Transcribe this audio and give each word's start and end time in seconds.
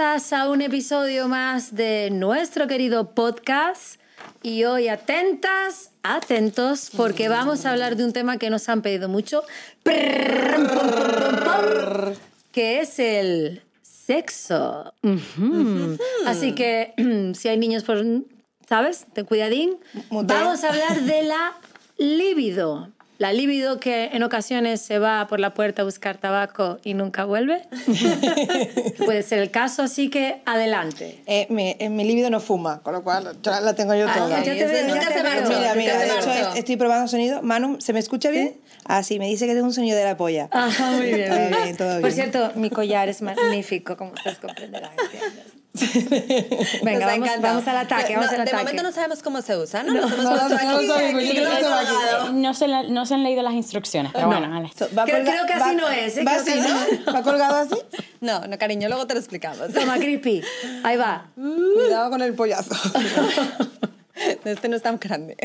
a 0.00 0.48
un 0.48 0.62
episodio 0.62 1.28
más 1.28 1.74
de 1.74 2.08
nuestro 2.10 2.66
querido 2.66 3.10
podcast. 3.10 4.00
Y 4.42 4.64
hoy 4.64 4.88
atentas, 4.88 5.90
atentos, 6.02 6.90
porque 6.96 7.28
vamos 7.28 7.66
a 7.66 7.72
hablar 7.72 7.96
de 7.96 8.04
un 8.04 8.14
tema 8.14 8.38
que 8.38 8.48
nos 8.48 8.70
han 8.70 8.80
pedido 8.80 9.10
mucho, 9.10 9.42
que 12.52 12.80
es 12.80 12.98
el 12.98 13.62
sexo. 13.82 14.94
Así 16.24 16.54
que 16.54 16.94
si 17.34 17.48
hay 17.48 17.58
niños, 17.58 17.84
por, 17.84 18.02
¿sabes? 18.66 19.04
Ten 19.12 19.26
cuidadín. 19.26 19.76
Vamos 20.10 20.64
a 20.64 20.70
hablar 20.70 21.02
de 21.02 21.22
la 21.24 21.52
libido. 21.98 22.88
La 23.22 23.32
libido 23.32 23.78
que 23.78 24.06
en 24.06 24.24
ocasiones 24.24 24.80
se 24.80 24.98
va 24.98 25.28
por 25.28 25.38
la 25.38 25.54
puerta 25.54 25.82
a 25.82 25.84
buscar 25.84 26.18
tabaco 26.18 26.80
y 26.82 26.94
nunca 26.94 27.24
vuelve. 27.24 27.62
Puede 29.06 29.22
ser 29.22 29.38
el 29.38 29.52
caso, 29.52 29.82
así 29.84 30.10
que 30.10 30.42
adelante. 30.44 31.22
Eh, 31.26 31.46
mi, 31.48 31.76
eh, 31.78 31.88
mi 31.88 32.02
libido 32.02 32.30
no 32.30 32.40
fuma, 32.40 32.80
con 32.82 32.94
lo 32.94 33.04
cual 33.04 33.36
ya 33.40 33.60
la 33.60 33.76
tengo 33.76 33.94
yo 33.94 34.06
Ah, 34.08 34.14
toda. 34.18 34.42
ya 34.42 34.52
te 34.52 34.66
veo, 34.66 34.88
nunca 34.88 35.06
se 35.12 35.22
veo. 35.22 35.48
Mira, 35.48 35.74
mira, 35.76 35.98
de 35.98 36.06
hecho 36.06 36.54
estoy 36.56 36.76
probando 36.76 37.06
sonido. 37.06 37.42
Manu, 37.42 37.80
¿se 37.80 37.92
me 37.92 38.00
escucha 38.00 38.28
bien? 38.30 38.56
Ah, 38.86 39.04
sí, 39.04 39.20
me 39.20 39.28
dice 39.28 39.46
que 39.46 39.52
tengo 39.54 39.66
un 39.66 39.72
sonido 39.72 39.96
de 39.96 40.02
la 40.02 40.16
polla. 40.16 40.48
Ajá, 40.50 40.90
muy 40.90 41.12
bien. 41.12 41.28
Todo 41.28 41.38
bien. 41.38 41.62
bien, 41.62 41.76
todo 41.76 41.92
Por 42.00 42.10
bien. 42.10 42.14
cierto, 42.14 42.50
mi 42.56 42.70
collar 42.70 43.08
es 43.08 43.22
magnífico, 43.22 43.96
como 43.96 44.14
ustedes 44.14 44.38
comprenderán. 44.38 44.90
Venga, 46.82 47.06
vamos, 47.06 47.28
vamos 47.40 47.66
al 47.68 47.76
ataque, 47.78 48.12
No, 48.14 48.20
vamos 48.20 48.30
al 48.30 48.36
de 48.36 48.50
ataque. 48.50 48.56
momento 48.64 48.82
no 48.82 48.92
sabemos 48.92 49.22
cómo 49.22 49.40
se 49.42 49.56
usa, 49.56 49.82
¿no? 49.82 49.94
No, 49.94 50.00
Nos 50.02 50.12
hemos 50.12 50.38
puesto 50.38 50.54
aquí, 50.56 50.86
se, 52.54 52.68
la- 52.68 52.82
no 52.82 53.06
se 53.06 53.14
han 53.14 53.22
leído 53.22 53.42
las 53.42 53.54
instrucciones, 53.54 54.12
pero 54.12 54.26
bueno, 54.26 54.50
vale. 54.50 54.70
Va 54.96 55.04
Creo- 55.04 55.18
colga- 55.18 55.30
creo 55.32 55.46
que 55.46 55.52
así 55.54 55.60
va- 55.62 55.72
no 55.72 55.88
es, 55.88 56.16
¿eh? 56.18 56.24
¿Va 56.24 56.34
así, 56.34 56.50
así 56.50 56.60
no? 57.06 57.12
¿Va 57.14 57.22
colgado 57.22 57.56
así? 57.56 57.76
No, 58.20 58.46
no, 58.46 58.58
cariño, 58.58 58.88
luego 58.88 59.06
te 59.06 59.14
lo 59.14 59.20
explicamos. 59.20 59.72
Toma, 59.72 59.96
creepy. 59.96 60.42
Ahí 60.84 60.96
va. 60.96 61.26
Cuidado 61.34 62.10
con 62.10 62.22
el 62.22 62.34
pollazo. 62.34 62.74
Este 64.44 64.68
no 64.68 64.76
es 64.76 64.82
tan 64.82 64.98
grande. 65.00 65.36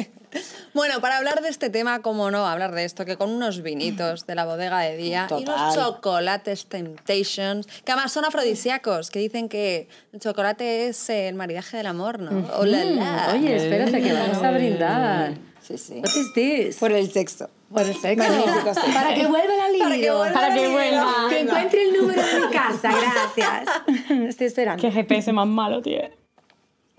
Bueno, 0.74 1.02
para 1.02 1.18
hablar 1.18 1.42
de 1.42 1.50
este 1.50 1.70
tema, 1.70 2.02
cómo 2.02 2.30
no 2.32 2.46
hablar 2.46 2.74
de 2.76 2.86
esto, 2.86 3.06
que 3.06 3.18
con 3.18 3.32
unos 3.32 3.62
vinitos 3.62 4.28
de 4.28 4.36
la 4.36 4.46
bodega 4.46 4.80
de 4.82 4.96
día 4.98 5.28
y 5.32 5.34
unos 5.34 5.46
Total. 5.46 5.74
chocolates 5.76 6.66
Temptations, 6.68 7.66
que 7.84 7.92
además 7.92 8.12
son 8.12 8.26
afrodisíacos, 8.26 9.10
que 9.10 9.20
dicen 9.20 9.50
que 9.50 9.88
el 10.14 10.20
chocolate 10.20 10.88
es 10.88 11.10
el 11.10 11.36
maridaje 11.36 11.78
del 11.78 11.88
amor, 11.88 12.20
¿no? 12.20 12.48
Oh, 12.56 12.66
la, 12.66 12.84
la. 12.84 13.34
Oye, 13.34 13.56
espérate 13.56 14.02
que 14.02 14.14
vamos 14.14 14.38
a 14.38 14.52
brindar. 14.52 15.34
Sí, 15.62 15.78
sí. 15.78 15.96
What 15.96 16.16
is 16.16 16.34
this? 16.34 16.78
Por 16.78 16.92
el 16.92 17.12
sexo. 17.12 17.50
Por 17.74 17.82
el 17.82 17.96
sexo. 17.96 18.24
Magnífico 18.24 18.74
sexo. 18.74 18.94
Para 18.94 19.14
que 19.14 19.28
vuelva 19.28 19.54
la 19.58 19.70
libido. 19.70 20.20
Para 20.34 20.54
que 20.54 20.68
vuelva. 20.70 21.26
Que 21.30 21.40
encuentre 21.42 21.84
el 21.84 21.94
número 22.00 22.22
de 22.26 22.40
mi 22.40 22.54
casa, 22.54 22.90
gracias. 22.92 23.70
Estoy 24.30 24.48
esperando. 24.48 24.82
Qué 24.82 24.92
GPS 24.92 25.34
más 25.34 25.48
malo 25.48 25.82
tiene. 25.82 26.12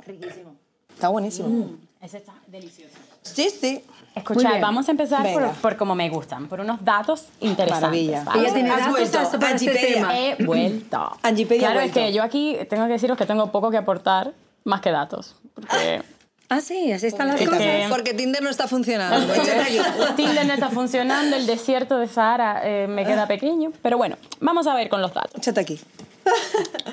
riquísimo. 0.04 0.54
Está 0.92 1.08
buenísimo. 1.08 1.76
Ese 2.02 2.18
está 2.18 2.34
delicioso. 2.46 2.94
Sí, 3.22 3.48
sí. 3.50 3.82
Escucha, 4.14 4.58
vamos 4.60 4.88
a 4.88 4.90
empezar 4.90 5.32
por, 5.32 5.48
por 5.52 5.76
como 5.76 5.94
me 5.94 6.08
gustan, 6.08 6.48
por 6.48 6.58
unos 6.60 6.84
datos 6.84 7.26
interesantes. 7.38 7.82
Maravilla. 7.82 8.24
¿vale? 8.24 8.40
Ella 8.42 8.52
tiene 8.54 8.70
Has 8.70 8.76
datos 8.78 8.90
vuelto. 8.92 9.18
para 9.38 9.54
este 9.54 9.68
Angipedia. 9.70 9.94
tema. 9.94 10.18
He 10.18 10.34
vuelto. 10.44 11.16
Angipedia 11.22 11.60
claro, 11.68 11.80
es 11.80 11.92
vuelto. 11.92 12.00
que 12.00 12.12
yo 12.12 12.22
aquí 12.24 12.56
tengo 12.68 12.86
que 12.86 12.92
deciros 12.94 13.16
que 13.16 13.26
tengo 13.26 13.52
poco 13.52 13.70
que 13.70 13.76
aportar 13.76 14.32
más 14.64 14.80
que 14.80 14.90
datos. 14.90 15.36
Porque 15.54 16.02
Ah, 16.50 16.62
sí, 16.62 16.90
así 16.92 17.06
están 17.06 17.28
las 17.28 17.38
Es 17.40 17.46
cosas. 17.46 17.62
que- 17.62 17.86
Porque 17.90 18.14
Tinder 18.14 18.42
no 18.42 18.48
está 18.48 18.66
funcionando. 18.66 19.32
Tinder 20.16 20.46
no 20.46 20.54
está 20.54 20.70
funcionando, 20.70 21.36
el 21.36 21.46
desierto 21.46 21.98
de 21.98 22.08
Sahara 22.08 22.62
eh, 22.64 22.86
me 22.88 23.04
queda 23.04 23.26
pequeño. 23.28 23.70
Pero 23.82 23.98
bueno, 23.98 24.16
vamos 24.40 24.66
a 24.66 24.74
ver 24.74 24.88
con 24.88 25.02
los 25.02 25.12
datos. 25.12 25.34
Échate 25.36 25.60
aquí. 25.60 25.78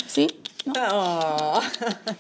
¿Sí? 0.07 0.27
¿No? 0.65 0.73
Oh. 0.91 1.59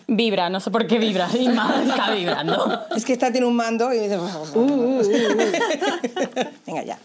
Vibra, 0.07 0.49
no 0.49 0.59
sé 0.59 0.69
por 0.71 0.85
qué 0.87 0.99
vibra. 0.99 1.27
Y 1.39 1.49
más 1.49 1.87
está 1.87 2.11
vibrando. 2.11 2.81
Es 2.95 3.03
que 3.05 3.13
esta 3.13 3.31
tiene 3.31 3.47
un 3.47 3.55
mando 3.55 3.91
y 3.93 3.99
dice... 3.99 4.17
Uh, 4.19 5.01
Venga, 6.67 6.83
ya. 6.83 6.99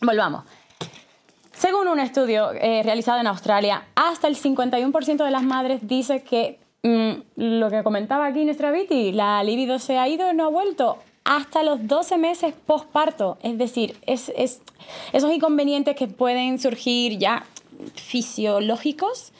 Volvamos. 0.00 0.44
Según 1.56 1.88
un 1.88 1.98
estudio 2.00 2.50
eh, 2.52 2.82
realizado 2.82 3.20
en 3.20 3.26
Australia, 3.26 3.84
hasta 3.94 4.28
el 4.28 4.36
51% 4.36 5.24
de 5.24 5.30
las 5.30 5.42
madres 5.42 5.80
dice 5.82 6.22
que 6.22 6.58
mm, 6.82 7.12
lo 7.36 7.70
que 7.70 7.82
comentaba 7.82 8.26
aquí 8.26 8.44
nuestra 8.44 8.70
Viti, 8.70 9.12
la 9.12 9.42
libido 9.44 9.78
se 9.78 9.96
ha 9.96 10.08
ido 10.08 10.30
y 10.30 10.34
no 10.34 10.44
ha 10.46 10.48
vuelto 10.48 10.98
hasta 11.24 11.62
los 11.62 11.86
12 11.86 12.18
meses 12.18 12.54
posparto. 12.66 13.38
Es 13.42 13.56
decir, 13.56 13.96
es, 14.04 14.30
es- 14.36 14.60
esos 15.14 15.32
inconvenientes 15.32 15.96
que 15.96 16.06
pueden 16.06 16.58
surgir 16.58 17.16
ya 17.18 17.46
fisiológicos 17.94 19.32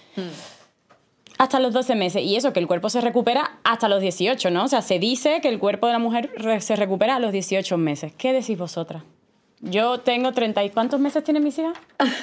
hasta 1.38 1.58
los 1.60 1.72
12 1.72 1.94
meses. 1.94 2.22
Y 2.22 2.36
eso, 2.36 2.52
que 2.52 2.60
el 2.60 2.66
cuerpo 2.66 2.88
se 2.90 3.00
recupera 3.00 3.58
hasta 3.64 3.88
los 3.88 4.00
18, 4.00 4.50
¿no? 4.50 4.64
O 4.64 4.68
sea, 4.68 4.82
se 4.82 4.98
dice 4.98 5.40
que 5.40 5.48
el 5.48 5.58
cuerpo 5.58 5.86
de 5.86 5.92
la 5.94 5.98
mujer 5.98 6.30
re- 6.36 6.60
se 6.60 6.76
recupera 6.76 7.16
a 7.16 7.18
los 7.18 7.32
18 7.32 7.76
meses. 7.76 8.12
¿Qué 8.16 8.32
decís 8.32 8.56
vosotras? 8.58 9.02
Yo 9.60 9.98
tengo 10.00 10.32
30 10.32 10.62
y 10.64 10.70
¿cuántos 10.70 11.00
meses 11.00 11.24
tiene 11.24 11.40
mis 11.40 11.58
hijas? 11.58 11.72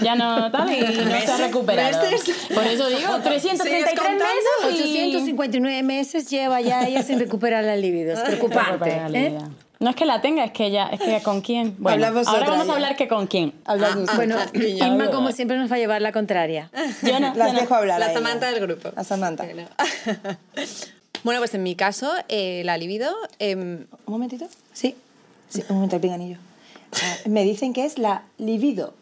Ya 0.02 0.14
no 0.16 0.52
tal 0.52 0.72
y 0.72 0.80
no 0.80 1.20
se 1.22 1.32
ha 1.32 1.38
recuperado. 1.38 2.00
¿Meses? 2.12 2.48
Por 2.54 2.64
eso 2.68 2.88
digo, 2.88 3.18
333 3.24 4.00
contando? 4.00 4.24
meses 4.68 4.86
y... 4.86 5.16
859 5.16 5.82
meses 5.82 6.30
lleva 6.30 6.62
ya 6.62 6.84
ella 6.88 7.02
sin 7.02 7.18
recuperar 7.18 7.64
la 7.64 7.76
libido. 7.76 8.14
Es 8.14 8.20
preocupante. 8.20 9.02
¿eh? 9.14 9.38
No 9.82 9.90
es 9.90 9.96
que 9.96 10.06
la 10.06 10.22
tenga, 10.22 10.46
es 10.46 10.52
que 10.52 10.68
ella, 10.68 10.88
es 10.90 11.00
que 11.02 11.22
con 11.24 11.42
quién. 11.42 11.76
Bueno, 11.80 12.06
ahora 12.06 12.50
vamos 12.50 12.68
ya. 12.68 12.72
a 12.72 12.76
hablar 12.76 12.96
que 12.96 13.08
con 13.08 13.28
quién. 13.28 13.54
Hablando 13.66 14.06
Ah, 14.10 14.16
Bueno, 14.16 14.38
ah. 14.40 14.50
Inma, 14.54 15.10
como 15.12 15.32
siempre, 15.32 15.58
nos 15.58 15.70
va 15.72 15.76
a 15.76 15.80
llevar 15.80 16.02
la 16.02 16.12
contraria. 16.12 16.70
Yo 17.02 17.20
no, 17.20 17.34
Las 17.36 17.48
yo 17.50 17.54
no. 17.56 17.60
dejo 17.60 17.76
hablar. 17.76 18.00
La 18.00 18.06
a 18.06 18.12
ella. 18.12 18.20
Samantha 18.20 18.52
del 18.52 18.62
grupo. 18.62 18.92
La 18.96 19.04
Samantha. 19.04 19.44
Bueno. 19.44 19.68
Bueno, 21.24 21.40
pues 21.40 21.54
en 21.54 21.62
mi 21.62 21.76
caso, 21.76 22.12
eh, 22.30 22.64
la 22.66 22.78
libido... 22.78 23.14
em, 23.38 23.86
¿Un 24.08 24.12
momentito? 24.14 24.48
Sí. 24.74 24.96
Sí, 25.50 25.64
un 25.70 25.76
momento, 25.76 25.98
el 25.98 26.02
pinganillo. 26.02 26.38
Ah, 26.94 27.16
me 27.28 27.44
dicen 27.44 27.74
que 27.74 27.86
es 27.86 28.00
la 28.00 28.24
libido. 28.40 28.96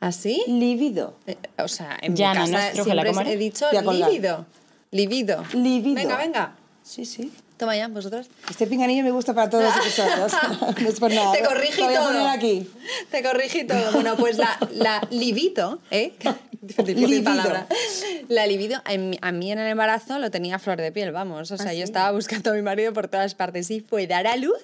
¿Así? 0.00 0.42
Libido. 0.46 1.14
Eh, 1.26 1.36
o 1.58 1.68
sea, 1.68 1.98
en 2.00 2.16
Ya, 2.16 2.32
no, 2.32 2.44
mi 2.46 2.52
no 2.52 2.56
casa 2.56 2.82
siempre 2.84 3.32
he 3.32 3.36
dicho 3.36 3.66
libido. 3.70 4.46
Libido. 4.92 5.44
Libido. 5.52 5.94
Venga, 5.94 6.16
venga. 6.16 6.52
Sí, 6.82 7.04
sí. 7.04 7.32
Toma 7.58 7.76
ya, 7.76 7.88
vosotros. 7.88 8.28
Este 8.48 8.66
pinganillo 8.68 9.02
me 9.02 9.10
gusta 9.10 9.34
para 9.34 9.50
todos 9.50 9.64
los 9.64 9.76
episodios. 9.76 10.32
no 10.80 10.88
es 10.88 11.00
por 11.00 11.12
nada. 11.12 11.32
Te 11.32 11.42
corrigí 11.42 11.80
Lo 11.80 11.86
voy 11.86 11.94
a 11.94 11.98
todo. 11.98 12.06
poner 12.08 12.26
aquí. 12.28 12.70
Te 13.10 13.22
corrigí 13.22 13.64
todo. 13.64 13.92
Bueno, 13.92 14.16
pues 14.16 14.38
la, 14.38 14.56
la 14.72 15.06
libido, 15.10 15.80
¿eh? 15.90 16.12
Difícil 16.60 16.96
Libido. 16.96 17.24
palabra. 17.24 17.66
La 18.28 18.46
libido, 18.46 18.80
en 18.86 19.16
a 19.20 19.32
mí 19.32 19.50
en 19.52 19.58
el 19.58 19.68
embarazo 19.68 20.18
lo 20.18 20.30
tenía 20.30 20.56
a 20.56 20.58
flor 20.58 20.80
de 20.80 20.92
piel, 20.92 21.12
vamos. 21.12 21.50
O 21.50 21.56
sea, 21.56 21.72
yo 21.74 21.84
estaba 21.84 22.10
buscando 22.12 22.50
a 22.50 22.54
mi 22.54 22.62
marido 22.62 22.92
por 22.92 23.08
todas 23.08 23.34
partes 23.34 23.70
y 23.70 23.80
fue 23.80 24.06
dar 24.06 24.26
a 24.26 24.36
luz. 24.36 24.58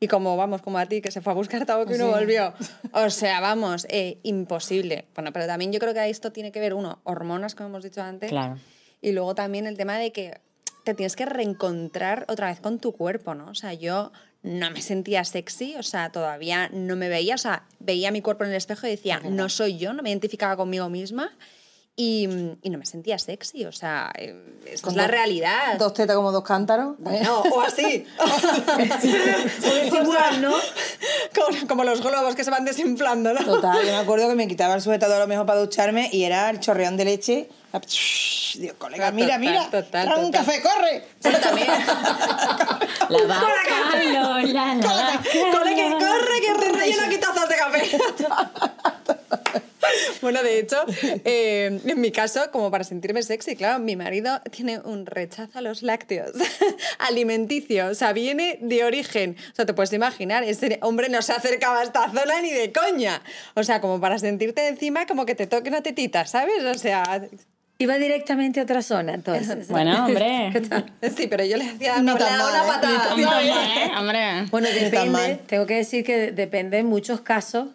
Y 0.00 0.08
como, 0.08 0.36
vamos, 0.36 0.60
como 0.60 0.78
a 0.78 0.86
ti, 0.86 1.00
que 1.00 1.10
se 1.10 1.20
fue 1.22 1.32
a 1.32 1.36
buscar 1.36 1.64
tabaco 1.64 1.94
y 1.94 1.98
no 1.98 2.08
volvió. 2.08 2.52
O 2.92 3.08
sea, 3.10 3.40
vamos, 3.40 3.86
eh, 3.88 4.18
imposible. 4.22 5.06
Bueno, 5.14 5.32
pero 5.32 5.46
también 5.46 5.72
yo 5.72 5.78
creo 5.80 5.94
que 5.94 6.10
esto 6.10 6.30
tiene 6.32 6.52
que 6.52 6.60
ver, 6.60 6.74
uno, 6.74 6.98
hormonas, 7.04 7.54
como 7.54 7.70
hemos 7.70 7.84
dicho 7.84 8.02
antes. 8.02 8.28
Claro. 8.30 8.58
Y 9.00 9.12
luego 9.12 9.34
también 9.34 9.66
el 9.66 9.76
tema 9.76 9.96
de 9.98 10.12
que 10.12 10.40
te 10.84 10.94
tienes 10.94 11.16
que 11.16 11.26
reencontrar 11.26 12.24
otra 12.28 12.48
vez 12.48 12.60
con 12.60 12.78
tu 12.78 12.92
cuerpo, 12.92 13.34
¿no? 13.34 13.46
O 13.50 13.54
sea, 13.54 13.74
yo 13.74 14.12
no 14.42 14.70
me 14.70 14.82
sentía 14.82 15.24
sexy, 15.24 15.74
o 15.76 15.82
sea, 15.82 16.12
todavía 16.12 16.68
no 16.68 16.96
me 16.96 17.08
veía, 17.08 17.34
o 17.34 17.38
sea, 17.38 17.64
veía 17.80 18.10
mi 18.10 18.20
cuerpo 18.20 18.44
en 18.44 18.50
el 18.50 18.56
espejo 18.56 18.86
y 18.86 18.90
decía, 18.90 19.20
no 19.24 19.48
soy 19.48 19.78
yo, 19.78 19.94
no 19.94 20.02
me 20.02 20.10
identificaba 20.10 20.56
conmigo 20.56 20.88
misma 20.90 21.32
y, 21.96 22.28
y 22.62 22.70
no 22.70 22.78
me 22.78 22.86
sentía 22.86 23.18
sexy, 23.18 23.64
o 23.66 23.72
sea, 23.72 24.10
esa 24.16 24.32
es 24.72 24.82
Con 24.82 24.96
la 24.96 25.02
dos- 25.04 25.10
realidad. 25.12 25.78
Dos 25.78 25.94
tetas 25.94 26.16
como 26.16 26.32
dos 26.32 26.42
cántaros. 26.42 26.98
No, 26.98 27.40
o 27.40 27.60
así. 27.60 28.04
Es 29.02 29.92
igual, 29.94 30.42
¿no? 30.42 30.54
como, 31.34 31.66
como 31.68 31.84
los 31.84 32.00
globos 32.02 32.34
que 32.34 32.42
se 32.44 32.50
van 32.50 32.64
desinflando, 32.64 33.32
¿no? 33.32 33.44
Total, 33.44 33.78
yo 33.84 33.92
me 33.92 33.98
acuerdo 33.98 34.28
que 34.28 34.34
me 34.34 34.48
quitaba 34.48 34.74
el 34.74 34.80
sujetador 34.82 35.16
a 35.16 35.20
lo 35.20 35.26
mejor 35.26 35.46
para 35.46 35.60
ducharme 35.60 36.08
y 36.12 36.24
era 36.24 36.50
el 36.50 36.60
chorreón 36.60 36.96
de 36.96 37.04
leche. 37.04 37.48
La- 37.72 37.80
Dios, 37.80 38.74
colega, 38.78 39.06
Total, 39.10 39.14
mira, 39.14 39.38
mira. 39.38 39.64
total, 39.70 40.04
trae 40.06 40.18
un 40.24 40.30
total. 40.30 40.46
café, 40.46 40.62
corre. 40.62 41.04
Bueno, 41.22 41.38
también. 41.38 41.66
La 43.08 43.22
vaca 43.26 44.02
Lola, 44.02 44.74
la 44.76 44.86
vaca 44.86 45.20
Cole, 45.52 45.74
que 45.74 45.90
Lola. 45.90 45.98
corre, 46.06 46.40
que 46.40 46.54
te 46.54 46.72
relleno 46.72 47.02
aquí 47.04 47.18
tazas 47.18 47.48
de 47.48 47.56
café. 47.56 47.98
bueno, 50.22 50.42
de 50.42 50.58
hecho, 50.58 50.76
eh, 51.24 51.80
en 51.84 52.00
mi 52.00 52.10
caso, 52.10 52.50
como 52.50 52.70
para 52.70 52.84
sentirme 52.84 53.22
sexy, 53.22 53.56
claro, 53.56 53.78
mi 53.78 53.96
marido 53.96 54.40
tiene 54.50 54.80
un 54.80 55.06
rechazo 55.06 55.58
a 55.58 55.62
los 55.62 55.82
lácteos 55.82 56.32
alimenticio, 56.98 57.88
o 57.88 57.94
sea, 57.94 58.12
viene 58.12 58.58
de 58.60 58.84
origen. 58.84 59.36
O 59.52 59.54
sea, 59.54 59.66
te 59.66 59.74
puedes 59.74 59.92
imaginar, 59.92 60.44
ese 60.44 60.78
hombre 60.82 61.08
no 61.08 61.22
se 61.22 61.32
acercaba 61.32 61.80
a 61.80 61.84
esta 61.84 62.10
zona 62.10 62.40
ni 62.42 62.50
de 62.50 62.72
coña. 62.72 63.22
O 63.54 63.62
sea, 63.62 63.80
como 63.80 64.00
para 64.00 64.18
sentirte 64.18 64.66
encima, 64.68 65.06
como 65.06 65.26
que 65.26 65.34
te 65.34 65.46
toque 65.46 65.68
una 65.68 65.82
tetita, 65.82 66.26
¿sabes? 66.26 66.64
O 66.64 66.74
sea, 66.74 67.28
Iba 67.76 67.98
directamente 67.98 68.60
a 68.60 68.62
otra 68.62 68.82
zona, 68.82 69.14
entonces. 69.14 69.68
Bueno, 69.68 70.06
hombre. 70.06 70.52
Sí, 71.16 71.26
pero 71.26 71.44
yo 71.44 71.56
le 71.56 71.64
hacía 71.64 71.96
una, 71.98 72.16
tan 72.16 72.38
mal, 72.38 72.50
una 72.50 72.64
¿eh? 72.64 72.66
patada. 72.66 73.16
Ni 73.16 73.24
tan. 73.24 73.46
¿eh? 73.46 73.92
Hombre. 73.98 74.46
Bueno, 74.50 74.68
depende, 74.68 75.10
mal. 75.10 75.40
tengo 75.46 75.66
que 75.66 75.74
decir 75.74 76.04
que 76.04 76.30
depende 76.30 76.78
en 76.78 76.86
muchos 76.86 77.20
casos 77.20 77.68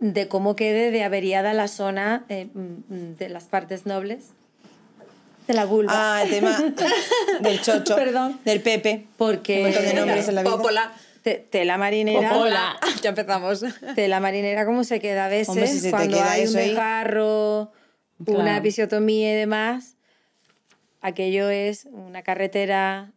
de 0.00 0.28
cómo 0.28 0.56
quede 0.56 0.90
de 0.90 1.04
averiada 1.04 1.52
la 1.52 1.68
zona 1.68 2.24
eh, 2.28 2.48
mm, 2.54 3.16
de 3.18 3.28
las 3.28 3.44
partes 3.44 3.86
nobles. 3.86 4.30
de 5.46 5.54
la 5.54 5.64
vulva. 5.66 5.92
Ah, 5.94 6.22
el 6.22 6.30
tema 6.30 6.56
del 7.40 7.60
chocho. 7.60 7.94
Perdón. 7.96 8.40
Del 8.44 8.60
Pepe. 8.62 9.06
Porque 9.16 9.58
Un 9.58 9.62
montón 9.64 9.84
de 9.84 9.94
nombres 9.94 10.28
en 10.28 10.34
la 10.36 10.42
vida. 10.42 10.50
Popola. 10.56 10.92
te- 11.22 11.46
tela 11.50 11.76
marinera. 11.76 12.30
Popola. 12.30 12.76
Ya 13.02 13.10
empezamos. 13.10 13.62
Tela 13.94 14.20
marinera 14.20 14.64
como 14.64 14.84
se 14.84 15.00
queda 15.00 15.26
a 15.26 15.28
veces 15.28 15.48
Hombre, 15.50 15.66
si 15.66 15.78
se 15.80 15.86
te 15.86 15.90
cuando 15.90 16.16
queda 16.16 16.32
hay 16.32 16.46
un 16.46 16.52
desgarro, 16.54 17.72
Claro. 18.24 18.40
una 18.40 18.56
episiotomía 18.58 19.32
y 19.32 19.36
demás. 19.36 19.96
Aquello 21.02 21.48
es 21.50 21.86
una 21.92 22.22
carretera 22.22 23.10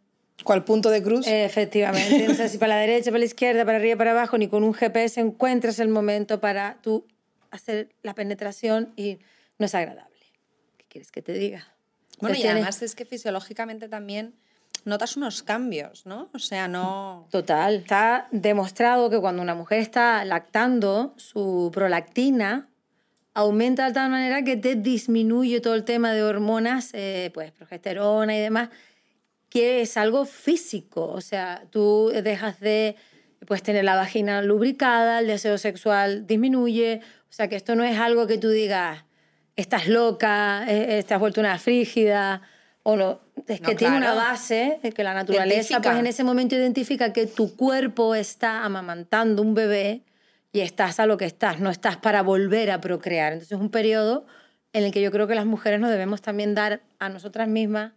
¿Cuál 0.44 0.64
punto 0.64 0.90
de 0.90 1.02
cruz? 1.02 1.26
Efectivamente, 1.26 2.28
no 2.28 2.34
sé 2.34 2.48
si 2.48 2.58
para 2.58 2.74
la 2.74 2.80
derecha, 2.80 3.10
para 3.10 3.20
la 3.20 3.24
izquierda, 3.24 3.64
para 3.64 3.78
arriba, 3.78 3.96
para 3.96 4.10
abajo, 4.12 4.38
ni 4.38 4.48
con 4.48 4.62
un 4.62 4.74
GPS 4.74 5.20
encuentras 5.20 5.78
el 5.78 5.88
momento 5.88 6.40
para 6.40 6.78
tú 6.82 7.06
hacer 7.50 7.88
la 8.02 8.14
penetración 8.14 8.92
y 8.96 9.18
no 9.58 9.66
es 9.66 9.74
agradable. 9.74 10.14
¿Qué 10.76 10.84
quieres 10.88 11.10
que 11.10 11.22
te 11.22 11.32
diga? 11.32 11.66
Bueno, 12.20 12.36
y 12.36 12.46
además 12.46 12.82
es 12.82 12.94
que 12.94 13.04
fisiológicamente 13.04 13.88
también 13.88 14.34
notas 14.84 15.16
unos 15.16 15.42
cambios, 15.42 16.04
¿no? 16.06 16.28
O 16.34 16.38
sea, 16.38 16.68
no... 16.68 17.26
Total. 17.30 17.76
Está 17.76 18.28
demostrado 18.30 19.10
que 19.10 19.18
cuando 19.18 19.42
una 19.42 19.54
mujer 19.54 19.80
está 19.80 20.24
lactando, 20.24 21.14
su 21.16 21.70
prolactina 21.72 22.68
aumenta 23.32 23.86
de 23.86 23.92
tal 23.92 24.10
manera 24.10 24.42
que 24.42 24.56
te 24.56 24.76
disminuye 24.76 25.60
todo 25.60 25.74
el 25.74 25.84
tema 25.84 26.12
de 26.12 26.22
hormonas, 26.22 26.90
eh, 26.92 27.30
pues 27.34 27.50
progesterona 27.50 28.36
y 28.36 28.40
demás, 28.40 28.68
que 29.54 29.82
es 29.82 29.96
algo 29.96 30.24
físico. 30.24 31.06
O 31.06 31.20
sea, 31.20 31.62
tú 31.70 32.10
dejas 32.24 32.58
de 32.58 32.96
pues, 33.46 33.62
tener 33.62 33.84
la 33.84 33.94
vagina 33.94 34.42
lubricada, 34.42 35.20
el 35.20 35.28
deseo 35.28 35.58
sexual 35.58 36.26
disminuye. 36.26 37.00
O 37.30 37.32
sea, 37.32 37.46
que 37.48 37.54
esto 37.54 37.76
no 37.76 37.84
es 37.84 37.96
algo 37.96 38.26
que 38.26 38.36
tú 38.36 38.50
digas, 38.50 39.04
estás 39.54 39.86
loca, 39.86 40.64
eh, 40.68 40.98
estás 40.98 41.20
vuelto 41.20 41.40
una 41.40 41.56
frígida, 41.60 42.42
o 42.82 42.96
no. 42.96 43.20
Es 43.46 43.60
No, 43.60 43.68
que 43.68 43.76
tiene 43.76 43.96
una 43.96 44.12
claro. 44.12 44.28
base, 44.28 44.80
eh, 44.82 44.90
que 44.90 45.04
la 45.04 45.14
naturaleza 45.14 45.62
Científica. 45.68 45.82
pues, 45.90 46.00
en 46.00 46.06
ese 46.08 46.24
momento 46.24 46.56
identifica 46.56 47.12
que 47.12 47.26
tu 47.26 47.54
cuerpo 47.54 48.16
está 48.16 48.64
amamantando 48.64 49.40
un 49.40 49.54
bebé 49.54 50.02
y 50.52 50.60
estás 50.60 50.98
a 50.98 51.06
lo 51.06 51.16
que 51.16 51.26
estás, 51.26 51.60
no 51.60 51.70
estás 51.70 51.96
para 51.96 52.22
volver 52.22 52.72
a 52.72 52.80
procrear. 52.80 53.32
Entonces 53.34 53.52
es 53.52 53.60
un 53.60 53.70
periodo 53.70 54.26
en 54.72 54.82
el 54.82 54.90
que 54.90 55.00
yo 55.00 55.12
creo 55.12 55.28
que 55.28 55.36
las 55.36 55.46
mujeres 55.46 55.78
nos 55.78 55.90
debemos 55.90 56.22
también 56.22 56.56
dar 56.56 56.80
a 56.98 57.08
nosotras 57.08 57.46
mismas 57.46 57.92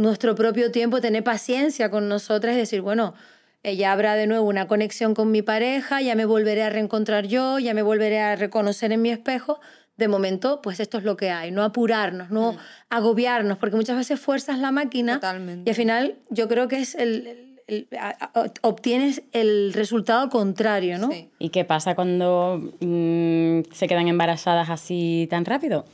nuestro 0.00 0.34
propio 0.34 0.70
tiempo, 0.70 1.00
tener 1.00 1.22
paciencia 1.22 1.90
con 1.90 2.08
nosotras 2.08 2.54
y 2.54 2.58
decir, 2.58 2.80
bueno, 2.80 3.14
eh, 3.62 3.76
ya 3.76 3.92
habrá 3.92 4.14
de 4.14 4.26
nuevo 4.26 4.46
una 4.48 4.66
conexión 4.66 5.14
con 5.14 5.30
mi 5.30 5.42
pareja, 5.42 6.00
ya 6.00 6.14
me 6.14 6.24
volveré 6.24 6.62
a 6.62 6.70
reencontrar 6.70 7.26
yo, 7.26 7.58
ya 7.58 7.74
me 7.74 7.82
volveré 7.82 8.20
a 8.20 8.34
reconocer 8.36 8.92
en 8.92 9.02
mi 9.02 9.10
espejo. 9.10 9.60
De 9.98 10.08
momento, 10.08 10.62
pues 10.62 10.80
esto 10.80 10.96
es 10.96 11.04
lo 11.04 11.18
que 11.18 11.28
hay, 11.30 11.50
no 11.50 11.62
apurarnos, 11.62 12.30
no 12.30 12.56
agobiarnos, 12.88 13.58
porque 13.58 13.76
muchas 13.76 13.96
veces 13.98 14.18
fuerzas 14.18 14.58
la 14.58 14.70
máquina 14.70 15.14
Totalmente. 15.16 15.68
y 15.68 15.70
al 15.70 15.76
final 15.76 16.14
yo 16.30 16.48
creo 16.48 16.68
que 16.68 16.78
es 16.80 16.94
el, 16.94 17.26
el- 17.26 17.60
el- 17.66 17.88
a- 17.98 18.16
a- 18.40 18.44
obtienes 18.62 19.22
el 19.32 19.74
resultado 19.74 20.30
contrario, 20.30 20.96
¿no? 20.98 21.10
Sí. 21.10 21.28
¿Y 21.38 21.50
qué 21.50 21.66
pasa 21.66 21.94
cuando 21.94 22.72
mm, 22.80 23.60
se 23.74 23.86
quedan 23.88 24.08
embarazadas 24.08 24.70
así 24.70 25.26
tan 25.30 25.44
rápido? 25.44 25.84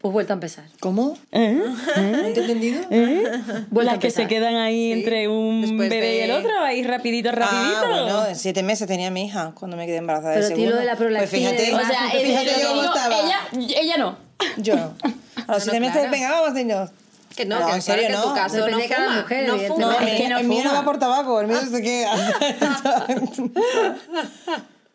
Pues 0.00 0.12
vuelta 0.12 0.32
a 0.32 0.34
empezar. 0.34 0.64
¿Cómo? 0.78 1.18
¿Eh? 1.32 1.60
¿No 1.96 2.18
he 2.24 2.28
entendido? 2.28 2.82
A 2.88 3.82
Las 3.84 3.98
que 3.98 4.10
se 4.12 4.28
quedan 4.28 4.54
ahí 4.54 4.92
Sí, 4.92 5.00
entre 5.00 5.26
un 5.26 5.60
después 5.62 5.90
bebé 5.90 6.18
y 6.18 6.20
el 6.20 6.28
de- 6.28 6.34
otro, 6.34 6.60
ahí 6.60 6.84
rapidito, 6.84 7.32
rapidito. 7.32 7.78
Ah, 7.84 7.84
bueno, 7.88 8.26
en 8.26 8.36
siete 8.36 8.62
meses 8.62 8.86
tenía 8.86 9.10
mi 9.10 9.24
hija 9.26 9.52
cuando 9.58 9.76
me 9.76 9.86
quedé 9.86 9.96
embarazada 9.96 10.34
Pero 10.34 10.48
de 10.50 10.54
ti 10.54 10.66
lo 10.66 10.76
de 10.76 10.84
la 10.84 10.94
prolactina 10.94 11.28
Pues 11.28 11.30
fíjate, 11.30 11.74
o 11.74 11.78
sea, 11.78 12.04
Entonces, 12.12 12.20
el- 12.20 12.26
fíjate 12.28 12.54
el- 12.54 12.60
yo 12.60 12.68
cómo 12.68 12.82
estaba. 12.84 13.14
ella, 13.18 13.38
ella 13.80 13.96
no. 13.96 14.18
Yo. 14.58 14.74
A 15.48 15.52
los 15.54 15.62
siete 15.64 15.80
meses, 15.80 15.94
claro. 15.96 16.10
venga, 16.12 16.30
vamos, 16.30 16.54
niños. 16.54 16.90
Que 17.34 17.44
no, 17.44 17.58
No, 17.60 17.66
que 17.66 17.72
en 17.74 17.82
serio, 17.82 18.00
que 18.02 18.06
en 18.06 18.12
no. 18.20 18.22
tu 18.22 18.34
caso 18.34 18.54
Depende 18.56 18.72
no 18.76 18.78
de 18.82 18.88
cada 18.88 19.04
fuma, 19.08 19.20
mujer, 19.22 19.48
no 19.48 19.58
fuma. 19.58 19.84
No, 19.86 19.92
es 20.00 20.20
que 20.20 20.28
no 20.28 20.38
el 20.38 20.46
mío 20.46 20.64
no 20.64 20.74
va 20.74 20.84
por 20.84 20.98
tabaco, 20.98 21.40
el 21.40 21.46
mío 21.48 21.58
se 21.70 21.82
queda. 21.82 22.36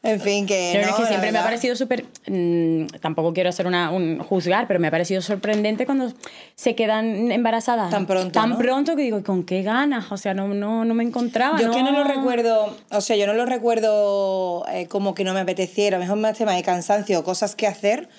En 0.06 0.20
fin, 0.20 0.46
que 0.46 0.72
Pero 0.74 0.86
no, 0.88 0.94
es 0.94 1.00
que 1.02 1.08
siempre 1.08 1.32
me 1.32 1.40
ha 1.40 1.44
parecido 1.44 1.76
súper. 1.78 2.06
mm, 2.28 2.88
tampoco 3.02 3.34
quiero 3.34 3.50
hacer 3.50 3.66
una, 3.68 3.90
un 3.90 4.20
juzgar, 4.20 4.68
pero 4.68 4.80
me 4.80 4.88
ha 4.88 4.92
parecido 4.92 5.22
sorprendente 5.22 5.86
cuando 5.86 6.12
se 6.56 6.76
quedan 6.76 7.32
embarazadas. 7.32 7.90
Tan 7.90 8.06
pronto, 8.06 8.32
Tan 8.32 8.50
¿no? 8.52 8.58
pronto 8.58 8.96
que 8.98 9.04
digo, 9.04 9.18
¿y 9.20 9.24
con 9.24 9.44
qué 9.44 9.64
ganas? 9.64 10.12
O 10.12 10.18
sea, 10.18 10.34
no, 10.34 10.50
no, 10.50 10.84
no 10.86 10.94
me 10.94 11.04
encontraba. 11.04 11.58
Yo 11.60 11.70
es 11.72 11.76
que 11.78 11.84
no 11.84 11.92
lo 11.92 12.04
recuerdo, 12.04 12.76
o 12.92 13.02
sea, 13.02 13.16
yo 13.16 13.26
no 13.28 13.34
lo 13.34 13.46
recuerdo 13.46 14.66
eh, 14.72 14.88
como 14.88 15.16
que 15.16 15.24
no 15.24 15.34
me 15.34 15.40
apeteciera, 15.40 15.98
a 15.98 16.00
lo 16.00 16.04
mejor 16.06 16.18
más 16.20 16.38
tema 16.38 16.54
de 16.54 16.64
cansancio, 16.64 17.24
cosas 17.24 17.56
que 17.56 17.68
hacer 17.68 18.10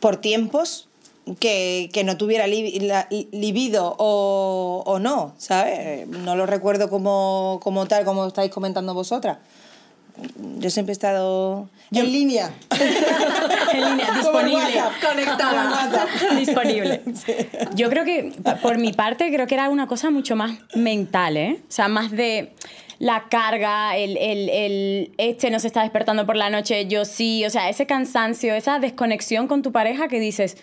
por 0.00 0.16
tiempos 0.16 0.88
que, 1.40 1.90
que 1.92 2.04
no 2.04 2.16
tuviera 2.16 2.46
li- 2.46 2.78
la- 2.80 3.06
libido 3.32 3.94
o, 3.98 4.82
o 4.86 4.98
no, 4.98 5.34
¿sabes? 5.36 6.08
No 6.08 6.36
lo 6.36 6.46
recuerdo 6.46 6.88
como, 6.88 7.60
como 7.62 7.84
tal, 7.86 8.04
como 8.06 8.26
estáis 8.26 8.50
comentando 8.50 8.94
vosotras. 8.94 9.38
Yo 10.58 10.70
siempre 10.70 10.92
he 10.92 10.94
estado 10.94 11.68
en 11.92 12.12
línea. 12.12 12.52
en 13.72 13.84
línea, 13.90 14.12
disponible. 14.14 14.54
WhatsApp. 14.54 14.92
Conectada. 15.08 16.06
Disponible. 16.38 17.02
Yo 17.74 17.88
creo 17.88 18.04
que, 18.04 18.32
por 18.62 18.78
mi 18.78 18.92
parte, 18.92 19.32
creo 19.32 19.46
que 19.46 19.54
era 19.54 19.68
una 19.68 19.86
cosa 19.86 20.10
mucho 20.10 20.36
más 20.36 20.58
mental, 20.74 21.36
¿eh? 21.36 21.60
O 21.60 21.70
sea, 21.72 21.88
más 21.88 22.10
de 22.10 22.52
la 22.98 23.28
carga, 23.28 23.96
el, 23.96 24.16
el, 24.16 24.48
el 24.48 25.12
este 25.18 25.50
no 25.50 25.60
se 25.60 25.68
está 25.68 25.82
despertando 25.82 26.26
por 26.26 26.36
la 26.36 26.50
noche, 26.50 26.86
yo 26.86 27.04
sí, 27.04 27.44
o 27.44 27.50
sea, 27.50 27.68
ese 27.68 27.86
cansancio, 27.86 28.54
esa 28.54 28.80
desconexión 28.80 29.46
con 29.46 29.62
tu 29.62 29.70
pareja 29.70 30.08
que 30.08 30.18
dices, 30.18 30.56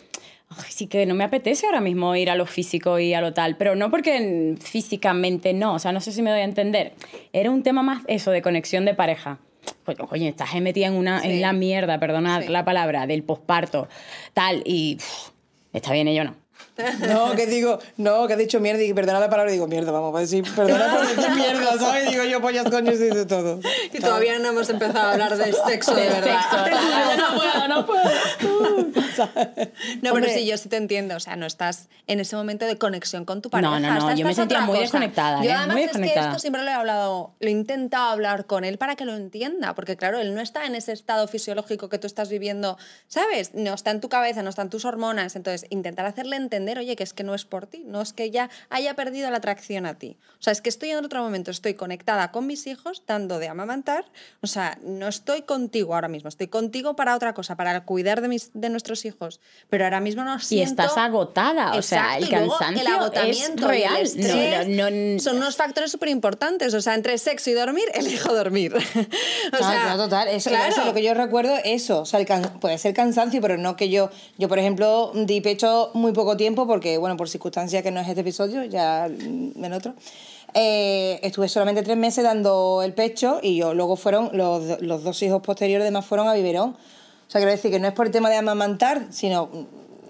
"Ay, 0.50 0.66
sí 0.69 0.88
que 0.88 1.06
no 1.06 1.16
me 1.16 1.24
apetece 1.24 1.66
ahora 1.66 1.80
mismo 1.80 2.13
ir 2.16 2.30
a 2.30 2.36
lo 2.36 2.46
físico 2.46 3.00
y 3.00 3.13
a 3.13 3.22
lo 3.22 3.34
tal, 3.34 3.56
pero 3.56 3.75
no 3.75 3.90
porque 3.90 4.56
físicamente 4.60 5.54
no, 5.54 5.75
o 5.75 5.80
sea, 5.80 5.94
no 5.94 6.02
sé 6.02 6.12
si 6.12 6.22
me 6.22 6.30
doy 6.30 6.42
a 6.42 6.44
entender. 6.44 6.94
Era 7.31 7.50
un 7.52 7.63
tema 7.63 7.84
más 7.84 8.04
eso 8.07 8.31
de 8.31 8.42
conexión 8.42 8.84
de 8.84 8.94
pareja. 8.94 9.40
Pues, 9.84 9.98
coño, 9.98 10.28
estás 10.28 10.54
metida 10.62 10.88
en, 10.88 10.94
una, 10.94 11.22
Sí. 11.22 11.30
en 11.32 11.42
la 11.42 11.54
mierda, 11.54 12.00
perdonad 12.00 12.42
Sí. 12.44 12.48
la 12.50 12.66
palabra, 12.66 13.06
del 13.08 13.24
posparto, 13.24 13.88
tal, 14.34 14.62
y 14.66 14.98
está 15.74 15.94
bien, 15.94 16.08
yo 16.14 16.24
no. 16.24 16.44
No, 17.07 17.36
que 17.36 17.46
digo, 17.48 17.80
no, 17.98 18.28
que 18.28 18.34
he 18.34 18.38
dicho 18.38 18.60
mierda 18.60 18.84
y 18.84 18.94
perdona 18.94 19.19
la 19.22 19.30
palabra 19.30 19.50
y 19.52 19.54
digo 19.54 19.66
mierda, 19.68 19.92
vamos 19.92 20.13
a 20.16 20.19
decir, 20.19 20.44
perdona 20.56 20.94
por 20.94 21.07
decir 21.07 21.31
mierda, 21.36 21.78
¿sabes? 21.80 22.10
Digo 22.12 22.24
yo 22.25 22.42
pollas, 22.42 22.69
coños 22.69 22.96
y 22.96 22.98
de 23.10 23.25
todo. 23.25 23.60
Y 23.94 24.00
todavía 24.00 24.38
no 24.40 24.50
hemos 24.50 24.69
empezado 24.69 25.07
a 25.07 25.12
hablar 25.13 25.38
de 25.38 25.54
sexo 25.54 25.96
de 25.96 26.02
De 26.04 26.10
verdad. 26.10 26.40
sexo. 26.66 27.18
no 27.18 27.36
puedo, 27.38 27.68
no 27.69 27.86
puedo. 27.86 28.02
No, 30.02 30.12
pero 30.14 30.16
Hombre. 30.16 30.33
sí, 30.33 30.45
yo 30.45 30.57
sí 30.57 30.68
te 30.69 30.76
entiendo. 30.78 31.16
O 31.16 31.19
sea, 31.19 31.35
no 31.35 31.45
estás 31.45 31.88
en 32.07 32.19
ese 32.19 32.35
momento 32.35 32.66
de 32.66 32.78
conexión 32.78 33.24
con 33.26 33.42
tu 33.42 33.50
pareja. 33.50 33.71
No, 33.71 33.80
no, 33.80 33.88
no, 33.94 34.00
estás- 34.00 34.19
yo 34.19 34.26
me 34.26 34.33
sentía 34.35 34.59
muy 34.62 34.71
cosa. 34.74 34.81
desconectada, 34.81 35.42
Yo 35.44 35.50
¿eh? 35.50 35.54
además 35.54 35.76
Muy 35.76 35.83
es 35.83 35.92
que 35.92 35.97
desconectada. 36.00 36.28
esto 36.30 36.40
siempre 36.40 36.64
lo 36.64 36.69
he 36.69 36.74
hablado, 36.74 37.33
lo 37.40 37.47
he 37.47 37.52
intentado 37.52 38.09
hablar 38.12 38.45
con 38.45 38.66
él 38.66 38.78
para 38.78 38.95
que 38.95 39.06
lo 39.06 39.16
entienda. 39.16 39.74
Porque 39.76 39.95
claro, 39.95 40.19
él 40.19 40.33
no 40.35 40.42
está 40.42 40.66
en 40.66 40.76
ese 40.76 40.92
estado 40.92 41.28
fisiológico 41.28 41.88
que 41.90 41.97
tú 41.97 42.07
estás 42.07 42.30
viviendo, 42.30 42.78
¿sabes? 43.07 43.54
No 43.54 43.74
está 43.74 43.92
en 43.92 44.02
tu 44.02 44.09
cabeza, 44.09 44.44
no 44.44 44.50
están 44.50 44.69
tus 44.69 44.85
hormonas. 44.85 45.35
Entonces, 45.35 45.66
intentar 45.69 46.06
hacerle 46.06 46.35
entender, 46.45 46.78
oye, 46.80 46.95
que 46.95 47.04
es 47.04 47.14
que 47.14 47.23
no 47.23 47.35
es 47.35 47.45
por 47.45 47.68
ti, 47.68 47.83
no 47.85 48.02
es 48.02 48.14
que 48.14 48.31
ya 48.31 48.49
haya 48.69 48.94
perdido 48.95 49.30
la 49.30 49.37
atracción 49.37 49.85
a 49.85 49.95
ti. 49.95 50.18
O 50.40 50.44
sea, 50.45 50.54
es 50.54 50.61
que 50.61 50.69
estoy 50.69 50.92
en 50.92 51.04
otro 51.04 51.21
momento, 51.21 51.52
estoy 51.52 51.73
conectada 51.73 52.31
con 52.31 52.47
mis 52.47 52.66
hijos, 52.68 53.04
dando 53.07 53.40
de 53.40 53.47
amamantar. 53.49 54.06
O 54.42 54.47
sea, 54.47 54.78
no 54.83 55.07
estoy 55.07 55.42
contigo 55.42 55.95
ahora 55.95 56.07
mismo, 56.07 56.30
estoy 56.30 56.47
contigo 56.47 56.95
para 56.95 57.16
otra 57.16 57.33
cosa, 57.33 57.56
para 57.56 57.83
cuidar 57.83 58.21
de, 58.21 58.28
mis, 58.28 58.52
de 58.54 58.69
nuestros 58.69 59.06
hijos. 59.06 59.40
Pero 59.69 59.83
ahora 59.83 59.99
mismo 59.99 60.23
no 60.23 60.35
Y 60.37 60.40
siento... 60.40 60.83
estás 60.83 60.97
agotada, 60.97 61.73
o 61.75 61.81
sea, 61.81 62.18
Exacto, 62.18 62.18
el 62.18 62.23
y 62.25 62.30
cansancio 62.49 62.81
el 62.81 62.87
agotamiento 62.87 63.71
es 63.71 63.80
y 63.80 63.81
el 63.83 63.87
real. 63.90 64.02
estrés 64.02 64.68
No, 64.69 64.90
no, 64.90 65.14
no- 65.16 65.19
son 65.19 65.37
unos 65.37 65.56
factores 65.56 65.92
súper 65.92 66.09
importantes. 66.09 66.73
O 66.73 66.81
sea, 66.81 66.94
entre 66.95 67.18
sexo 67.18 67.49
y 67.49 67.54
dormir, 67.54 67.85
elijo 67.94 68.33
dormir. 68.33 68.73
o 68.75 68.80
sea, 69.57 69.81
claro, 69.81 70.04
total. 70.04 70.28
Eso, 70.28 70.49
claro. 70.49 70.69
eso 70.71 70.81
es 70.81 70.87
lo 70.87 70.94
que 70.94 71.04
yo 71.04 71.14
recuerdo, 71.14 71.56
eso. 71.64 72.02
O 72.02 72.06
sea, 72.06 72.19
el 72.19 72.25
can- 72.25 72.59
puede 72.59 72.78
ser 72.78 72.94
cansancio, 72.94 73.42
pero 73.42 73.57
no 73.57 73.75
que 73.75 73.90
yo. 73.90 74.09
Yo, 74.37 74.47
por 74.47 74.59
ejemplo, 74.59 75.11
di 75.16 75.42
pecho 75.42 75.92
muy 75.94 76.11
poco 76.11 76.34
tiempo, 76.37 76.68
porque, 76.68 76.97
bueno, 76.97 77.18
por 77.18 77.30
circunstancias 77.30 77.83
que 77.83 77.92
no 77.92 77.99
es 77.99 78.07
este 78.07 78.21
episodio, 78.21 78.63
ya 78.63 79.06
en 79.07 79.73
otro. 79.73 79.94
eh, 80.54 81.19
estuve 81.21 81.49
solamente 81.49 81.83
tres 81.83 81.97
meses 81.97 82.23
dando 82.23 82.81
el 82.83 82.94
pecho 82.94 83.39
y 83.42 83.57
yo 83.57 83.73
luego 83.73 83.95
fueron, 83.97 84.30
los, 84.33 84.81
los 84.81 85.04
dos 85.04 85.21
hijos 85.21 85.42
posteriores 85.42 85.83
además 85.83 86.06
fueron 86.06 86.27
a 86.27 86.33
biberón. 86.33 86.69
O 86.69 87.31
sea, 87.31 87.39
quiero 87.39 87.51
decir 87.51 87.71
que 87.71 87.80
no 87.80 87.87
es 87.87 87.94
por 87.94 88.06
el 88.06 88.11
tema 88.11 88.30
de 88.30 88.37
amamantar, 88.37 89.07
sino, 89.09 89.49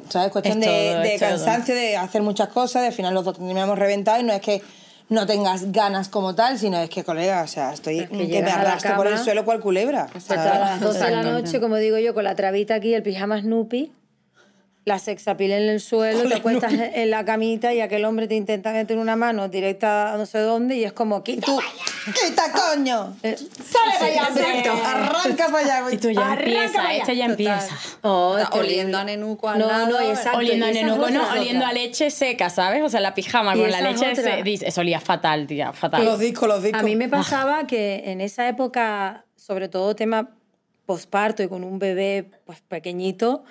¿sabes? 0.09 0.31
Cuestión 0.31 0.61
Es 0.61 0.69
de, 0.69 0.91
todo, 0.91 1.01
de 1.01 1.13
es 1.13 1.19
todo. 1.19 1.29
cansancio, 1.29 1.73
de 1.73 1.97
hacer 1.97 2.21
muchas 2.21 2.49
cosas, 2.49 2.81
de 2.81 2.87
al 2.89 2.93
final 2.93 3.13
los 3.13 3.23
dos 3.23 3.35
terminamos 3.37 3.79
reventados 3.79 4.21
y 4.21 4.25
no 4.25 4.33
es 4.33 4.41
que 4.41 4.61
no 5.07 5.25
tengas 5.25 5.71
ganas 5.71 6.09
como 6.09 6.35
tal, 6.35 6.57
sino 6.57 6.79
es 6.79 6.89
que, 6.89 7.03
colega, 7.03 7.43
o 7.43 7.47
sea, 7.47 7.73
estoy 7.73 7.99
Es 7.99 8.09
que 8.09 8.27
que, 8.27 8.41
me 8.41 8.51
a 8.51 8.59
arrastro 8.59 8.95
por 8.95 9.07
el 9.07 9.17
suelo 9.17 9.45
cual 9.45 9.59
culebra. 9.59 10.07
Hasta 10.13 10.35
¿sabes? 10.35 10.59
las 10.59 10.81
12 10.81 10.99
de 11.05 11.11
la 11.11 11.23
noche, 11.23 11.59
como 11.59 11.77
digo 11.77 11.97
yo, 11.99 12.13
con 12.13 12.23
la 12.23 12.35
trabita 12.35 12.75
aquí, 12.75 12.93
el 12.93 13.03
pijama 13.03 13.39
Snoopy. 13.39 13.91
La 14.85 14.99
sexapil 14.99 15.51
en 15.51 15.63
el 15.67 15.79
suelo, 15.81 16.29
te 16.29 16.35
acuestas 16.35 16.71
en 16.71 17.09
la 17.09 17.25
camita 17.25 17.73
y 17.73 17.81
aquel 17.81 18.05
hombre 18.05 18.27
te 18.27 18.35
intenta 18.35 18.71
meter 18.71 18.99
una 18.99 19.15
mano 19.15 19.49
directa 19.49 20.13
a 20.13 20.17
no 20.17 20.27
sé 20.27 20.37
dónde 20.37 20.75
y 20.75 20.83
es 20.83 20.93
como, 20.93 21.23
quita 21.23 21.43
Tú, 21.47 21.59
¡quita, 22.05 22.43
coño! 22.51 23.17
Eh, 23.23 23.35
¡Sale 23.35 23.93
para 23.99 24.05
allá! 24.05 24.27
Exacto. 24.29 24.85
¡Arranca 24.85 25.45
para 25.49 25.57
allá! 25.79 25.91
Y 25.91 25.97
tú 25.97 26.11
ya 26.11 26.31
Arranca 26.33 26.43
empieza, 26.65 26.93
este 26.93 27.15
ya 27.15 27.25
empieza. 27.25 27.69
Oh, 28.03 28.37
oliendo 28.51 28.99
a 28.99 29.03
nenuco 29.03 29.49
al 29.49 29.57
No, 29.57 29.67
lado. 29.67 29.87
no, 29.87 29.99
exacto. 30.01 30.37
Oliendo 30.37 30.67
a 30.67 30.71
nenuco, 30.71 31.09
no, 31.09 31.23
otra. 31.23 31.41
oliendo 31.41 31.65
a 31.65 31.73
leche 31.73 32.11
seca, 32.11 32.51
¿sabes? 32.51 32.83
O 32.83 32.89
sea, 32.89 32.99
la 32.99 33.15
pijama 33.15 33.55
con 33.55 33.71
la 33.71 33.81
leche 33.81 34.11
otra. 34.11 34.35
se, 34.35 34.43
dice- 34.43 34.67
eso 34.67 34.81
olía 34.81 34.99
fatal, 34.99 35.47
tía, 35.47 35.73
fatal. 35.73 36.05
Los 36.05 36.19
discos, 36.19 36.47
los 36.47 36.61
discos. 36.61 36.79
A 36.79 36.83
mí 36.83 36.95
me 36.95 37.09
pasaba 37.09 37.65
que 37.65 38.03
en 38.05 38.21
esa 38.21 38.47
época, 38.47 39.25
sobre 39.35 39.67
todo 39.67 39.95
tema 39.95 40.29
posparto 40.85 41.41
y 41.41 41.47
con 41.47 41.63
un 41.63 41.79
bebé 41.79 42.29
pues 42.45 42.61
pequeñito, 42.61 43.43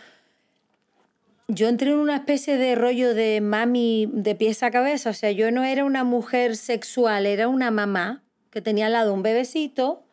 yo 1.48 1.68
entré 1.68 1.90
en 1.90 1.98
una 1.98 2.16
especie 2.16 2.56
de 2.56 2.74
rollo 2.74 3.14
de 3.14 3.40
mami 3.40 4.08
de 4.12 4.34
pies 4.34 4.62
a 4.62 4.70
cabeza. 4.70 5.10
O 5.10 5.14
sea, 5.14 5.30
yo 5.30 5.50
no 5.50 5.64
era 5.64 5.84
una 5.84 6.04
mujer 6.04 6.56
sexual, 6.56 7.26
era 7.26 7.48
una 7.48 7.70
mamá 7.70 8.22
que 8.50 8.60
tenía 8.62 8.86
al 8.86 8.92
lado 8.92 9.12
un 9.12 9.22
bebecito 9.22 10.04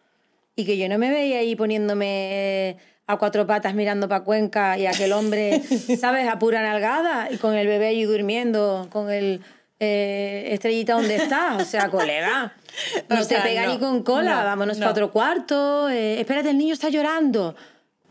y 0.56 0.66
que 0.66 0.78
yo 0.78 0.90
no 0.90 0.98
me 0.98 1.10
veía 1.12 1.40
ahí 1.40 1.56
poniéndome 1.56 2.78
a 3.08 3.18
cuatro 3.18 3.46
patas 3.48 3.74
mirando 3.74 4.08
para 4.08 4.24
Cuenca 4.24 4.78
y 4.78 4.86
aquel 4.88 5.14
hombre, 5.14 5.62
¿sabes?, 6.00 6.28
a 6.28 6.40
pura 6.40 6.62
nalgada 6.62 7.30
y 7.32 7.38
con 7.38 7.56
el 7.56 7.68
bebé 7.68 7.88
allí 7.88 8.04
durmiendo, 8.04 8.88
con 8.92 9.10
el 9.10 9.42
eh, 9.80 10.50
estrellita 10.52 10.94
donde 10.94 11.16
está. 11.16 11.58
O 11.58 11.66
sea, 11.66 11.90
colega, 11.90 12.54
no 13.10 13.16
O 13.16 13.20
te 13.20 13.26
sea, 13.26 13.44
pega 13.44 13.66
no, 13.66 13.74
ni 13.74 13.80
con 13.80 14.04
cola, 14.04 14.40
no, 14.40 14.46
vámonos 14.46 14.78
no. 14.78 14.82
para 14.82 14.92
otro 14.92 15.12
cuarto. 15.12 15.90
eh, 15.90 16.20
espérate, 16.20 16.50
el 16.52 16.58
niño 16.58 16.74
está 16.74 16.90
llorando. 16.90 17.56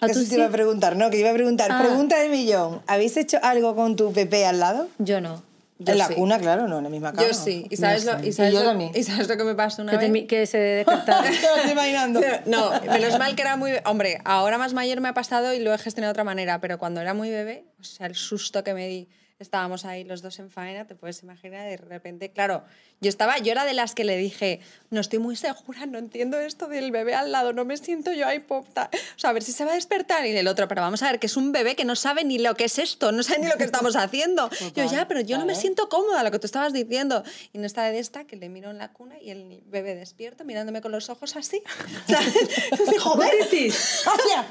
¿A 0.01 0.07
Eso 0.07 0.21
tú 0.21 0.29
te 0.29 0.35
iba 0.37 0.45
a 0.45 0.49
sí? 0.49 0.53
preguntar, 0.53 0.97
¿no? 0.97 1.11
Que 1.11 1.19
iba 1.19 1.31
a 1.31 1.35
preguntar. 1.35 1.71
Ah. 1.73 1.81
Pregunta 1.83 2.19
del 2.19 2.31
millón. 2.31 2.81
¿Habéis 2.87 3.17
hecho 3.17 3.39
algo 3.43 3.75
con 3.77 3.97
tu 3.97 4.13
bebé 4.13 4.47
al 4.47 4.61
lado? 4.61 4.89
Yo 4.99 5.21
no. 5.21 5.43
Yo 5.83 5.93
en 5.93 5.99
la 5.99 6.09
sí. 6.09 6.15
cuna, 6.15 6.39
claro, 6.39 6.69
no 6.69 6.77
en 6.79 6.85
la 6.85 6.91
misma 6.91 7.13
cama. 7.13 7.27
Yo 7.27 7.33
sí. 7.33 7.67
¿Y 7.71 7.77
sabes, 7.79 8.05
No 8.05 8.19
lo, 8.19 8.25
y 8.27 8.33
sabes 8.35 8.53
yo 8.53 8.63
lo-. 8.75 8.91
¿Y 8.95 9.03
sabes 9.03 9.29
lo 9.29 9.37
que 9.39 9.45
me 9.45 9.55
pasó 9.55 9.81
una 9.81 9.93
Que, 9.93 9.97
te 9.99 10.05
vez? 10.05 10.13
mi- 10.13 10.27
que 10.27 10.45
se 10.47 10.59
despertaba. 10.59 11.23
Te 11.27 11.29
estoy 11.31 11.71
imaginando. 11.73 12.21
No, 12.45 12.71
menos 12.83 13.19
mal 13.19 13.35
que 13.35 13.41
era 13.41 13.57
muy... 13.57 13.73
Hombre, 13.87 14.21
ahora 14.27 14.59
más 14.59 14.75
mayor 14.75 15.01
me 15.01 15.09
ha 15.09 15.15
pasado 15.15 15.55
y 15.55 15.59
lo 15.59 15.73
he 15.73 15.79
gestionado 15.79 16.11
de 16.11 16.13
otra 16.13 16.25
manera, 16.25 16.61
pero 16.61 16.79
cuando 16.79 17.01
era 17.01 17.15
muy 17.15 17.31
bebé, 17.31 17.65
o 17.81 17.85
sea, 17.85 18.07
el 18.07 18.15
susto 18.15 18.63
que 18.63 18.75
me 18.75 18.89
di, 18.89 19.09
estábamos 19.41 19.85
ahí 19.85 20.05
los 20.05 20.23
dos 20.23 20.39
en 20.39 20.51
faena, 20.51 20.87
te 20.87 20.95
puedes 20.95 21.23
imaginar, 21.23 21.67
de 21.67 21.77
repente, 21.79 22.31
claro, 22.31 22.63
yo 23.01 23.09
estaba, 23.09 23.39
yo 23.39 23.53
era 23.53 23.65
de 23.65 23.73
las 23.73 23.95
que 23.95 24.05
le 24.05 24.17
dije, 24.19 24.61
no 24.91 25.01
estoy 25.01 25.19
muy 25.19 25.35
segura, 25.35 25.87
no 25.87 25.99
entiendo 25.99 26.39
esto 26.39 26.69
del 26.69 26.91
bebé 26.91 27.15
al 27.15 27.33
lado, 27.33 27.55
no 27.55 27.65
me 27.65 27.79
siento 27.79 28.13
yo 28.13 28.27
ahí, 28.27 28.41
popta. 28.41 28.91
O 28.93 29.19
sea, 29.19 29.31
a 29.31 29.33
ver 29.33 29.43
si 29.43 29.53
se 29.53 29.65
va 29.65 29.73
a 29.73 29.75
despertar. 29.75 30.27
Y 30.27 30.37
el 30.37 30.47
otro, 30.47 30.69
pero 30.69 30.83
vamos 30.83 31.03
a 31.03 31.11
ver, 31.11 31.19
que 31.19 31.27
es 31.27 31.37
un 31.39 31.53
bebé 31.53 31.75
que 31.77 31.87
no 31.87 31.97
sabe 31.97 32.25
ni 32.25 32.39
lo 32.39 32.55
que 32.55 32.65
es 32.65 32.79
esto, 32.79 33.11
no 33.11 33.23
sabe 33.23 33.41
ni 33.41 33.49
lo 33.49 33.57
que 33.57 33.65
estamos 33.65 33.97
haciendo. 33.97 34.51
yo, 34.77 34.85
ya, 34.85 35.09
pero 35.09 35.21
yo 35.21 35.39
no 35.39 35.47
me 35.47 35.55
siento 35.55 35.89
cómoda, 35.89 36.23
lo 36.23 36.31
que 36.31 36.39
tú 36.39 36.47
estabas 36.47 36.75
diciendo. 36.75 37.25
Y 37.55 37.59
no 37.59 37.67
está 37.67 37.85
de 37.85 37.99
esta, 37.99 38.25
que 38.25 38.37
le 38.37 38.51
miro 38.51 38.71
en 38.71 38.77
la 38.77 38.93
cuna 38.93 39.15
y 39.19 39.31
el 39.31 39.63
bebé 39.67 39.95
despierto 39.95 40.45
mirándome 40.45 40.83
con 40.83 40.93
los 40.93 41.09
ojos 41.09 41.37
así. 41.37 41.63
¿sabes? 42.07 42.35
Y 42.73 42.91
digo, 42.91 43.01
joder, 43.01 43.33
¡Hostia! 43.41 44.47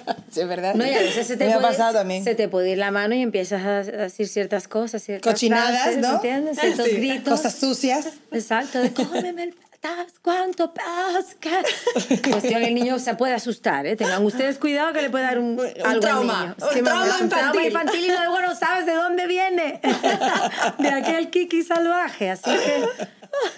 Sí, 0.30 0.40
es 0.40 0.46
verdad. 0.46 0.74
No, 0.76 0.86
y 0.86 0.94
a 0.94 1.00
veces 1.00 1.26
se 1.26 1.36
te, 1.36 1.46
me 1.46 1.54
puede, 1.54 1.66
ha 1.66 1.68
pasado 1.70 1.98
a 1.98 2.04
mí. 2.04 2.22
se 2.22 2.36
te 2.36 2.48
puede 2.48 2.70
ir 2.70 2.78
la 2.80 2.90
mano 2.90 3.14
y 3.14 3.22
empiezas 3.22 3.64
a, 3.64 3.82
decir 3.82 4.26
ciertas 4.28 4.66
cosas, 4.66 5.02
ciertas 5.02 5.32
Cochinadas, 5.32 5.82
frases, 5.82 5.98
¿no? 5.98 6.14
¿Entiendes? 6.16 6.58
Ciertos 6.58 6.86
Sí. 6.86 6.96
gritos. 6.96 7.34
Cosas 7.40 7.54
sucias. 7.54 8.08
Exacto, 8.32 8.80
de 8.80 8.92
cómeme 8.92 9.44
el 9.44 9.54
patas, 9.80 10.12
cuánto 10.22 10.72
pasca. 10.74 11.50
Cuestión, 12.30 12.62
el 12.62 12.74
niño 12.74 12.98
se 12.98 13.14
puede 13.14 13.34
asustar, 13.34 13.86
¿eh? 13.86 13.96
Tengan 13.96 14.24
ustedes 14.24 14.58
cuidado 14.58 14.92
que 14.92 15.02
le 15.02 15.10
puede 15.10 15.24
dar 15.24 15.38
un, 15.38 15.58
algo 15.60 15.88
al 15.88 16.00
trauma, 16.00 16.40
niño. 16.42 16.54
un 16.58 16.84
trauma 16.84 17.18
un 17.20 17.28
trauma 17.28 17.64
infantil. 17.64 18.04
y 18.04 18.08
luego 18.08 18.40
no 18.40 18.54
sabes 18.54 18.86
de 18.86 18.94
dónde 18.94 19.26
viene. 19.26 19.80
De 20.78 20.88
aquel 20.88 21.30
kiki 21.30 21.62
salvaje, 21.62 22.30
así 22.30 22.50
que... 22.50 23.06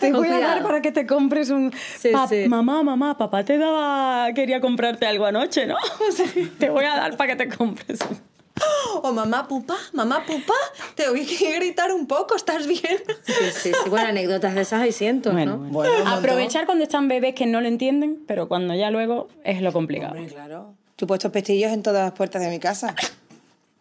Te 0.01 0.13
voy 0.13 0.29
a 0.29 0.39
dar 0.39 0.63
para 0.63 0.83
que 0.83 0.93
te 0.93 1.07
compres 1.07 1.51
un... 1.51 1.73
Sí, 1.99 2.11
Pa- 2.13 2.29
sí. 2.29 2.47
Mamá, 2.47 2.83
mamá, 2.83 3.17
papá 3.17 3.45
te 3.45 3.57
daba... 3.59 4.29
Quería 4.35 4.61
comprarte 4.61 5.07
algo 5.07 5.25
anoche, 5.27 5.67
¿no? 5.67 5.77
te 6.59 6.69
voy 6.71 6.85
a 6.85 6.97
dar 6.97 7.17
para 7.17 7.35
que 7.35 7.47
te 7.47 7.57
compres 7.57 8.01
un... 8.03 8.32
O 9.05 9.13
mamá 9.13 9.49
pupa, 9.49 9.75
mamá 9.93 10.25
pupa, 10.27 10.55
te 10.95 11.09
oí 11.09 11.25
que 11.27 11.53
gritar 11.57 11.93
un 11.93 12.07
poco, 12.07 12.37
¿estás 12.37 12.67
bien? 12.67 13.03
Sí, 13.25 13.33
sí, 13.55 13.73
sí. 13.73 13.91
Bueno, 13.91 14.09
anécdotas 14.09 14.55
de 14.55 14.61
esas 14.63 14.83
hay 14.83 14.93
cientos, 14.93 15.33
Bueno, 15.33 15.57
¿no? 15.57 15.69
bueno. 15.71 16.09
Aprovechar 16.11 16.67
cuando 16.67 16.85
están 16.85 17.09
bebés 17.09 17.35
que 17.35 17.47
no 17.47 17.61
lo 17.61 17.69
entienden, 17.69 18.23
pero 18.27 18.49
cuando 18.49 18.75
ya 18.75 18.91
luego 18.91 19.29
es 19.45 19.61
lo 19.63 19.73
complicado. 19.73 20.13
Hombre, 20.15 20.33
claro. 20.33 20.75
Yo 20.99 21.05
he 21.05 21.07
puesto 21.07 21.33
pestillos 21.33 21.73
en 21.73 21.83
todas 21.83 22.05
las 22.05 22.13
puertas 22.13 22.43
de 22.43 22.49
mi 22.51 22.59
casa. 22.61 22.95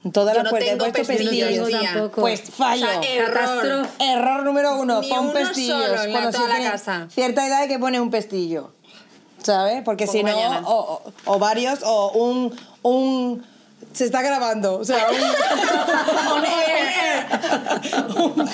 En 0.04 0.12
todas 0.12 0.34
Yo 0.34 0.38
las 0.42 0.46
no 0.46 0.50
puertas 0.50 0.70
he 0.74 0.78
tengo 0.78 0.92
puesto 0.92 1.08
pestillos, 1.14 1.48
pestillos. 1.50 1.68
tía. 1.68 1.92
tampoco. 1.94 2.22
Pues 2.22 2.42
fallo. 2.50 2.88
O 2.88 3.04
sea, 3.04 3.14
error. 3.16 3.88
Error 4.00 4.44
número 4.44 4.76
uno, 4.80 5.02
Ni 5.02 5.10
pon 5.10 5.20
uno 5.26 5.34
pestillos. 5.34 5.78
solo 5.86 6.02
en 6.04 6.12
Cuando 6.12 6.32
toda 6.32 6.56
se 6.56 6.64
la 6.64 6.72
casa. 6.72 7.08
Cierta 7.12 7.46
edad 7.46 7.60
hay 7.62 7.68
que 7.68 7.78
poner 7.78 8.02
un 8.02 8.10
pestillo. 8.10 8.72
¿Sabes? 9.44 9.82
Porque 9.84 10.06
Pongo 10.06 10.18
si 10.18 10.24
no, 10.24 10.60
o, 10.68 10.94
o- 11.06 11.14
o 11.26 11.40
varios, 11.40 11.80
o 11.84 12.12
un, 12.14 12.56
un. 12.84 13.46
Se 13.94 14.06
está 14.06 14.22
grabando. 14.22 14.80
O 14.80 14.86
sea, 14.86 15.08
un. 18.16 18.46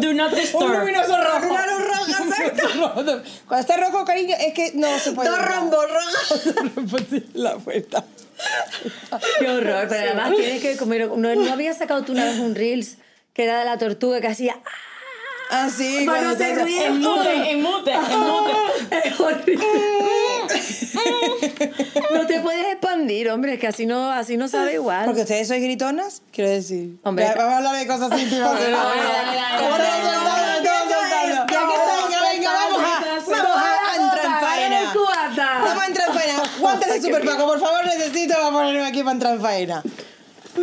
Do 0.00 0.14
not 0.14 0.32
un 0.32 0.38
disturb. 0.38 0.78
luminoso 0.78 1.16
rojo. 1.16 1.48
Una 1.48 1.66
luz 1.66 1.86
roja, 1.86 2.24
exacto. 2.24 2.68
Cuando 3.46 3.60
está 3.60 3.76
rojo, 3.76 4.04
cariño, 4.04 4.36
es 4.38 4.54
que 4.54 4.72
no 4.74 4.98
se 4.98 5.12
puede. 5.12 5.30
Dos 5.30 5.38
rombos 5.38 5.86
rojos. 5.88 7.22
La 7.34 7.56
puerta. 7.56 8.04
Qué 9.38 9.48
horror, 9.48 9.86
pero 9.88 10.00
además 10.00 10.34
tienes 10.34 10.62
que 10.62 10.76
comer. 10.76 11.08
No, 11.08 11.34
no 11.34 11.52
había 11.52 11.74
sacado 11.74 12.02
tú 12.02 12.12
una 12.12 12.24
vez 12.24 12.38
un 12.38 12.54
Reels 12.54 12.96
que 13.34 13.44
era 13.44 13.60
de 13.60 13.64
la 13.64 13.78
tortuga 13.78 14.20
que 14.20 14.28
hacía. 14.28 14.56
Ah, 14.64 14.70
sí. 15.76 16.04
Para 16.06 16.18
cuando 16.18 16.24
no 16.28 16.30
hacer 16.34 16.56
te- 16.56 16.62
ruido. 16.62 16.84
En 16.84 17.00
mute, 17.00 17.50
en 17.50 17.62
mute, 17.62 17.92
en 17.92 18.20
mute. 18.20 18.52
Es 19.04 19.20
horrible. 19.20 19.66
No 22.12 22.26
te 22.26 22.40
puedes 22.40 22.66
expandir, 22.72 23.30
hombre, 23.30 23.54
es 23.54 23.60
que 23.60 23.66
así 23.68 23.86
no, 23.86 24.10
así 24.10 24.36
no 24.36 24.48
sabe 24.48 24.74
igual. 24.74 25.04
Porque 25.06 25.22
ustedes 25.22 25.48
sois 25.48 25.62
gritonas, 25.62 26.22
quiero 26.32 26.50
decir. 26.50 26.96
Hombre, 27.02 27.24
Ya, 27.24 27.34
vamos 27.34 27.52
a 27.54 27.56
hablar 27.58 27.76
de 27.76 27.86
cosas 27.86 28.20
íntimas. 28.20 28.52
Dale, 28.52 28.70
dale, 28.70 29.36
dale, 29.36 29.58
¿Cómo 29.58 29.76
te 29.76 29.82
venga, 32.32 32.52
vamos 32.52 32.82
a, 32.82 33.04
vamos 33.30 33.60
entrar 33.98 34.24
en 34.24 34.40
faena. 34.40 34.92
Vamos 34.94 35.82
a 35.82 35.86
entrar 35.86 36.08
en 36.08 36.14
faena. 36.14 36.42
Guantes 36.60 36.92
de 36.94 37.00
Super 37.02 37.24
Paco, 37.24 37.46
por 37.46 37.60
favor, 37.60 37.84
necesito 37.86 38.34
para 38.34 38.50
ponerme 38.50 38.86
aquí 38.86 39.00
para 39.00 39.12
entrar 39.12 39.34
en 39.34 39.40
faena. 39.40 39.82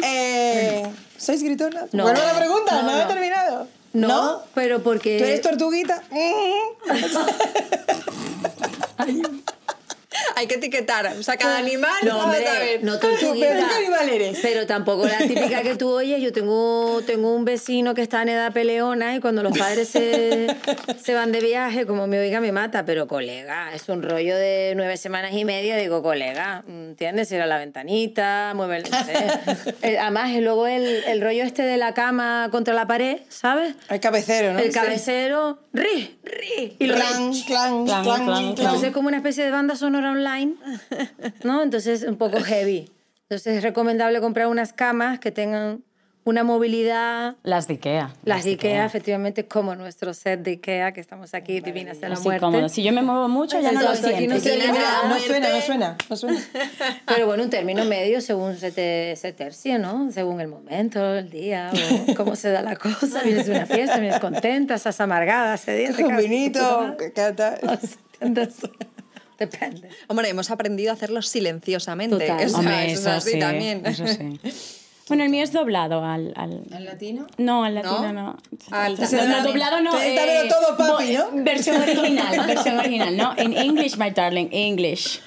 Eh, 0.04 0.84
¿Sois 1.18 1.42
gritonas? 1.44 1.94
No. 1.94 2.04
Vuelvo 2.04 2.22
a 2.22 2.26
la 2.26 2.38
pregunta, 2.38 2.82
no, 2.82 2.92
No, 2.92 3.02
he 3.02 3.06
terminado. 3.06 3.68
No, 3.98 4.44
pero 4.54 4.84
porque. 4.84 5.18
¿Tú 5.18 5.26
eres 5.26 5.42
tortuguita? 5.42 6.04
Hay 10.36 10.48
que 10.48 10.56
etiquetar, 10.56 11.08
o 11.18 11.24
sea, 11.24 11.38
cada 11.38 11.58
animal, 11.58 11.92
No, 12.04 12.22
a 12.22 12.24
hombre, 12.26 12.40
ver. 12.42 12.84
no 12.84 13.00
tortuguita. 13.00 13.48
¿Pero 13.54 13.68
qué 13.68 13.76
animal 13.76 14.10
eres? 14.10 14.40
Pero 14.42 14.66
tampoco 14.68 15.08
la 15.08 15.18
típica 15.20 15.62
que 15.62 15.76
tú 15.76 15.90
oyes. 15.90 16.22
Yo 16.22 16.32
tengo, 16.32 17.02
tengo 17.06 17.34
un 17.34 17.46
vecino 17.46 17.94
que 17.94 18.02
está 18.02 18.22
en 18.22 18.30
edad 18.30 18.52
peleona 18.54 19.16
y 19.16 19.20
cuando 19.20 19.44
los 19.44 19.58
padres 19.58 19.90
se, 19.90 20.48
se 21.04 21.14
van 21.14 21.32
de 21.32 21.40
viaje, 21.42 21.86
como 21.86 22.08
me 22.08 22.20
oiga, 22.20 22.40
me 22.42 22.52
mata. 22.52 22.86
Pero, 22.86 23.08
colega, 23.08 23.74
es 23.74 23.88
un 23.90 24.04
rollo 24.04 24.36
de 24.36 24.74
nueve 24.76 24.98
semanas 24.98 25.32
y 25.34 25.46
media. 25.46 25.78
Digo, 25.78 26.02
colega, 26.04 26.64
¿entiendes? 26.68 27.28
Cierra 27.30 27.46
la 27.46 27.58
ventanita, 27.58 28.54
mueve 28.56 28.78
el... 28.78 28.84
no 28.90 29.04
sé. 29.06 29.14
Eh, 29.82 29.98
Además, 30.00 30.32
y 30.32 30.42
luego 30.42 30.66
el, 30.68 31.04
el 31.08 31.22
rollo 31.22 31.44
este 31.44 31.62
de 31.62 31.78
la 31.78 31.94
cama 31.94 32.50
contra 32.52 32.74
la 32.74 32.88
pared, 32.88 33.20
¿sabes? 33.30 33.76
El 33.90 34.00
cabecero, 34.00 34.54
¿no? 34.54 34.60
El 34.60 34.72
cabecero, 34.72 35.60
ri, 35.74 36.18
ri. 36.24 36.76
Y 36.80 36.86
lo 36.88 36.96
Clan, 36.96 37.32
clan, 37.34 37.86
Clan, 37.86 37.86
clan, 37.86 38.04
clan, 38.04 38.26
clan. 38.26 38.44
entonces 38.46 38.84
es 38.90 38.94
como 38.94 39.08
una 39.08 39.18
especie 39.18 39.44
de 39.44 39.52
banda 39.52 39.76
sonora 39.76 40.07
online, 40.08 40.56
¿no? 41.44 41.64
Entonces 41.64 42.04
un 42.04 42.18
poco 42.18 42.40
heavy. 42.42 42.90
Entonces 43.24 43.58
es 43.58 43.64
recomendable 43.64 44.22
comprar 44.22 44.48
unas 44.48 44.74
camas 44.74 45.20
que 45.20 45.32
tengan 45.32 45.84
una 46.28 46.44
movilidad. 46.44 47.36
Las 47.44 47.68
de 47.68 47.76
Ikea. 47.76 48.14
Las 48.26 48.44
de 48.44 48.52
Ikea, 48.52 48.86
efectivamente, 48.86 49.48
como 49.48 49.76
nuestro 49.76 50.14
set 50.14 50.42
de 50.42 50.52
Ikea, 50.52 50.92
que 50.92 51.00
estamos 51.00 51.34
aquí 51.34 51.62
divinas 51.62 52.02
de 52.02 52.10
la 52.10 52.16
Así 52.16 52.26
muerte. 52.26 52.42
cómodo. 52.42 52.70
Si 52.70 52.84
yo 52.84 52.92
me 52.92 53.02
muevo 53.02 53.30
mucho, 53.30 53.60
ya 53.62 53.72
no 53.72 53.82
lo 53.82 53.90
no 53.90 53.96
siento. 53.96 54.36
oye 54.36 54.68
nada. 54.68 55.08
No 55.08 55.20
suena, 55.20 55.50
no 55.50 55.62
suena, 55.62 55.98
no 56.10 56.16
suena. 56.18 56.40
Pero 57.08 57.28
bueno, 57.28 57.44
un 57.44 57.50
término 57.50 57.86
medio 57.86 58.20
según 58.20 58.58
se, 58.58 58.72
te, 58.72 59.16
se 59.16 59.32
tercie, 59.32 59.80
¿no? 59.80 60.12
Según 60.12 60.42
el 60.42 60.50
momento, 60.50 61.16
el 61.16 61.30
día, 61.30 61.72
o 62.10 62.14
cómo 62.16 62.36
se 62.36 62.52
da 62.52 62.62
la 62.62 62.76
cosa. 62.76 63.24
Vienes 63.24 63.46
de 63.46 63.52
una 63.54 63.66
fiesta, 63.66 63.98
vienes 63.98 64.20
contenta, 64.20 64.76
estás 64.76 65.00
amargada, 65.00 65.56
sedienta. 65.56 66.02
Con 66.02 66.12
casi, 66.12 66.28
puta 66.28 66.30
vinito, 66.30 66.60
madre. 66.82 67.14
Depende. 69.40 69.90
Hombre, 70.08 70.30
hemos 70.30 70.50
aprendido 70.50 70.92
a 70.92 70.94
hacerlo 70.94 71.22
silenciosamente. 71.22 72.18
Total. 72.18 72.46
O 72.46 72.50
sea, 72.50 72.60
Hombre, 72.60 72.92
eso 72.92 73.02
es 73.02 73.08
así 73.08 73.32
sí, 73.32 73.40
también. 73.40 73.86
eso 73.86 74.06
sí. 74.08 74.40
Bueno, 75.08 75.24
el 75.24 75.30
mío 75.30 75.42
es 75.42 75.54
doblado 75.54 76.04
al... 76.04 76.34
al... 76.36 76.64
¿En 76.70 76.84
latino? 76.84 77.28
No, 77.38 77.64
al 77.64 77.76
latino 77.76 78.12
no. 78.12 78.38
Al 78.72 78.96
no, 79.00 79.44
doblado 79.44 79.80
no. 79.80 79.98
Entonces, 79.98 80.16
dámelo 80.16 80.50
todo, 80.50 80.78
papi, 80.78 81.14
¿no? 81.14 81.44
Versión 81.46 81.82
original, 81.82 82.46
versión 82.48 82.78
original, 82.78 83.16
¿no? 83.16 83.34
En 83.38 83.54
English, 83.54 83.96
my 83.96 84.10
darling, 84.10 84.50
English. 84.52 85.22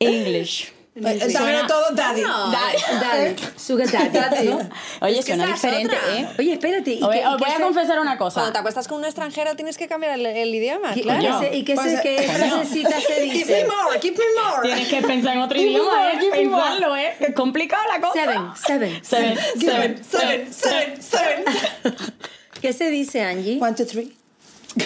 English. 0.00 0.70
Eh, 0.98 1.30
Sábelo 1.30 1.66
todo 1.66 1.90
daddy. 1.92 2.22
No. 2.22 2.50
Daddy, 2.52 3.34
sugar 3.58 3.86
daddy, 3.90 4.48
¿no? 4.48 4.58
Oye, 5.02 5.18
Es 5.18 5.26
que 5.26 5.34
suena 5.34 5.46
diferente, 5.52 5.94
otra. 5.94 6.16
¿eh? 6.20 6.28
Oye, 6.38 6.52
espérate. 6.54 6.90
¿y 6.94 7.02
Os 7.02 7.10
qué- 7.10 7.26
os 7.26 7.36
qué 7.36 7.44
voy 7.44 7.52
a 7.54 7.60
confesar 7.60 8.00
una 8.00 8.16
Cuando 8.16 8.34
te 8.34 8.40
cosa. 8.46 8.58
acuestas 8.60 8.88
con 8.88 8.98
un 8.98 9.04
extranjero 9.04 9.54
tienes 9.56 9.76
que 9.76 9.88
cambiar 9.88 10.18
el, 10.18 10.24
el 10.24 10.54
idioma, 10.54 10.92
¿Y, 10.96 11.02
claro. 11.02 11.42
y 11.52 11.64
qué 11.64 11.64
qué, 11.64 11.74
Pues, 11.74 11.92
se- 11.92 12.00
qué 12.02 12.16
coño. 12.16 12.32
frasecita 12.38 12.98
se 13.00 13.06
Keep 13.20 13.28
me 13.28 13.34
dice? 13.34 13.66
more, 13.66 14.00
keep 14.00 14.16
me 14.16 14.24
more. 14.42 14.62
Tienes 14.62 14.88
que 14.88 15.02
pensar 15.02 15.34
en 15.36 15.42
otro 15.42 15.56
Keep 15.58 15.66
me 15.66 15.72
idioma, 15.72 15.90
more, 15.98 16.12
¿eh? 16.12 16.18
keep 16.18 16.32
me 16.32 16.44
more. 16.48 16.62
Pensarlo, 16.62 16.96
¿eh? 16.96 17.16
Es 17.20 17.34
complicado 17.34 17.82
la 17.92 18.00
cosa. 18.00 18.14
Seven, 18.22 18.52
seven. 18.54 19.04
Seven, 19.04 19.38
seven, 19.58 20.04
Seven, 20.04 20.52
seven, 20.52 21.02
seven. 21.02 21.44
¿Qué 22.62 22.72
se 22.72 22.90
dice, 22.90 23.22
Angie? 23.22 23.58
One, 23.60 23.74
two, 23.74 23.84
three. 23.84 24.16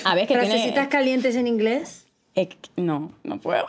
A 0.05 0.17
ver, 0.17 0.27
que 0.27 0.35
¿Frasecitas 0.35 0.73
tiene... 0.73 0.89
calientes 0.89 1.37
en 1.37 1.47
inglés? 1.47 2.05
Eh, 2.35 2.49
no, 2.77 3.13
no 3.23 3.41
puedo. 3.41 3.67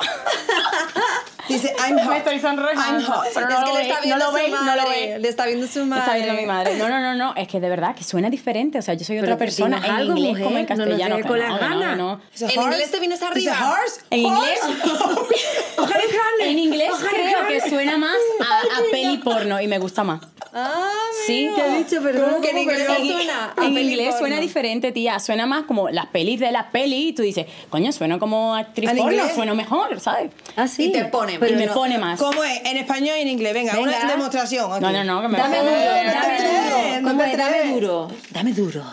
Dice, 1.53 1.73
I'm 1.87 1.97
hot. 1.99 2.09
Me 2.09 2.17
estoy 2.17 2.39
sonrojando. 2.39 2.99
I'm 2.99 3.05
hot. 3.11 3.25
Pero 3.33 3.47
es 3.49 3.53
no 3.59 3.63
que 3.65 3.71
lo 3.71 3.77
le 3.77 3.81
está 3.83 3.95
no 3.95 4.01
viendo 4.01 4.17
lo 4.25 4.31
su 4.31 4.35
veis, 4.37 4.51
no 4.51 4.59
lo 4.59 4.65
madre. 4.65 4.83
veis. 4.89 5.21
Le 5.21 5.27
está 5.29 5.45
viendo 5.45 5.67
su 5.67 5.85
madre. 5.85 6.03
Está 6.03 6.13
viendo 6.15 6.33
mi 6.41 6.45
madre. 6.47 6.75
No, 6.77 6.89
no, 6.89 6.99
no, 6.99 7.15
no. 7.15 7.33
Es 7.35 7.47
que 7.47 7.59
de 7.59 7.69
verdad 7.69 7.95
que 7.95 8.03
suena 8.03 8.29
diferente. 8.29 8.77
O 8.79 8.81
sea, 8.81 8.93
yo 8.93 9.05
soy 9.05 9.19
otra 9.19 9.33
que 9.33 9.39
persona 9.39 9.77
en 9.85 9.91
algo, 9.91 10.11
inglés 10.17 10.29
mujer, 10.31 10.43
como 10.45 10.57
en 10.57 10.63
no 10.63 10.67
castellano. 10.67 11.15
que 11.17 11.23
con 11.23 11.39
no, 11.39 11.45
que 11.45 11.49
no, 11.51 11.57
ganas. 11.59 11.91
que 11.91 11.95
no. 11.97 12.21
En 12.49 12.61
inglés 12.61 12.91
te 12.91 12.99
vienes 12.99 13.21
arriba. 13.21 13.71
horse? 13.71 14.01
En 14.09 14.19
inglés, 14.19 14.59
en 16.41 16.59
inglés 16.59 16.89
Ojalá 16.91 17.09
creo 17.11 17.47
que 17.47 17.69
suena 17.69 17.97
más 17.97 18.17
a, 18.41 18.59
a 18.59 18.81
peli 18.91 19.17
porno 19.17 19.61
y 19.61 19.67
me 19.67 19.77
gusta 19.79 20.03
más. 20.03 20.21
Ah, 20.53 20.91
Sí, 21.25 21.49
¿Qué 21.55 21.61
has 21.61 21.77
dicho, 21.77 22.01
perdón? 22.01 22.29
¿Cómo 22.31 22.41
que 22.41 22.49
en 22.51 22.57
inglés 22.59 22.87
En- 22.89 23.07
suena? 23.07 23.53
En 23.61 23.77
inglés 23.77 24.15
suena 24.17 24.39
diferente, 24.39 24.91
tía. 24.91 25.19
Suena 25.19 25.45
más 25.45 25.63
como 25.63 25.89
las 25.89 26.07
pelis 26.07 26.39
de 26.39 26.51
las 26.51 26.65
pelis 26.67 27.09
y 27.09 27.13
tú 27.13 27.21
dices, 27.23 27.45
coño, 27.69 27.91
suena 27.91 28.19
como 28.19 28.55
actriz 28.55 28.89
¿En 28.89 28.97
porno, 28.97 29.11
inglés? 29.13 29.33
suena 29.35 29.53
mejor, 29.53 29.99
¿sabes? 29.99 30.31
Ah, 30.55 30.67
sí. 30.67 30.85
Y 30.85 30.91
te 30.91 31.05
pone 31.05 31.37
Pero 31.39 31.53
y 31.53 31.57
me 31.57 31.65
no- 31.67 31.73
pone 31.73 31.97
más. 31.97 32.19
¿Cómo 32.19 32.43
es? 32.43 32.61
En 32.65 32.77
español 32.77 33.15
y 33.17 33.21
en 33.21 33.27
inglés. 33.27 33.53
Venga, 33.53 33.73
Venga. 33.73 33.89
una 33.89 34.11
demostración. 34.11 34.81
No, 34.81 34.91
no, 34.91 35.03
no, 35.03 35.21
que 35.21 35.27
me 35.27 35.37
Dame 35.37 35.57
duro, 35.59 35.71
dame 35.71 36.01
duro. 37.01 37.37
Dame 37.37 37.71
duro. 37.73 38.11
Dame 38.31 38.53
duro. 38.53 38.83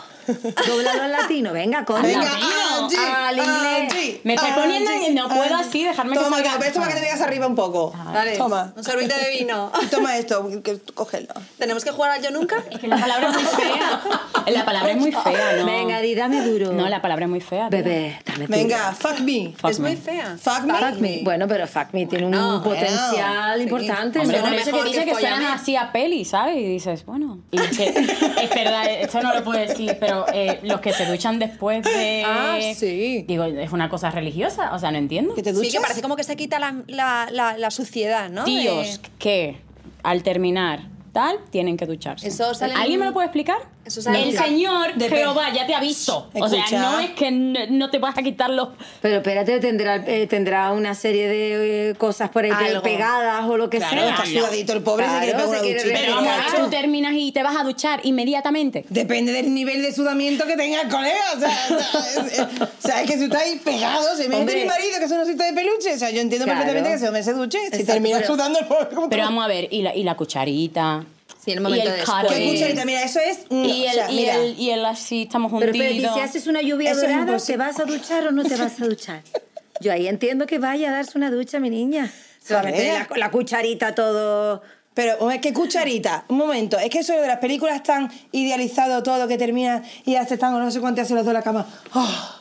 Doblado 0.66 1.02
al 1.02 1.12
latino. 1.12 1.52
Venga, 1.52 1.85
coño. 1.85 2.02
Venga, 2.02 2.23
latino. 2.25 2.49
Angie, 2.85 2.99
Al 2.99 3.38
inglés. 3.38 3.92
Angie, 3.92 4.20
Me 4.25 4.35
estoy 4.35 4.50
poniendo 4.52 4.90
y 4.92 5.14
no 5.14 5.28
puedo 5.28 5.42
Angie. 5.54 5.68
así, 5.68 5.85
dejarme 5.85 6.12
que 6.16 6.23
Toma, 6.25 6.37
salga. 6.37 6.52
Toma, 6.54 6.66
esto 6.66 6.80
para 6.80 6.92
que 6.92 6.99
te 6.99 7.04
vengas 7.04 7.20
arriba 7.20 7.47
un 7.47 7.54
poco. 7.54 7.94
Dale, 8.12 8.37
Toma. 8.37 8.73
un 8.76 8.85
sorbito 8.85 9.14
de 9.16 9.38
vino. 9.38 9.73
Toma 9.90 10.16
esto, 10.16 10.49
que, 10.62 10.78
cógelo. 10.94 11.28
¿Tenemos 11.58 11.85
que 11.85 11.90
jugar 11.90 12.12
al 12.12 12.23
yo 12.23 12.30
nunca? 12.30 12.62
Es 12.70 12.78
que 12.78 12.88
la 12.88 12.97
palabra 12.99 13.28
es 13.28 13.35
muy 13.35 13.44
fea. 13.44 14.00
La 14.47 14.64
palabra 14.64 14.90
es 14.92 14.97
muy 14.99 15.12
fea, 15.25 15.56
¿no? 15.58 15.66
Venga, 15.66 16.00
di, 16.00 16.14
dame 16.14 16.40
duro. 16.42 16.73
No, 16.73 16.88
la 16.88 17.02
palabra 17.02 17.25
es 17.25 17.30
muy 17.30 17.40
fea. 17.40 17.68
Bebé, 17.68 18.18
dame 18.25 18.47
duro. 18.47 18.58
Venga, 18.58 18.92
fuck 18.99 19.18
me. 19.20 19.54
Fuck 19.56 19.70
es 19.70 19.80
me. 19.80 19.88
muy 19.90 19.97
fea. 19.97 20.37
Fuck 20.40 20.62
me. 20.64 20.75
Fuck 20.75 20.99
me. 21.00 21.20
Bueno, 21.23 21.47
pero 21.49 21.66
fuck 21.66 21.88
me 21.92 22.06
tiene 22.06 22.26
un 22.26 22.32
No, 22.32 22.62
potencial 22.62 23.58
bueno, 23.58 23.62
importante. 23.62 24.18
Hombre, 24.20 24.38
¿no? 24.38 24.42
por 24.44 24.50
Suena 24.50 24.62
eso 24.62 24.64
que 24.70 24.73
mejor 24.73 24.88
dice 24.88 25.04
que 25.04 25.11
que 25.12 25.20
suenan 25.20 25.44
así 25.44 25.76
a 25.76 25.92
peli, 25.92 26.25
¿sabes? 26.25 26.56
Y 26.56 26.64
dices, 26.64 27.04
bueno. 27.04 27.38
Y 27.50 27.61
es, 27.61 27.76
que, 27.76 27.88
es 27.88 28.50
verdad, 28.54 28.90
esto 28.90 29.20
no 29.23 29.35
lo 29.35 29.44
puedo 29.44 29.58
decir, 29.61 29.97
pero 30.00 30.17
eh, 30.32 30.60
los 30.62 30.80
que 30.80 30.92
se 30.92 31.06
duchan 31.06 31.38
después 31.38 31.82
de. 31.84 32.22
Ah, 32.26 32.58
sí. 32.75 33.25
Digo, 33.26 33.44
es 33.44 33.72
una 33.72 33.88
cosa 33.88 34.10
religiosa, 34.10 34.75
o 34.75 34.78
sea, 34.78 34.90
no 34.90 34.98
entiendo. 34.98 35.34
¿Que 35.34 35.42
te 35.42 35.54
Sí, 35.54 35.70
que 35.70 35.80
parece 35.80 36.02
como 36.02 36.16
que 36.16 36.25
se 36.25 36.37
quita 36.37 36.58
la, 36.58 36.82
la, 36.87 37.28
la, 37.30 37.56
la 37.58 37.70
suciedad, 37.70 38.30
¿no? 38.30 38.44
Tíos 38.44 39.00
De- 39.02 39.08
que 39.18 39.56
al 40.02 40.22
terminar 40.22 40.80
tal 41.18 41.38
tienen 41.50 41.76
que 41.76 41.84
ducharse. 41.87 42.28
Eso 42.28 42.54
sale 42.54 42.75
en- 42.75 42.80
¿Alguien 42.80 43.00
me 43.00 43.06
lo 43.06 43.12
puede 43.12 43.26
explicar? 43.26 43.58
Eso 43.84 44.02
sale 44.02 44.22
El 44.22 44.28
en- 44.30 44.37
Señor 44.38 44.92
Dep- 44.94 45.08
Jehová 45.08 45.50
ya 45.52 45.66
te 45.66 45.75
ha 45.75 45.80
visto. 45.80 46.28
O 46.34 46.48
sea, 46.48 46.62
no 46.72 47.00
es 47.00 47.10
que 47.12 47.30
no, 47.30 47.58
no 47.70 47.90
te 47.90 47.98
vas 47.98 48.16
a 48.18 48.22
quitar 48.22 48.50
los. 48.50 48.68
Pero 49.00 49.16
espérate, 49.16 49.58
tendrá, 49.60 49.96
eh, 50.06 50.26
tendrá 50.28 50.70
una 50.72 50.94
serie 50.94 51.26
de 51.26 51.90
eh, 51.90 51.94
cosas 51.94 52.28
por 52.28 52.44
ahí 52.44 52.50
Algo. 52.52 52.82
pegadas 52.82 53.44
o 53.48 53.56
lo 53.56 53.68
que 53.70 53.78
Claro, 53.78 53.96
sea. 53.96 54.10
Está 54.10 54.26
sudadito 54.26 54.72
el 54.75 54.82
pobre, 54.82 55.06
se 55.06 55.18
quiere 55.20 55.32
pegar 55.32 55.42
se 55.42 55.48
una 55.48 55.58
duchita. 55.62 55.88
Pero 56.00 56.18
claro. 56.18 56.64
tú 56.64 56.70
terminas 56.70 57.12
y 57.16 57.32
te 57.32 57.42
vas 57.42 57.56
a 57.56 57.64
duchar 57.64 58.00
inmediatamente. 58.04 58.84
Depende 58.90 59.32
del 59.32 59.52
nivel 59.54 59.80
de 59.82 59.92
sudamiento 59.92 60.46
que 60.46 60.56
tenga 60.56 60.82
el 60.82 60.88
colega. 60.88 61.25
O 61.34 61.40
sea, 61.40 61.66
o 61.70 61.78
sea, 61.80 62.00
es, 62.26 62.32
es- 62.34 62.40
o 62.60 62.68
sea, 62.78 63.02
es 63.02 63.10
que 63.10 63.16
si 63.16 63.25
estáis 63.25 63.60
pegados, 63.62 64.16
se 64.18 64.28
me 64.28 64.37
Hombre. 64.37 64.60
mi 64.60 64.66
marido 64.68 64.98
que 64.98 65.04
es 65.06 65.10
un 65.10 65.18
osito 65.20 65.42
de 65.42 65.52
peluche. 65.54 65.94
O 65.94 65.98
sea, 65.98 66.10
yo 66.10 66.20
entiendo 66.20 66.44
Claro. 66.44 66.60
perfectamente 66.60 66.90
que 66.90 66.96
ese 66.96 67.06
hombre 67.08 67.22
se 67.22 67.32
duche. 67.32 67.58
Si 67.58 67.66
Exacto, 67.68 67.92
termina 67.94 68.16
pero- 68.18 68.28
sudando 68.34 68.58
el 68.60 68.66
pobre. 68.66 68.88
como 68.94 69.08
Pero 69.08 69.22
vamos 69.25 69.44
a 69.44 69.48
ver, 69.48 69.68
y 69.70 69.80
la, 69.82 69.96
y 69.96 70.02
la 70.02 70.14
cucharita. 70.14 71.04
Sí, 71.49 71.52
en 71.52 71.58
el 71.58 71.65
momento 71.65 71.87
y 71.87 71.89
el 71.89 71.97
después. 71.97 72.26
¿Qué 72.28 72.50
cucharita? 72.52 72.84
Mira, 72.84 73.02
eso 73.04 73.21
es. 73.21 73.39
mm, 73.49 73.65
Y 73.65 73.84
o 73.87 73.89
el, 73.89 73.95
sea, 73.95 74.11
y, 74.11 74.17
mira. 74.17 74.34
el, 74.37 74.58
y 74.58 74.71
el 74.71 74.84
así, 74.84 75.23
estamos 75.23 75.50
Pero 75.50 75.73
juntitos. 75.73 75.87
espérate, 75.89 76.19
¿y 76.19 76.23
si 76.23 76.28
haces 76.28 76.47
una 76.47 76.61
lluvia 76.61 76.91
Eso 76.91 77.00
es 77.00 77.08
dorada. 77.08 77.39
¿te 77.39 77.56
vas 77.56 77.80
a 77.80 77.84
duchar 77.84 78.26
o 78.26 78.32
no 78.32 78.45
te 78.45 78.56
vas 78.56 78.78
a 78.80 78.84
duchar? 78.84 79.23
Yo 79.80 79.93
ahí 79.93 80.08
entiendo 80.08 80.45
que 80.47 80.58
vaya 80.58 80.91
a 80.91 80.93
darse 80.93 81.17
una 81.17 81.30
ducha, 81.30 81.58
mi 81.58 81.71
niña. 81.71 82.13
Se 82.43 82.52
va 82.52 82.61
a 82.61 82.65
meter 82.65 82.93
la, 82.93 83.08
la 83.17 83.30
cucharita 83.30 83.95
todo... 83.95 84.61
Pero, 84.93 85.17
hombre, 85.21 85.41
¿qué 85.41 85.52
cucharita? 85.54 86.25
Un 86.28 86.37
momento, 86.39 86.76
es 86.78 86.91
que 86.91 86.99
eso 86.99 87.13
de 87.13 87.26
las 87.26 87.39
películas 87.39 87.82
tan 87.84 88.11
idealizado 88.32 89.02
todo 89.04 89.28
que 89.28 89.39
termina 89.39 89.82
y 90.04 90.13
ya 90.15 90.26
se 90.26 90.34
están 90.34 90.52
o 90.54 90.58
no 90.58 90.71
sé 90.73 90.80
cuánto 90.80 91.00
hacen 91.00 91.15
los 91.17 91.25
dos 91.25 91.30
en 91.30 91.34
la 91.39 91.43
cama. 91.43 91.67
Oh, 91.95 92.34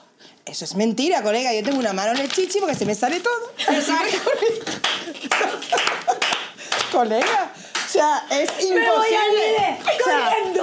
eso 0.43 0.65
es 0.65 0.73
mentira, 0.75 1.21
colega. 1.21 1.53
Yo 1.53 1.61
tengo 1.63 1.77
una 1.77 1.93
mano 1.93 2.13
en 2.13 2.17
el 2.17 2.31
chichi 2.31 2.57
porque 2.59 2.73
se 2.73 2.85
me 2.87 2.95
sale 2.95 3.19
todo. 3.19 3.53
Que- 3.57 3.67
colega, 6.91 7.51
o 7.87 7.89
sea, 7.89 8.23
es 8.29 8.49
imposible. 8.51 8.89
voy 8.95 9.07
al 9.15 9.31
líder, 9.35 9.77
O 9.81 10.03
sea, 10.03 10.29
corriendo. 10.29 10.61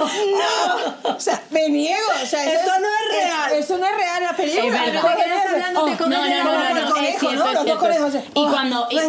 No, 1.03 1.15
o 1.15 1.19
sea, 1.19 1.43
me 1.49 1.69
niego. 1.69 2.01
O 2.21 2.25
sea, 2.25 2.43
eso, 2.45 2.59
Esto 2.59 2.71
no 2.79 2.87
es 2.87 3.21
real. 3.23 3.51
Eso 3.53 3.77
no 3.77 3.85
es 3.87 3.95
real 3.97 4.17
en 4.17 4.23
las 4.23 4.35
películas. 4.35 4.65
Es 4.65 4.71
verdad. 4.93 4.93
Los 4.93 5.01
¿Por 5.03 5.15
qué 5.15 5.29
no 5.29 5.35
Oh, 5.77 5.87
No, 5.87 6.07
no, 6.07 6.43
no, 6.43 6.63
la 6.63 6.73
no, 6.89 6.95
es 6.97 7.19
cierto, 7.19 7.25
¿no? 7.25 7.29
es 7.29 7.35
Los 7.35 7.51
cierto. 7.51 7.63
dos 7.65 7.79
conejos. 7.79 8.15
Y 8.15 8.19
Oh, 8.35 8.49
cuando... 8.49 8.87
y- 8.89 8.95
me. 8.95 9.01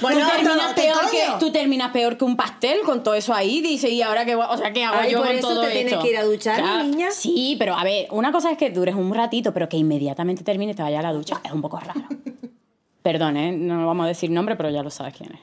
Bueno, 0.00 0.26
Me 0.26 0.32
terminas 0.32 0.72
peor 0.74 1.10
¿qué 1.10 1.16
que 1.18 1.26
tú 1.38 1.52
terminas 1.52 1.90
peor 1.92 2.16
que 2.18 2.24
un 2.24 2.36
pastel 2.36 2.80
con 2.84 3.02
todo 3.02 3.14
eso 3.14 3.32
ahí, 3.32 3.60
dice, 3.60 3.88
y 3.88 4.02
ahora 4.02 4.24
qué, 4.24 4.34
o 4.34 4.56
sea, 4.56 4.72
¿qué 4.72 4.84
hago 4.84 4.96
Ay, 5.00 5.12
yo 5.12 5.18
con 5.20 5.28
eso 5.28 5.48
todo 5.48 5.62
te 5.62 5.70
tienes 5.70 5.92
esto? 5.92 6.04
que 6.04 6.10
ir 6.10 6.18
a 6.18 6.24
duchar, 6.24 6.62
mi 6.84 6.90
niña. 6.90 7.10
Sí, 7.10 7.56
pero 7.58 7.74
a 7.76 7.84
ver, 7.84 8.08
una 8.10 8.32
cosa 8.32 8.50
es 8.50 8.58
que 8.58 8.70
dures 8.70 8.94
un 8.94 9.14
ratito, 9.14 9.52
pero 9.54 9.68
que 9.68 9.76
inmediatamente 9.76 10.42
termines 10.44 10.74
y 10.74 10.76
te 10.76 10.82
vayas 10.82 11.00
a 11.00 11.02
la 11.08 11.12
ducha, 11.12 11.40
es 11.44 11.52
un 11.52 11.62
poco 11.62 11.78
raro. 11.78 12.00
Perdón, 13.02 13.36
¿eh? 13.36 13.52
no 13.52 13.86
vamos 13.86 14.04
a 14.04 14.08
decir 14.08 14.30
nombre, 14.30 14.56
pero 14.56 14.70
ya 14.70 14.82
lo 14.82 14.90
sabes 14.90 15.14
quién 15.16 15.32
es. 15.34 15.40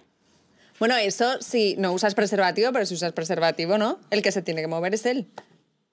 Bueno, 0.82 0.96
eso 0.96 1.40
sí, 1.42 1.76
no 1.78 1.92
usas 1.94 2.16
preservativo, 2.16 2.72
pero 2.74 2.88
si 2.88 2.96
usas 2.96 3.14
preservativo, 3.14 3.78
¿no? 3.78 4.00
El 4.10 4.24
que 4.24 4.32
se 4.32 4.42
tiene 4.42 4.62
que 4.62 4.68
mover 4.68 4.96
es 4.96 5.06
él. 5.06 5.28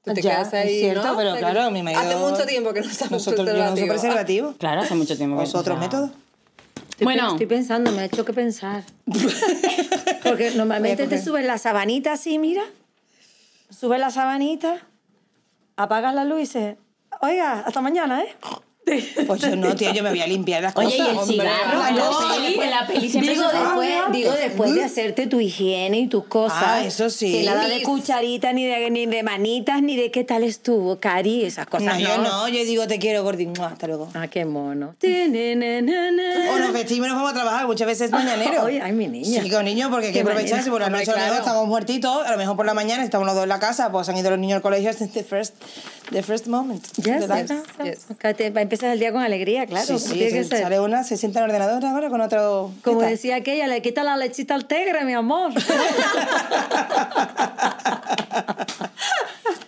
Tú 0.03 0.15
te 0.15 0.23
Ya, 0.23 0.37
quedas 0.37 0.55
ahí, 0.55 0.77
es 0.77 0.81
cierto, 0.81 1.07
¿no? 1.09 1.15
pero 1.15 1.37
claro, 1.37 1.71
mi 1.71 1.83
marido... 1.83 2.01
Hace 2.01 2.17
mucho 2.17 2.47
tiempo 2.47 2.73
que 2.73 2.81
no 2.81 2.87
usamos 2.87 3.13
Nosotros, 3.13 3.47
yo 3.47 3.53
no 3.53 3.65
uso 3.65 3.75
preservativo. 3.75 3.93
preservativo. 3.93 4.55
Claro, 4.57 4.81
hace 4.81 4.95
mucho 4.95 5.15
tiempo 5.15 5.37
que... 5.37 5.43
¿Os 5.43 5.55
otros 5.55 5.77
o 5.77 5.79
sea, 5.79 5.87
métodos? 5.89 6.11
Estoy, 6.89 7.05
Bueno. 7.05 7.29
estoy 7.33 7.45
pensando, 7.45 7.93
me 7.93 8.01
ha 8.01 8.05
hecho 8.07 8.25
que 8.25 8.33
pensar. 8.33 8.83
Porque 10.25 10.53
normalmente 10.53 11.07
te 11.07 11.23
subes 11.23 11.45
la 11.45 11.59
sabanita 11.59 12.13
así, 12.15 12.39
mira. 12.39 12.63
Subes 13.69 14.01
la 14.01 14.11
sabanita, 14.11 14.79
apagas 15.77 16.15
la 16.15 16.25
luz 16.25 16.39
y 16.39 16.41
dices, 16.41 16.77
oiga, 17.21 17.61
hasta 17.67 17.83
mañana, 17.83 18.23
¿eh? 18.23 18.35
Pues 19.27 19.41
yo 19.41 19.57
no, 19.57 19.75
tío, 19.77 19.93
yo 19.93 20.03
me 20.03 20.11
voy 20.11 20.21
a 20.21 20.27
limpiar 20.27 20.63
las 20.63 20.73
cosas. 20.73 20.93
Oye, 20.93 20.99
y 20.99 21.01
el 21.01 21.17
hombre. 21.17 21.27
cigarro, 21.27 21.79
La 21.79 22.07
cosa. 22.07 22.35
peli, 22.37 22.55
en 22.61 22.71
la 22.71 22.87
peli 22.87 23.09
siempre 23.11 23.35
Digo, 23.35 23.51
se 23.51 23.57
después, 23.59 23.89
digo, 24.13 24.33
después 24.33 24.75
de 24.75 24.85
hacerte 24.85 25.27
tu 25.27 25.41
higiene 25.41 25.99
y 26.01 26.07
tus 26.09 26.25
cosas. 26.25 26.59
Ah, 26.65 26.85
eso 26.85 27.11
sí. 27.11 27.33
Que 27.33 27.45
nada 27.45 27.67
de 27.69 27.83
cucharita, 27.83 28.53
ni 28.53 28.65
de, 28.65 28.91
ni 28.91 29.07
de 29.07 29.23
manitas, 29.23 29.83
ni 29.83 29.97
de 29.97 30.11
qué 30.11 30.25
tal 30.25 30.43
estuvo, 30.45 30.99
Cari, 31.01 31.45
esas 31.45 31.67
No, 31.67 31.71
cosas. 31.71 31.99
yo 31.99 32.19
no, 32.19 32.49
yo 32.49 32.65
digo 32.65 32.87
te 32.87 32.99
quiero, 32.99 33.23
Gordi. 33.23 33.49
Hasta 33.61 33.87
luego. 33.87 34.09
Ah, 34.15 34.29
qué 34.29 34.45
mono. 34.45 34.95
O 35.03 36.59
nos 36.59 36.73
vestimos 36.73 37.07
y 37.07 37.11
nos 37.11 37.17
vamos 37.17 37.31
a 37.31 37.35
trabajar, 37.35 37.67
muchas 37.67 37.87
veces 37.87 38.07
es 38.07 38.11
mañanero. 38.13 38.65
Oye, 38.65 38.81
ay, 38.83 38.93
mi 38.93 39.07
niña. 39.09 39.43
Sí, 39.43 39.51
con 39.51 39.65
niños, 39.65 39.91
porque 39.91 40.07
hay 40.09 40.13
que 40.13 40.19
Qué 40.23 40.29
aprovechar. 40.29 40.63
Si 40.63 40.71
por 40.71 40.81
la 40.81 40.91
noche 40.91 41.11
a 41.11 41.15
claro. 41.15 41.35
estamos 41.35 41.67
muertitos, 41.67 42.27
a 42.27 42.33
lo 42.33 42.39
mejor 42.39 42.57
por 42.57 42.67
la 42.67 42.75
mañana 42.75 43.03
estamos 43.05 43.27
los 43.27 43.35
dos 43.35 43.45
en 43.45 43.49
la 43.51 43.59
casa, 43.61 43.91
pues 43.93 44.09
han 44.09 44.17
ido 44.17 44.31
los 44.31 44.39
niños 44.39 44.57
al 44.57 44.63
colegio, 44.63 44.91
es 44.91 44.99
the 45.13 45.23
first, 45.25 45.55
the 46.11 46.23
first 46.23 46.47
moment. 46.47 46.85
Ya 46.97 47.19
de 47.21 47.29
life. 47.29 47.55
yes. 47.85 48.07
Empiezas 48.79 48.95
el 48.95 49.01
día 49.01 49.11
con 49.13 49.23
alegría, 49.23 49.67
claro. 49.67 49.87
Sí, 49.87 49.99
sí, 49.99 50.31
se- 50.31 50.45
ser. 50.45 50.63
sale 50.63 50.79
una, 50.79 51.03
se 51.03 51.17
sienta 51.17 51.41
en 51.41 51.47
el 51.47 51.51
ordenador 51.51 51.85
ahora 51.85 52.11
con 52.11 52.21
otro... 52.21 52.73
Como 52.85 53.01
decía 53.03 53.35
aquella, 53.37 53.67
le 53.67 53.83
quita 53.83 54.05
la 54.05 54.17
lechita 54.17 54.55
al 54.55 54.67
tigre, 54.67 55.05
mi 55.05 55.15
amor. 55.15 55.53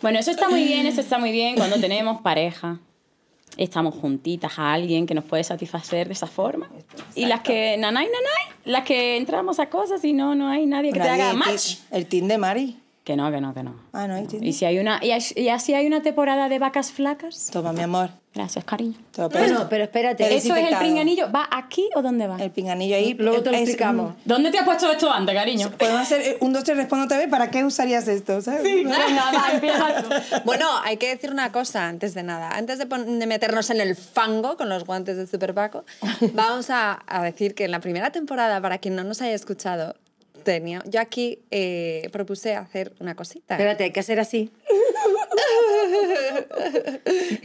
Bueno, 0.03 0.19
eso 0.19 0.31
está 0.31 0.49
muy 0.49 0.65
bien, 0.65 0.87
eso 0.87 1.03
está 1.03 1.19
muy 1.19 1.31
bien 1.31 1.57
cuando 1.57 1.79
tenemos 1.79 2.23
pareja. 2.23 2.79
Estamos 3.59 3.95
juntitas 3.95 4.59
a 4.59 4.73
alguien 4.73 5.07
que 5.07 5.15
nos 5.15 5.25
puede 5.25 5.45
satisfacer 5.45 6.07
de 6.07 6.15
esa 6.15 6.27
forma. 6.27 6.71
Y 7.15 7.27
las 7.27 7.41
que, 7.41 7.77
nanay, 7.77 8.07
nanay, 8.07 8.57
las 8.65 8.85
que 8.85 9.19
entramos 9.19 9.59
a 9.59 9.69
cosas 9.69 10.03
y 10.05 10.15
no, 10.15 10.35
no 10.35 10.49
hay 10.49 10.65
nadie 10.65 10.93
que 10.93 11.01
te 11.01 11.07
haga 11.09 11.35
match. 11.35 11.77
El 11.91 12.07
team 12.07 12.29
de 12.29 12.39
Mari. 12.39 12.80
Que 13.05 13.17
no, 13.17 13.31
que 13.31 13.41
no, 13.41 13.55
que 13.55 13.63
no. 13.63 13.75
Ah, 13.93 14.07
no. 14.07 14.23
¿Y 14.41 14.53
si 14.53 14.67
hay 14.67 14.79
una, 14.79 15.01
y, 15.03 15.11
hay- 15.13 15.23
y 15.35 15.49
así 15.49 15.73
hay 15.75 15.87
una 15.87 16.03
temporada 16.03 16.49
de 16.51 16.59
vacas 16.59 16.93
flacas? 16.93 17.49
Toma, 17.51 17.73
mi 17.73 17.81
amor. 17.81 18.11
Gracias, 18.33 18.65
cariño. 18.65 18.95
Te 19.11 19.23
lo 19.23 19.29
presto. 19.29 19.53
Bueno, 19.55 19.67
pero 19.69 19.85
espérate. 19.85 20.37
¿Eso 20.37 20.55
es 20.55 20.71
el 20.71 20.79
pinganillo? 20.79 21.33
¿Va 21.33 21.49
aquí 21.51 21.89
o 21.97 22.03
dónde 22.03 22.29
va? 22.29 22.37
El 22.37 22.53
pinganillo 22.53 22.95
ahí. 22.95 23.15
Luego 23.15 23.43
te 23.43 23.51
lo 23.51 23.57
es- 23.57 23.63
explicamos. 23.63 24.15
¿Dónde 24.25 24.51
te 24.53 24.59
has 24.59 24.65
puesto 24.65 24.93
esto 24.93 25.11
antes, 25.11 25.35
cariño? 25.35 25.71
Podemos 25.77 26.03
hacer 26.03 26.21
eh, 26.21 26.37
un, 26.41 26.53
dos, 26.53 26.63
tres, 26.63 26.77
respondo 26.77 27.07
otra 27.07 27.17
vez. 27.19 27.27
¿Para 27.29 27.51
qué 27.51 27.65
usarías 27.65 28.07
esto? 28.07 28.41
¿sabes? 28.43 28.63
Venga, 28.63 28.97
va, 29.35 29.53
empieza 29.55 30.03
tú. 30.03 30.09
Bueno, 30.45 30.67
hay 30.85 30.97
que 30.99 31.09
decir 31.09 31.33
una 31.33 31.51
cosa 31.51 31.89
antes 31.89 32.15
de 32.15 32.23
nada. 32.23 32.51
Antes 32.51 32.79
de, 32.79 32.87
meternos 33.27 33.71
en 33.71 33.81
el 33.81 33.97
fango 33.97 34.57
con 34.57 34.69
los 34.69 34.85
guantes 34.85 35.17
de 35.17 35.27
Super 35.27 35.53
Paco, 35.55 35.85
vamos 36.35 36.71
a, 36.71 37.03
a 37.09 37.23
decir 37.25 37.55
que 37.57 37.65
en 37.65 37.73
la 37.73 37.81
primera 37.81 38.11
temporada, 38.13 38.61
para 38.61 38.79
quien 38.79 38.95
no 38.95 39.03
nos 39.03 39.21
haya 39.23 39.35
escuchado, 39.35 39.97
tenía, 40.41 40.83
yo 40.87 41.01
aquí 41.01 41.39
eh, 41.51 42.09
propuse 42.13 42.55
hacer 42.57 42.93
una 43.01 43.15
cosita. 43.15 43.55
Espérate, 43.55 43.85
hay 43.85 43.93
que 43.93 44.01
hacer 44.01 44.19
así. 44.21 44.51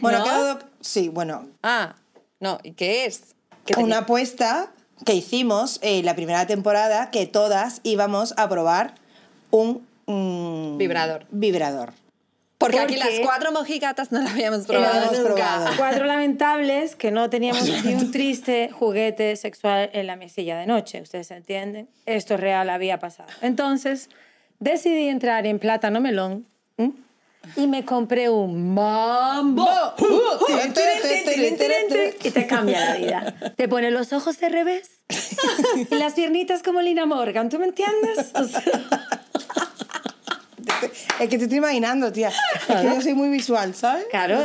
Bueno, 0.01 0.19
¿No? 0.19 0.23
quedado. 0.25 0.59
Sí, 0.81 1.09
bueno. 1.09 1.47
Ah, 1.63 1.95
no, 2.39 2.59
¿y 2.63 2.71
qué 2.73 3.05
es? 3.05 3.35
Una 3.77 3.99
apuesta 3.99 4.71
que 5.05 5.13
hicimos 5.13 5.79
en 5.81 6.05
la 6.05 6.15
primera 6.15 6.45
temporada 6.47 7.11
que 7.11 7.25
todas 7.25 7.81
íbamos 7.83 8.33
a 8.37 8.47
probar 8.49 8.95
un. 9.51 9.85
mm, 10.05 10.77
Vibrador. 10.77 11.25
Vibrador. 11.31 11.93
Porque, 12.57 12.77
Porque- 12.77 12.93
aquí 12.95 13.03
las 13.03 13.19
cuatro 13.19 13.51
mojigatas 13.51 14.11
no 14.11 14.21
la 14.21 14.31
habíamos 14.31 14.65
probado 14.65 15.11
nunca. 15.11 15.23
probado. 15.23 15.69
Cuatro 15.77 16.05
lamentables 16.05 16.95
que 16.95 17.11
no 17.11 17.29
teníamos 17.29 17.67
ni 17.83 17.93
un 17.95 18.11
triste 18.11 18.69
juguete 18.71 19.35
sexual 19.35 19.89
en 19.93 20.07
la 20.07 20.15
mesilla 20.15 20.57
de 20.57 20.65
noche. 20.65 21.01
Ustedes 21.01 21.29
entienden. 21.31 21.89
Esto 22.05 22.37
real 22.37 22.69
había 22.69 22.97
pasado. 22.99 23.29
Entonces, 23.41 24.09
decidí 24.59 25.09
entrar 25.09 25.45
en 25.45 25.59
plátano 25.59 25.99
melón 25.99 26.45
¿m? 26.77 26.93
y 27.57 27.67
me 27.67 27.83
compré 27.83 28.29
un 28.29 28.73
mambo. 28.73 29.69
Y 32.23 32.31
te 32.31 32.47
cambia 32.47 32.79
la 32.79 32.95
vida. 32.95 33.35
Te 33.57 33.67
pone 33.67 33.91
los 33.91 34.13
ojos 34.13 34.39
de 34.39 34.49
revés 34.49 34.89
y 35.91 35.95
las 35.95 36.13
piernitas 36.13 36.63
como 36.63 36.81
Lina 36.81 37.05
Morgan. 37.05 37.49
¿Tú 37.49 37.59
me 37.59 37.65
entiendes? 37.65 38.31
O 38.33 38.43
sea, 38.45 38.61
Es 41.19 41.29
que 41.29 41.37
te 41.37 41.43
estoy 41.45 41.59
imaginando, 41.59 42.11
tía. 42.11 42.29
Es 42.29 42.75
que 42.75 42.83
yo 42.83 43.01
soy 43.01 43.13
muy 43.13 43.29
visual, 43.29 43.73
¿sabes? 43.73 44.05
Claro. 44.09 44.37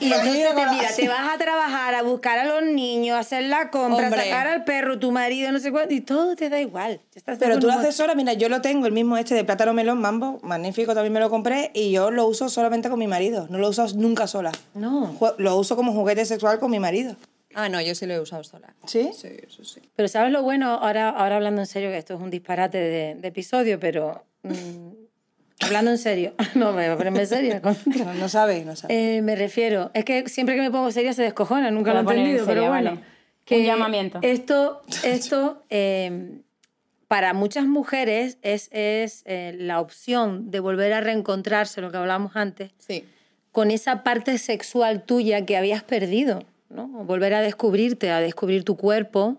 Y 0.00 0.06
entonces 0.06 0.48
te, 0.48 0.54
mira, 0.54 0.88
te 0.96 1.08
vas 1.08 1.34
a 1.34 1.38
trabajar, 1.38 1.94
a 1.94 2.02
buscar 2.02 2.38
a 2.38 2.44
los 2.44 2.62
niños, 2.62 3.16
a 3.16 3.20
hacer 3.20 3.44
la 3.44 3.70
compra, 3.70 4.06
Hombre. 4.06 4.22
sacar 4.22 4.46
al 4.46 4.64
perro, 4.64 4.98
tu 4.98 5.12
marido, 5.12 5.52
no 5.52 5.58
sé 5.58 5.70
cuánto, 5.70 5.94
y 5.94 6.00
todo 6.00 6.34
te 6.34 6.48
da 6.48 6.60
igual. 6.60 7.00
Estás 7.14 7.38
Pero 7.38 7.58
tú 7.58 7.66
lo 7.66 7.74
haces 7.74 7.94
sola, 7.94 8.14
mira, 8.14 8.32
yo 8.32 8.48
lo 8.48 8.60
tengo, 8.60 8.86
el 8.86 8.92
mismo 8.92 9.16
este 9.18 9.34
de 9.34 9.44
plátano 9.44 9.74
melón, 9.74 10.00
mambo, 10.00 10.40
magnífico, 10.42 10.94
también 10.94 11.12
me 11.12 11.20
lo 11.20 11.30
compré 11.30 11.70
y 11.74 11.92
yo 11.92 12.10
lo 12.10 12.26
uso 12.26 12.48
solamente 12.48 12.88
con 12.88 12.98
mi 12.98 13.06
marido, 13.06 13.46
no 13.50 13.58
lo 13.58 13.68
uso 13.68 13.86
nunca 13.94 14.26
sola. 14.26 14.52
No. 14.74 15.16
Lo 15.38 15.56
uso 15.56 15.76
como 15.76 15.92
juguete 15.92 16.24
sexual 16.24 16.58
con 16.58 16.70
mi 16.70 16.80
marido. 16.80 17.16
Ah, 17.54 17.68
no, 17.68 17.80
yo 17.80 17.94
sí 17.94 18.06
lo 18.06 18.14
he 18.14 18.20
usado 18.20 18.42
sola. 18.42 18.74
¿Sí? 18.86 19.10
Sí, 19.14 19.28
eso 19.46 19.62
sí. 19.62 19.80
Pero 19.94 20.08
¿sabes 20.08 20.32
lo 20.32 20.42
bueno? 20.42 20.70
Ahora, 20.72 21.10
ahora 21.10 21.36
hablando 21.36 21.60
en 21.60 21.66
serio, 21.68 21.90
que 21.90 21.98
esto 21.98 22.14
es 22.14 22.20
un 22.20 22.30
disparate 22.30 22.78
de, 22.78 23.14
de 23.14 23.28
episodio, 23.28 23.78
pero 23.78 24.24
mm, 24.42 25.03
hablando 25.60 25.90
en 25.90 25.98
serio, 25.98 26.34
no 26.54 26.72
me 26.72 26.84
voy 26.86 26.94
a 26.94 26.96
ponerme 26.96 27.26
seria. 27.26 27.60
No, 27.86 28.14
no 28.14 28.28
sabe, 28.28 28.64
no 28.64 28.76
sabe. 28.76 29.16
Eh, 29.16 29.22
me 29.22 29.36
refiero, 29.36 29.90
es 29.94 30.04
que 30.04 30.28
siempre 30.28 30.54
que 30.54 30.60
me 30.62 30.70
pongo 30.70 30.90
seria 30.90 31.12
se 31.12 31.22
descojona, 31.22 31.70
nunca 31.70 31.92
Te 31.92 32.02
lo 32.02 32.10
he 32.10 32.14
entendido, 32.14 32.44
seria, 32.44 32.60
pero 32.62 32.68
bueno. 32.72 32.90
vale. 32.92 33.14
Un 33.60 33.64
llamamiento. 33.66 34.18
Esto, 34.22 34.82
esto 35.04 35.62
eh, 35.70 36.38
para 37.08 37.34
muchas 37.34 37.66
mujeres 37.66 38.38
es, 38.42 38.68
es 38.72 39.22
eh, 39.26 39.54
la 39.58 39.80
opción 39.80 40.50
de 40.50 40.60
volver 40.60 40.92
a 40.94 41.00
reencontrarse, 41.00 41.80
lo 41.80 41.90
que 41.90 41.98
hablábamos 41.98 42.36
antes, 42.36 42.70
Sí. 42.78 43.04
con 43.52 43.70
esa 43.70 44.02
parte 44.02 44.38
sexual 44.38 45.02
tuya 45.04 45.44
que 45.44 45.56
habías 45.56 45.82
perdido, 45.82 46.42
¿no? 46.70 46.88
Volver 46.88 47.34
a 47.34 47.40
descubrirte, 47.42 48.10
a 48.10 48.20
descubrir 48.20 48.64
tu 48.64 48.76
cuerpo 48.76 49.36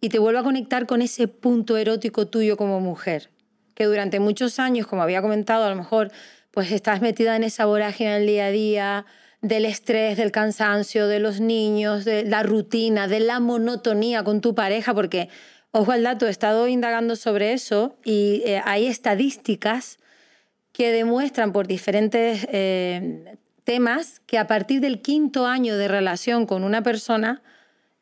y 0.00 0.08
te 0.10 0.18
vuelve 0.18 0.40
a 0.40 0.42
conectar 0.42 0.86
con 0.86 1.00
ese 1.00 1.28
punto 1.28 1.76
erótico 1.78 2.26
tuyo 2.26 2.56
como 2.58 2.80
mujer, 2.80 3.30
que 3.74 3.84
durante 3.84 4.20
muchos 4.20 4.58
años, 4.58 4.86
como 4.86 5.02
había 5.02 5.22
comentado, 5.22 5.64
a 5.64 5.70
lo 5.70 5.76
mejor 5.76 6.10
pues 6.50 6.70
estás 6.70 7.00
metida 7.00 7.34
en 7.34 7.42
esa 7.42 7.66
vorágine 7.66 8.14
del 8.14 8.26
día 8.26 8.46
a 8.46 8.50
día, 8.50 9.06
del 9.42 9.66
estrés, 9.66 10.16
del 10.16 10.30
cansancio, 10.30 11.06
de 11.06 11.18
los 11.18 11.40
niños, 11.40 12.04
de 12.04 12.24
la 12.24 12.42
rutina, 12.42 13.08
de 13.08 13.20
la 13.20 13.40
monotonía 13.40 14.22
con 14.22 14.40
tu 14.40 14.54
pareja, 14.54 14.94
porque, 14.94 15.28
ojo 15.70 15.92
al 15.92 16.02
dato, 16.02 16.26
he 16.26 16.30
estado 16.30 16.66
indagando 16.66 17.16
sobre 17.16 17.52
eso 17.52 17.96
y 18.04 18.42
eh, 18.46 18.62
hay 18.64 18.86
estadísticas 18.86 19.98
que 20.72 20.92
demuestran 20.92 21.52
por 21.52 21.66
diferentes 21.66 22.46
eh, 22.50 23.36
temas 23.64 24.20
que 24.26 24.38
a 24.38 24.46
partir 24.46 24.80
del 24.80 25.02
quinto 25.02 25.46
año 25.46 25.76
de 25.76 25.88
relación 25.88 26.46
con 26.46 26.64
una 26.64 26.82
persona, 26.82 27.42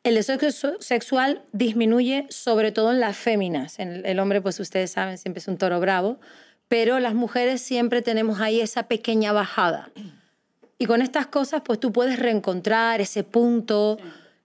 el 0.03 0.15
deseo 0.15 0.37
sexu- 0.37 0.77
sexual 0.81 1.41
disminuye 1.51 2.25
sobre 2.29 2.71
todo 2.71 2.91
en 2.91 2.99
las 2.99 3.15
féminas. 3.17 3.79
En 3.79 4.05
el, 4.05 4.19
hombre, 4.19 4.41
pues 4.41 4.59
ustedes 4.59 4.91
saben, 4.91 5.17
siempre 5.17 5.39
es 5.39 5.47
un 5.47 5.57
toro 5.57 5.79
bravo, 5.79 6.19
pero 6.67 6.99
las 6.99 7.13
mujeres 7.13 7.61
siempre 7.61 8.01
tenemos 8.01 8.39
ahí 8.41 8.59
esa 8.61 8.83
pequeña 8.83 9.31
bajada. 9.31 9.89
Y 10.77 10.85
con 10.85 11.01
estas 11.01 11.27
cosas, 11.27 11.61
pues 11.63 11.79
tú 11.79 11.91
puedes 11.93 12.19
reencontrar 12.19 12.99
ese 12.99 13.23
punto, 13.23 13.97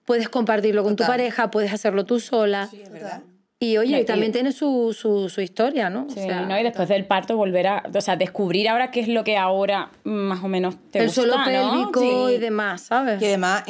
puedes 0.05 0.29
compartirlo 0.29 0.83
con 0.83 0.95
tu 0.95 1.03
pareja, 1.05 1.51
puedes 1.51 1.73
hacerlo 1.73 2.05
tú 2.05 2.19
sola. 2.19 2.69
¿verdad? 2.91 3.21
Y 3.61 3.75
oye, 3.77 3.91
No, 3.91 3.97
y 3.97 4.01
y- 4.01 4.05
también 4.05 4.31
tiene 4.31 4.53
su, 4.53 4.95
su, 4.97 5.27
su 5.27 5.41
historia, 5.41 5.89
¿no? 5.89 6.05
O 6.05 6.09
Sí, 6.09 6.21
sea, 6.21 6.43
¿no? 6.45 6.57
Y 6.57 6.63
después 6.63 6.87
del 6.87 7.05
parto 7.05 7.35
volver 7.35 7.67
a, 7.67 7.83
o 7.93 7.99
sea, 8.01 8.15
descubrir 8.15 8.69
ahora 8.69 8.89
qué 8.89 9.01
es 9.01 9.09
lo 9.09 9.25
que 9.25 9.35
ahora 9.35 9.89
más 10.05 10.41
o 10.41 10.47
menos 10.47 10.75
te 10.91 10.99
el 10.99 11.07
gusta, 11.07 11.21
suelo 11.21 11.37
¿no? 11.39 11.43
pélvico 11.43 12.29
Sí. 12.29 12.35
y 12.35 12.37
demás, 12.37 12.81
¿sabes? 12.83 13.21
Y 13.21 13.25
además, 13.25 13.65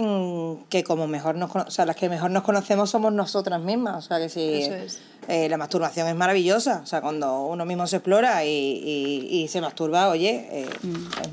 que 0.69 0.83
como 0.83 1.07
mejor 1.07 1.33
nos 1.37 1.49
cono- 1.49 1.65
o 1.67 1.71
sea, 1.71 1.87
las 1.87 1.95
que 1.95 2.07
mejor 2.07 2.29
nos 2.29 2.43
conocemos 2.43 2.91
somos 2.91 3.11
nosotras 3.13 3.61
mismas. 3.61 4.05
O 4.05 4.07
sea, 4.07 4.19
que 4.19 4.29
si 4.29 4.61
Eso 4.61 4.75
es. 4.75 5.01
Eh, 5.31 5.47
la 5.47 5.57
masturbación 5.57 6.07
es 6.07 6.15
maravillosa. 6.15 6.81
O 6.83 6.87
sea, 6.87 7.01
cuando 7.01 7.43
uno 7.45 7.63
mismo 7.65 7.85
se 7.87 7.97
explora 7.97 8.43
y, 8.43 8.49
y- 8.49 9.27
y 9.43 9.47
se 9.47 9.61
masturba, 9.61 10.09
oye. 10.09 10.47
eh, 10.51 10.65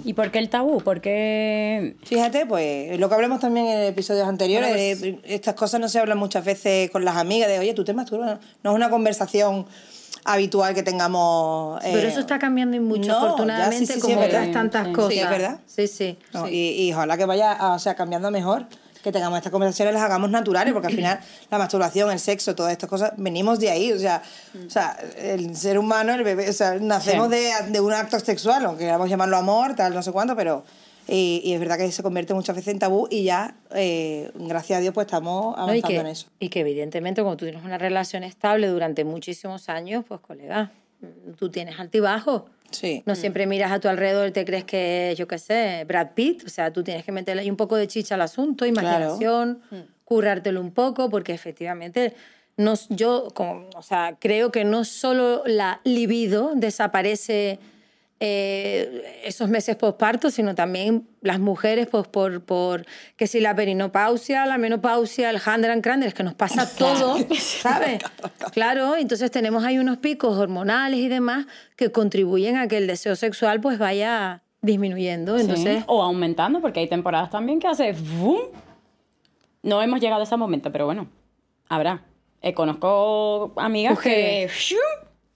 ¿Y 0.05 0.13
por 0.13 0.31
qué 0.31 0.39
el 0.39 0.51
tabú? 0.51 0.81
¿Por 0.83 1.01
qué...? 1.01 1.97
Fíjate, 2.05 2.45
pues 2.47 2.99
lo 3.01 3.09
que 3.09 3.15
hablamos 3.15 3.41
también 3.41 3.67
en 3.67 3.83
episodios 3.85 4.29
anteriores, 4.29 4.71
Bueno, 5.01 5.17
pues- 5.21 5.23
de 5.29 5.35
estas 5.35 5.55
cosas 5.55 5.81
no 5.81 5.89
se 5.89 5.99
hablan 5.99 6.19
muchas 6.19 6.45
veces 6.45 6.91
con 6.91 7.05
las 7.05 7.17
amigas, 7.17 7.49
de 7.49 7.59
oye, 7.59 7.73
tú 7.75 7.85
te 7.85 7.95
masturbas. 7.95 8.39
No 8.63 8.71
es 8.71 8.77
una 8.77 8.91
conversación 8.91 9.67
habitual 10.25 10.75
que 10.75 10.83
tengamos. 10.83 11.81
Pero 11.83 11.99
eh, 11.99 12.09
eso 12.09 12.21
está 12.21 12.39
cambiando 12.39 12.77
y 12.77 12.81
mucho, 12.81 13.09
no, 13.09 13.21
ya 13.21 13.25
afortunadamente, 13.27 13.87
sí, 13.87 13.87
sí, 13.87 13.93
sí, 13.95 14.01
como 14.01 14.21
verdad. 14.21 14.41
otras 14.41 14.53
tantas 14.53 14.87
Sí, 14.89 14.93
cosas. 14.93 15.13
sí, 15.13 15.19
es 15.21 15.31
verdad. 15.31 15.61
Sí, 15.67 15.87
sí. 15.89 16.19
¿no? 16.35 16.49
Y, 16.49 16.69
y 16.83 16.93
ojalá 16.93 17.17
que 17.17 17.25
vaya 17.27 17.57
o 17.75 17.79
sea, 17.79 17.95
cambiando 17.95 18.31
mejor, 18.31 18.67
que 19.07 19.13
tengamos 19.13 19.37
estas 19.39 19.53
conversaciones, 19.53 19.95
las 19.95 20.03
hagamos 20.03 20.31
naturales, 20.31 20.73
porque 20.75 20.89
al 20.89 20.95
final 21.01 21.21
la 21.49 21.59
masturbación, 21.59 22.11
el 22.11 22.19
sexo, 22.19 22.55
todas 22.57 22.73
estas 22.73 22.91
cosas, 22.91 23.13
venimos 23.17 23.61
de 23.61 23.71
ahí. 23.71 23.93
O 23.93 23.99
sea, 24.01 24.21
o 24.67 24.69
sea 24.69 24.99
el 25.17 25.57
ser 25.57 25.79
humano, 25.79 26.13
el 26.13 26.25
bebé, 26.25 26.51
o 26.51 26.53
sea, 26.53 26.75
nacemos 26.81 27.29
Sí. 27.31 27.37
de, 27.37 27.53
de 27.71 27.81
un 27.81 27.93
acto 27.93 28.19
sexual, 28.19 28.65
aunque 28.67 28.85
queramos 28.85 29.09
llamarlo 29.09 29.37
amor, 29.37 29.75
tal, 29.77 29.95
no 29.95 30.03
sé 30.03 30.11
cuánto, 30.13 30.35
pero. 30.35 30.65
Y, 31.09 31.41
y 31.45 31.53
es 31.55 31.61
verdad 31.61 31.79
que 31.79 31.93
se 31.93 32.03
convierte 32.03 32.35
muchas 32.35 32.57
veces 32.57 32.73
en 32.73 32.81
tabú 32.81 33.07
y 33.09 33.23
ya, 33.23 33.55
eh, 33.77 34.29
gracias 34.35 34.79
a 34.79 34.81
Dios, 34.81 34.93
pues 34.93 35.07
estamos 35.07 35.57
No, 35.57 35.63
avanzando 35.63 35.77
y, 35.77 35.83
que, 35.83 35.97
en 36.01 36.07
eso. 36.09 36.27
y 36.41 36.49
que 36.49 36.61
evidentemente 36.61 37.23
cuando 37.23 37.37
tú 37.37 37.45
tienes 37.45 37.65
una 37.65 37.79
relación 37.79 38.25
estable 38.25 38.67
durante 38.67 39.05
muchísimos 39.05 39.69
años, 39.69 40.05
pues 40.09 40.19
colega, 40.21 40.73
tú 41.39 41.49
tienes 41.49 41.79
altibajo. 41.79 42.47
Sí. 42.71 43.03
No 43.07 43.15
siempre 43.15 43.47
miras 43.47 43.73
a 43.73 43.81
tu 43.81 43.89
alrededor 43.89 44.29
y 44.29 44.33
te 44.33 44.45
crees 44.45 44.65
que, 44.65 45.15
yo 45.17 45.27
qué 45.27 45.39
sé, 45.39 45.85
Brad 45.87 46.11
Pitt. 46.15 46.45
O 46.47 46.49
sea, 46.49 46.73
tú 46.73 46.83
tienes 46.83 47.05
que 47.05 47.13
meterle 47.13 47.43
ahí 47.43 47.51
un 47.51 47.57
poco 47.57 47.77
de 47.77 47.87
chicha 47.87 48.15
al 48.15 48.23
asunto, 48.23 48.67
imaginación, 48.67 49.61
currártelo 50.05 50.61
un 50.61 50.73
poco, 50.73 51.11
porque 51.11 51.33
efectivamente 51.33 52.15
no, 52.57 52.75
yo 52.89 53.29
como, 53.35 53.69
o 53.75 53.83
sea, 53.83 54.17
creo 54.19 54.51
que 54.51 54.65
no 54.65 54.85
solo 54.85 55.43
la 55.47 55.81
libido 55.85 56.53
desaparece 56.55 57.59
eh, 58.19 59.21
esos 59.25 59.49
meses 59.49 59.77
posparto, 59.77 60.31
sino 60.31 60.55
también 60.55 61.07
las 61.21 61.39
mujeres, 61.39 61.87
pues 61.87 62.09
por, 62.09 62.43
por 62.43 62.87
que 63.17 63.27
si 63.27 63.41
la 63.41 63.55
perinopausia, 63.55 64.47
la 64.47 64.57
menopausia, 64.57 65.29
el 65.29 65.39
Handran 65.45 65.83
Crander, 65.83 66.09
es 66.09 66.15
que 66.15 66.23
nos 66.23 66.35
pasa 66.35 66.69
todo, 66.79 67.17
¿sabes? 67.39 68.03
Claro, 68.53 68.97
entonces 68.97 69.31
tenemos 69.31 69.65
ahí 69.65 69.79
unos 69.79 69.99
picos 69.99 70.39
hormonales 70.39 71.01
y 71.01 71.09
demás 71.09 71.47
que 71.77 71.93
contribuyen 71.93 72.57
a 72.57 72.69
que 72.69 72.79
el 72.79 72.87
deseo 72.87 73.17
sexual 73.17 73.61
pues 73.61 73.79
vaya 73.79 74.43
disminuyendo. 74.63 75.39
Entonces, 75.39 75.79
Sí, 75.79 75.85
O 75.87 76.03
aumentando, 76.03 76.61
porque 76.61 76.81
hay 76.81 76.89
temporadas 76.89 77.31
también 77.31 77.61
que 77.61 77.69
hace... 77.69 77.93
¡vum! 77.93 78.41
No 79.63 79.83
hemos 79.83 80.01
llegado 80.01 80.21
a 80.21 80.25
ese 80.25 80.37
momento, 80.37 80.73
pero 80.73 80.87
bueno, 80.87 81.09
habrá. 81.69 82.03
Eh, 82.41 82.55
conozco 82.55 83.53
amigas 83.57 83.99
que... 83.99 84.49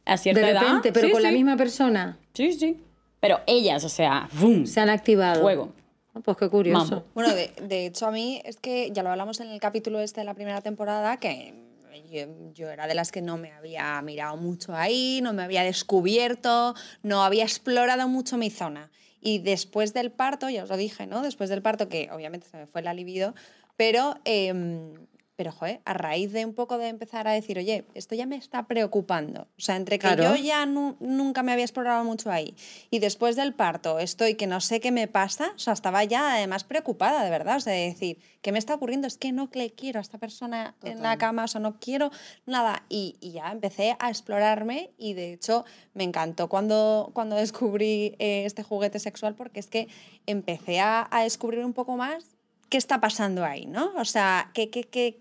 A 0.05 0.17
cierta 0.17 0.41
de 0.41 0.51
edad... 0.51 0.61
repente, 0.63 0.93
pero 0.93 1.07
sí, 1.07 1.13
con 1.13 1.23
la 1.23 1.31
misma 1.31 1.57
persona, 1.57 2.19
Sí, 2.33 2.53
sí. 2.53 2.77
Pero 3.21 3.41
ellas, 3.47 3.85
o 3.85 3.89
sea... 3.89 4.29
¡vum! 4.33 4.65
se 4.65 4.81
han 4.81 4.89
activado. 4.89 5.43
Fuego. 5.43 5.73
Ah, 6.15 6.21
Pues 6.25 6.37
qué 6.39 6.49
curioso. 6.49 6.85
Mambo. 6.87 7.05
Bueno, 7.15 7.35
de, 7.35 7.53
de 7.61 7.87
hecho 7.87 8.07
a 8.07 8.11
mí 8.11 8.41
es 8.45 8.57
que 8.57 8.91
ya 8.93 9.03
lo 9.03 9.11
hablamos 9.11 9.41
en 9.41 9.51
el 9.51 9.61
capítulo 9.61 10.01
este 10.01 10.23
de 10.23 10.25
la 10.25 10.35
primera 10.35 10.61
temporada, 10.63 11.19
que 11.19 11.55
yo, 12.11 12.27
yo 12.55 12.71
era 12.71 12.87
de 12.87 12.95
las 12.95 13.13
que 13.13 13.23
no 13.23 13.37
me 13.37 13.53
había 13.53 14.01
mirado 14.03 14.37
mucho 14.37 14.75
ahí, 14.75 15.21
no 15.23 15.33
me 15.33 15.43
había 15.43 15.63
descubierto, 15.63 16.75
no 17.03 17.23
había 17.23 17.45
explorado 17.45 18.09
mucho 18.09 18.37
mi 18.37 18.51
zona. 18.51 18.91
Y 19.21 19.39
después 19.39 19.93
del 19.93 20.11
parto, 20.11 20.49
ya 20.49 20.63
os 20.65 20.71
lo 20.71 20.77
dije, 20.77 21.07
¿no? 21.07 21.23
Después 21.23 21.51
del 21.51 21.63
parto, 21.63 21.89
que 21.89 22.09
obviamente 22.11 22.47
se 22.49 22.57
me 22.57 22.67
fue 22.67 22.83
la 22.83 22.95
libido, 22.95 23.35
pero, 23.77 24.17
em, 24.25 24.95
pero 25.41 25.53
joder, 25.53 25.81
a 25.87 25.95
raíz 25.95 26.33
de 26.33 26.45
un 26.45 26.53
poco 26.53 26.77
de 26.77 26.89
empezar 26.89 27.27
a 27.27 27.33
decir, 27.33 27.57
oye, 27.57 27.87
esto 27.95 28.15
ya 28.15 28.27
me 28.27 28.37
está 28.37 28.67
preocupando. 28.67 29.49
O 29.57 29.61
sea, 29.61 29.77
entre 29.77 29.99
que 29.99 30.07
Claro. 30.07 30.23
yo 30.23 30.37
ya 30.37 30.67
nu- 30.67 30.97
nunca 31.01 31.43
me 31.43 31.51
había 31.53 31.65
explorado 31.65 32.05
mucho 32.05 32.31
ahí 32.31 32.55
y 32.91 32.99
después 32.99 33.37
del 33.37 33.55
parto 33.55 33.99
estoy 34.01 34.35
que 34.35 34.47
no 34.47 34.61
sé 34.61 34.81
qué 34.81 34.91
me 34.91 35.09
pasa, 35.09 35.53
o 35.57 35.59
sea, 35.59 35.73
estaba 35.73 36.05
ya 36.05 36.35
además 36.35 36.65
preocupada, 36.65 37.25
de 37.25 37.31
verdad, 37.31 37.57
o 37.57 37.61
sea, 37.61 37.73
de 37.73 37.87
decir, 37.87 38.19
¿qué 38.43 38.53
me 38.53 38.59
está 38.59 38.75
ocurriendo? 38.75 39.07
Es 39.07 39.17
que 39.17 39.33
no 39.33 39.49
le 39.55 39.71
quiero 39.71 39.99
a 39.99 40.03
esta 40.03 40.19
persona 40.19 40.75
en 40.83 41.01
la 41.01 41.17
cama, 41.17 41.45
o 41.45 41.49
sea, 41.49 41.63
no 41.63 41.81
quiero 41.81 42.11
nada. 42.45 42.83
Y, 42.91 43.17
y 43.21 43.33
ya 43.33 43.51
empecé 43.51 43.97
a 43.99 44.11
explorarme 44.11 44.91
y 44.99 45.15
de 45.15 45.33
hecho 45.33 45.65
me 45.95 46.05
encantó 46.05 46.51
cuando, 46.51 47.13
cuando 47.15 47.37
descubrí 47.37 48.15
eh, 48.19 48.43
este 48.45 48.63
juguete 48.63 48.99
sexual 48.99 49.35
porque 49.37 49.61
es 49.61 49.69
que 49.69 49.89
empecé 50.27 50.81
a, 50.81 51.09
a 51.11 51.23
descubrir 51.23 51.65
un 51.65 51.73
poco 51.73 51.97
más 51.97 52.37
qué 52.71 52.79
está 52.79 53.01
pasando 53.01 53.45
ahí, 53.45 53.67
¿no? 53.67 53.93
O 53.99 54.05
sea, 54.05 54.51
¿qué, 54.55 54.71
qué, 54.71 54.85
qué, 54.85 55.19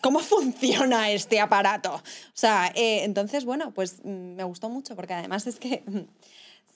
¿cómo 0.00 0.20
funciona 0.20 1.10
este 1.10 1.40
aparato? 1.40 1.94
O 1.94 2.02
sea, 2.32 2.72
eh, 2.74 3.04
entonces, 3.04 3.44
bueno, 3.44 3.72
pues 3.72 3.96
mm, 4.04 4.36
me 4.36 4.44
gustó 4.44 4.70
mucho 4.70 4.96
porque 4.96 5.12
además 5.12 5.46
es 5.46 5.58
que 5.58 5.82
mm, 5.86 5.98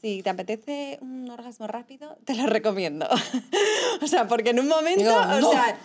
si 0.03 0.23
te 0.23 0.31
apetece 0.31 0.99
un 1.01 1.31
orgasmo 1.31 1.67
rápido, 1.67 2.17
te 2.25 2.35
lo 2.35 2.47
recomiendo. 2.47 3.07
o 4.03 4.07
sea, 4.07 4.27
porque 4.27 4.51
en 4.51 4.61
un 4.61 4.69
momento, 4.69 5.01
Digo, 5.01 5.15
o 5.15 5.41
no. 5.41 5.51
sea, 5.51 5.79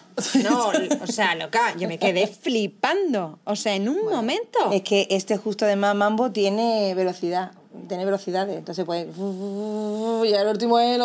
no, 0.44 0.72
o 1.02 1.08
sea, 1.08 1.36
loca, 1.36 1.76
yo 1.78 1.88
me 1.88 2.00
quedé 2.00 2.26
flipando. 2.28 3.40
O 3.44 3.56
sea, 3.56 3.76
en 3.76 3.90
un 3.90 4.06
momento. 4.06 4.72
Es 4.72 4.82
que 4.82 5.08
este 5.12 5.38
justo 5.38 5.66
además 5.66 5.96
Mambo 5.96 6.32
tiene 6.32 6.96
velocidad, 6.96 7.52
tiene 7.88 8.06
velocidades, 8.06 8.58
entonces 8.58 8.86
pues 8.86 9.06
y 9.06 10.34
al 10.34 10.48
último 10.48 10.80
es 10.80 10.98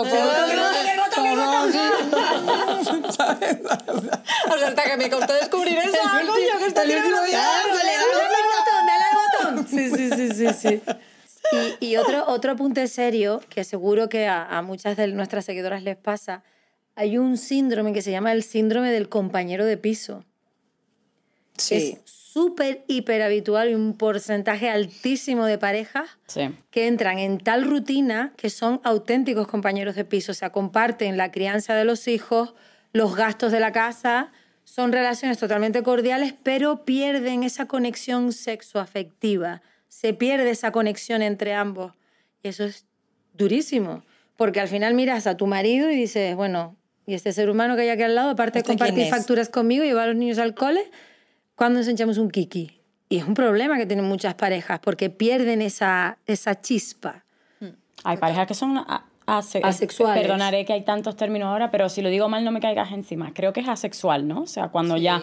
lo 2.91 4.55
O 4.55 4.59
sea, 4.59 4.69
hasta 4.69 4.85
que 4.85 4.97
me 4.97 5.11
costó 5.11 5.33
descubrir 5.35 5.79
eso, 5.79 5.97
ah, 6.05 6.21
coño, 6.27 6.59
que 6.59 6.67
está 6.67 6.83
El 6.83 6.97
último 6.97 7.23
día, 7.23 7.39
dale 7.39 7.95
al 7.95 8.47
botón, 8.57 8.87
dale 8.87 9.05
al 9.05 9.17
botón. 9.57 9.69
Sí, 9.69 9.91
sí, 9.91 10.11
sí, 10.11 10.35
sí, 10.35 10.55
sí. 10.59 10.83
Y, 11.81 11.87
y 11.91 11.97
otro, 11.97 12.25
otro 12.29 12.53
apunte 12.53 12.87
serio, 12.89 13.41
que 13.49 13.65
seguro 13.65 14.09
que 14.09 14.27
a, 14.27 14.45
a 14.45 14.63
muchas 14.63 14.97
de 14.97 15.07
nuestras 15.09 15.45
seguidoras 15.45 15.83
les 15.83 15.97
pasa, 15.97 16.43
hay 16.95 17.19
un 17.19 17.37
síndrome 17.37 17.93
que 17.93 18.03
se 18.03 18.11
llama 18.11 18.33
el 18.33 18.43
síndrome 18.43 18.91
del 18.93 19.09
compañero 19.09 19.65
de 19.65 19.77
piso. 19.77 20.25
Sí. 21.57 21.99
Es 22.05 22.11
súper, 22.33 22.85
hiper 22.87 23.23
habitual 23.23 23.71
y 23.71 23.75
un 23.75 23.97
porcentaje 23.97 24.71
altísimo 24.71 25.47
de 25.47 25.59
parejas 25.59 26.09
Sí. 26.27 26.55
que 26.71 26.87
entran 26.87 27.19
en 27.19 27.39
tal 27.39 27.65
rutina 27.65 28.33
que 28.37 28.51
son 28.51 28.81
auténticos 28.85 29.49
compañeros 29.49 29.97
de 29.97 30.05
piso, 30.05 30.31
o 30.33 30.35
sea, 30.35 30.51
comparten 30.51 31.17
la 31.17 31.33
crianza 31.33 31.75
de 31.75 31.85
los 31.85 32.07
hijos, 32.07 32.55
los 32.93 33.15
gastos 33.17 33.53
de 33.53 33.61
la 33.61 33.73
casa, 33.73 34.31
son 34.65 34.93
relaciones 34.93 35.39
totalmente 35.39 35.83
cordiales, 35.83 36.35
pero 36.43 36.85
pierden 36.85 37.43
esa 37.43 37.67
conexión 37.67 38.33
sexoafectiva, 38.33 39.63
se 39.89 40.15
pierde 40.15 40.51
esa 40.51 40.71
conexión 40.73 41.23
entre 41.23 41.55
ambos. 41.55 41.93
Y 42.43 42.49
eso 42.49 42.65
es 42.65 42.87
durísimo, 43.35 44.03
porque 44.37 44.61
al 44.61 44.69
final 44.69 44.95
miras 44.95 45.27
a 45.27 45.37
tu 45.37 45.47
marido 45.47 45.91
y 45.91 45.97
dices, 45.97 46.35
bueno, 46.37 46.77
y 47.07 47.15
este 47.15 47.33
ser 47.33 47.51
humano 47.51 47.75
que 47.77 47.83
hay 47.83 47.89
aquí 47.89 48.03
al 48.03 48.15
lado, 48.15 48.31
aparte 48.31 48.55
de 48.55 48.61
¿Este 48.61 48.71
compartir 48.73 49.09
facturas 49.11 49.49
conmigo 49.49 49.83
y 49.85 49.89
llevar 49.89 50.05
a 50.05 50.07
los 50.09 50.17
niños 50.17 50.39
al 50.39 50.55
cole, 50.55 50.91
¿cuándo 51.57 51.79
nos 51.81 51.89
echamos 51.89 52.19
un 52.19 52.31
kiki? 52.31 52.81
Y 53.09 53.19
es 53.19 53.25
un 53.25 53.35
problema 53.35 53.77
que 53.77 53.87
tienen 53.87 54.05
muchas 54.05 54.35
parejas, 54.35 54.79
porque 54.79 55.11
pierden 55.11 55.63
esa, 55.63 56.19
esa 56.27 56.61
chispa. 56.61 57.25
Hay 58.05 58.17
parejas 58.19 58.47
que 58.47 58.55
son 58.55 58.79
a- 58.79 59.05
ase- 59.39 59.61
Asexuales. 59.63 60.23
Perdonaré 60.23 60.65
que 60.65 60.73
hay 60.73 60.83
tantos 60.83 61.17
términos 61.17 61.49
ahora, 61.49 61.71
pero 61.71 61.89
si 61.89 62.03
lo 62.03 62.09
digo 62.09 62.29
mal 62.29 62.45
no 62.45 62.51
me 62.53 62.61
caigas 62.61 62.93
encima. 62.93 63.33
Creo 63.35 63.53
que 63.53 63.61
es 63.61 63.69
asexual, 63.69 64.27
¿no? 64.29 64.43
O 64.43 64.47
sea, 64.47 64.69
cuando 64.69 64.97
ya 64.97 65.21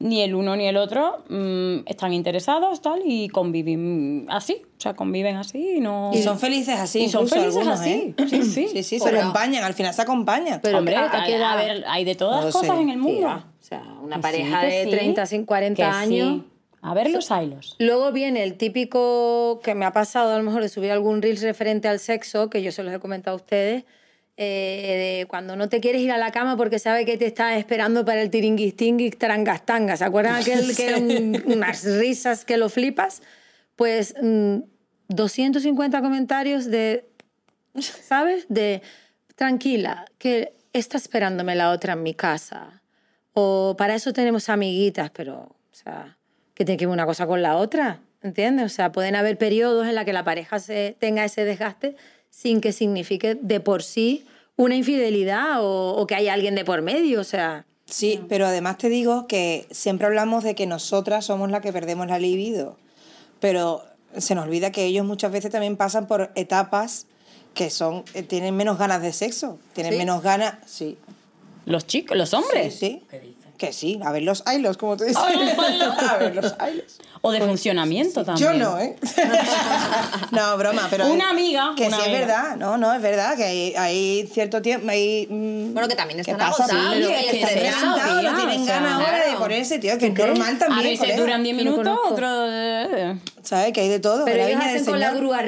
ni 0.00 0.22
el 0.22 0.34
uno 0.34 0.56
ni 0.56 0.66
el 0.66 0.76
otro 0.76 1.24
mm, 1.28 1.86
están 1.86 2.12
interesados 2.12 2.82
tal 2.82 3.00
y 3.04 3.28
conviven 3.28 4.26
así. 4.28 4.60
O 4.76 4.80
sea, 4.80 4.94
conviven 4.94 5.36
así 5.36 5.76
y 5.76 5.80
no... 5.80 6.10
Y 6.12 6.18
son 6.18 6.38
felices 6.38 6.78
así, 6.78 7.04
Y 7.04 7.08
son 7.08 7.22
incluso 7.24 7.36
felices 7.40 7.56
algunos, 7.60 7.80
así. 7.80 8.14
¿eh? 8.18 8.26
Sí, 8.28 8.42
sí. 8.42 8.68
Sí, 8.68 8.82
sí, 8.82 8.98
se 8.98 9.04
Pero- 9.04 9.20
acompañan, 9.20 9.64
al 9.64 9.72
final 9.72 9.94
se 9.94 10.02
acompañan. 10.02 10.60
Pero 10.62 10.78
Hombre, 10.78 10.96
¿a- 10.96 11.04
a 11.10 11.22
a, 11.22 11.24
qué 11.24 11.36
edad? 11.36 11.52
a 11.52 11.56
ver, 11.56 11.84
hay 11.88 12.04
de 12.04 12.14
todas 12.16 12.40
No 12.40 12.46
lo 12.48 12.52
cosas 12.52 12.76
sé. 12.76 12.82
en 12.82 12.90
el 12.90 12.98
mundo. 12.98 13.18
Tía, 13.18 13.36
O 13.36 13.64
sea, 13.64 13.82
una 14.02 14.16
Que 14.16 14.22
pareja 14.22 14.60
sí, 14.62 14.66
de 14.66 14.84
sí. 14.84 14.90
30, 14.90 15.26
50, 15.26 15.46
40 15.46 15.76
Que 15.76 15.82
años. 15.84 16.42
A 16.86 16.92
ver 16.92 17.08
los 17.08 17.30
hilos. 17.30 17.76
Luego 17.78 18.12
viene 18.12 18.42
el 18.42 18.58
típico 18.58 19.58
que 19.64 19.74
me 19.74 19.86
ha 19.86 19.92
pasado 19.94 20.34
a 20.34 20.36
lo 20.36 20.44
mejor 20.44 20.60
de 20.60 20.68
subir 20.68 20.90
algún 20.90 21.22
reel 21.22 21.38
referente 21.38 21.88
al 21.88 21.98
sexo, 21.98 22.50
que 22.50 22.62
yo 22.62 22.72
se 22.72 22.82
los 22.82 22.92
he 22.92 22.98
comentado 22.98 23.34
a 23.34 23.40
ustedes, 23.40 23.84
eh, 24.36 25.20
de 25.22 25.26
cuando 25.26 25.56
no 25.56 25.70
te 25.70 25.80
quieres 25.80 26.02
ir 26.02 26.12
a 26.12 26.18
la 26.18 26.30
cama 26.30 26.58
porque 26.58 26.78
sabe 26.78 27.06
que 27.06 27.16
te 27.16 27.24
está 27.24 27.56
esperando 27.56 28.04
para 28.04 28.20
el 28.20 28.28
tiringuis 28.28 28.76
tinguis 28.76 29.16
trangas 29.16 29.64
tangas. 29.64 30.00
¿Se 30.00 30.04
acuerdan 30.04 30.34
aquel 30.42 30.76
que 30.76 30.86
eran 30.86 31.42
unas 31.46 31.84
risas 31.84 32.44
que 32.44 32.58
lo 32.58 32.68
flipas? 32.68 33.22
Pues 33.76 34.14
mm, 34.22 34.58
250 35.08 36.02
comentarios 36.02 36.66
de, 36.66 37.06
¿sabes? 37.78 38.44
De 38.50 38.82
tranquila, 39.36 40.04
que 40.18 40.52
está 40.74 40.98
esperándome 40.98 41.54
la 41.54 41.70
otra 41.70 41.94
en 41.94 42.02
mi 42.02 42.12
casa. 42.12 42.82
O 43.32 43.74
para 43.78 43.94
eso 43.94 44.12
tenemos 44.12 44.50
amiguitas, 44.50 45.10
pero, 45.10 45.38
o 45.38 45.56
sea, 45.72 46.18
que 46.54 46.64
tiene 46.64 46.76
que 46.78 46.86
ver 46.86 46.92
una 46.92 47.06
cosa 47.06 47.26
con 47.26 47.42
la 47.42 47.56
otra, 47.56 48.00
¿entiendes? 48.22 48.66
O 48.66 48.74
sea, 48.74 48.92
pueden 48.92 49.16
haber 49.16 49.36
periodos 49.38 49.86
en 49.86 49.94
la 49.94 50.04
que 50.04 50.12
la 50.12 50.24
pareja 50.24 50.58
se, 50.58 50.96
tenga 50.98 51.24
ese 51.24 51.44
desgaste 51.44 51.96
sin 52.30 52.60
que 52.60 52.72
signifique 52.72 53.34
de 53.34 53.60
por 53.60 53.82
sí 53.82 54.26
una 54.56 54.76
infidelidad 54.76 55.62
o, 55.62 55.96
o 55.96 56.06
que 56.06 56.14
haya 56.14 56.32
alguien 56.32 56.54
de 56.54 56.64
por 56.64 56.82
medio, 56.82 57.20
o 57.20 57.24
sea... 57.24 57.66
Sí, 57.86 58.20
pero 58.28 58.46
además 58.46 58.78
te 58.78 58.88
digo 58.88 59.26
que 59.26 59.66
siempre 59.70 60.06
hablamos 60.06 60.42
de 60.42 60.54
que 60.54 60.66
nosotras 60.66 61.26
somos 61.26 61.50
las 61.50 61.60
que 61.60 61.72
perdemos 61.72 62.06
la 62.06 62.18
libido, 62.18 62.78
pero 63.40 63.82
se 64.16 64.34
nos 64.34 64.46
olvida 64.46 64.72
que 64.72 64.84
ellos 64.84 65.04
muchas 65.04 65.32
veces 65.32 65.50
también 65.50 65.76
pasan 65.76 66.06
por 66.06 66.30
etapas 66.34 67.06
que 67.52 67.70
son 67.70 68.04
eh, 68.14 68.22
tienen 68.22 68.56
menos 68.56 68.78
ganas 68.78 69.02
de 69.02 69.12
sexo, 69.12 69.58
tienen 69.74 69.92
¿Sí? 69.92 69.98
menos 69.98 70.22
ganas, 70.22 70.54
sí, 70.66 70.96
Los 71.66 71.86
chicos, 71.86 72.16
los 72.16 72.30
sí, 72.30 72.36
hombres. 72.36 72.74
sí, 72.74 73.02
que 73.56 73.72
sí, 73.72 74.00
a 74.04 74.10
ver 74.12 74.22
los 74.22 74.42
ailos, 74.46 74.76
como 74.76 74.96
tú 74.96 75.04
dices, 75.04 75.22
a 76.08 76.16
ver 76.18 76.34
los 76.34 76.54
ailos. 76.58 76.98
O 77.22 77.30
de 77.32 77.40
funcionamiento 77.40 78.22
también. 78.24 78.52
Yo 78.52 78.58
no, 78.58 78.78
¿eh? 78.78 78.96
no, 80.32 80.56
broma, 80.58 80.88
pero... 80.90 81.06
Una 81.06 81.30
amiga, 81.30 81.72
Que 81.74 81.86
una 81.86 81.96
sí 81.96 82.02
amiga. 82.02 82.18
es 82.20 82.26
verdad, 82.26 82.56
no, 82.56 82.76
no, 82.76 82.92
es 82.92 83.00
verdad, 83.00 83.34
que 83.36 83.44
hay, 83.44 83.74
hay 83.76 84.26
cierto 84.30 84.60
tiempo... 84.60 84.90
Hay, 84.90 85.26
mm, 85.30 85.72
Bueno, 85.72 85.88
que 85.88 85.94
también 85.94 86.20
están 86.20 86.36
pasa? 86.36 86.64
agotados, 86.64 86.94
Sí, 86.96 87.02
que 87.02 87.30
que 87.30 87.40
están 87.40 87.54
reventados, 87.54 88.22
no 88.24 88.36
tienen 88.36 88.60
o 88.60 88.64
sea, 88.66 88.74
ganas 88.74 88.92
ahora 88.92 89.16
de 89.16 89.22
claro. 89.22 89.38
ponerse, 89.38 89.78
tío, 89.78 89.96
que 89.98 90.06
es 90.08 90.14
normal 90.14 90.54
A 90.54 90.58
también, 90.58 90.82
veces 90.84 90.98
colega. 90.98 91.20
duran 91.20 91.42
10 91.42 91.56
Yo 91.56 91.64
no 91.64 91.70
minutos, 91.70 91.98
otros... 92.10 92.48
eh, 92.52 93.16
¿Sabes? 93.42 93.72
Que 93.72 93.80
hay 93.80 93.88
de 93.88 94.00
todo. 94.00 94.24
Pero 94.26 94.44
ellos 94.44 94.60
hacen 94.62 94.84
con 94.84 95.00
la 95.00 95.10
grúa 95.12 95.40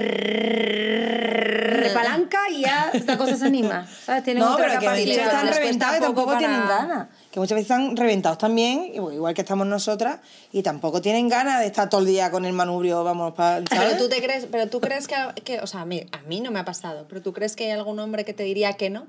repalanca 1.36 2.38
y 2.50 2.62
ya 2.62 2.90
la 3.06 3.18
cosa 3.18 3.36
se 3.36 3.44
anima, 3.46 3.86
¿sabes? 4.04 4.24
Tienen 4.24 4.42
No, 4.42 4.52
otra 4.54 4.66
pero 4.66 4.80
que 4.80 4.88
a 4.88 4.92
veces 4.92 5.18
están 5.18 5.48
reventados 5.48 5.96
y 5.96 6.00
poco 6.00 6.14
tampoco 6.14 6.38
tienen 6.38 6.66
ganas. 6.66 7.06
Que 7.36 7.40
muchas 7.40 7.56
veces 7.56 7.70
están 7.70 7.94
reventados 7.98 8.38
también, 8.38 8.92
igual 8.94 9.34
que 9.34 9.42
estamos 9.42 9.66
nosotras, 9.66 10.20
y 10.52 10.62
tampoco 10.62 11.02
tienen 11.02 11.28
ganas 11.28 11.60
de 11.60 11.66
estar 11.66 11.90
todo 11.90 12.00
el 12.00 12.06
día 12.06 12.30
con 12.30 12.46
el 12.46 12.54
manubrio, 12.54 13.04
vamos, 13.04 13.34
para... 13.34 13.62
Pero 13.62 13.98
tú 13.98 14.08
te 14.08 14.22
crees, 14.22 14.46
pero 14.50 14.68
tú 14.70 14.80
crees 14.80 15.06
que, 15.06 15.16
que- 15.44 15.60
o 15.60 15.66
sea, 15.66 15.82
a 15.82 15.84
mí, 15.84 16.06
a 16.12 16.22
mí 16.22 16.40
no 16.40 16.50
me 16.50 16.60
ha 16.60 16.64
pasado, 16.64 17.04
pero 17.10 17.20
tú 17.20 17.34
crees 17.34 17.54
que 17.54 17.64
hay 17.66 17.72
algún 17.72 17.98
hombre 17.98 18.24
que 18.24 18.32
te 18.32 18.42
diría 18.42 18.72
que 18.72 18.88
no? 18.88 19.06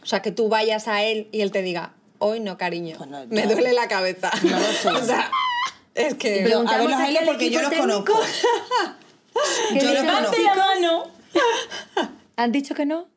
O 0.00 0.06
sea, 0.06 0.22
que 0.22 0.30
tú 0.30 0.48
vayas 0.48 0.86
a 0.86 1.02
él 1.02 1.26
y 1.32 1.40
él 1.40 1.50
te 1.50 1.62
diga, 1.62 1.92
hoy 2.20 2.38
no, 2.38 2.56
cariño, 2.56 2.94
Pues 2.98 3.10
no, 3.10 3.26
me 3.26 3.44
duele 3.48 3.72
la 3.72 3.88
cabeza. 3.88 4.30
No 4.44 4.50
lo 4.56 4.66
sé. 4.72 4.88
o 5.02 5.04
sea, 5.04 5.28
es 5.96 6.14
que... 6.14 6.42
Pero- 6.44 6.60
a 6.60 6.78
ver 6.78 6.78
Preguntamos 6.78 6.90
los 6.92 7.00
aquí 7.00 7.02
ailes 7.08 7.20
al 7.22 7.26
porque 7.26 7.50
yo 7.50 7.62
los 7.62 7.70
técnico. 7.70 8.04
conozco. 8.04 8.20
¿Qué 9.72 9.80
Yo 9.80 9.92
los 9.92 10.04
conozco. 10.04 11.10
¿Han 12.36 12.52
dicho 12.52 12.76
que 12.76 12.86
no? 12.86 13.08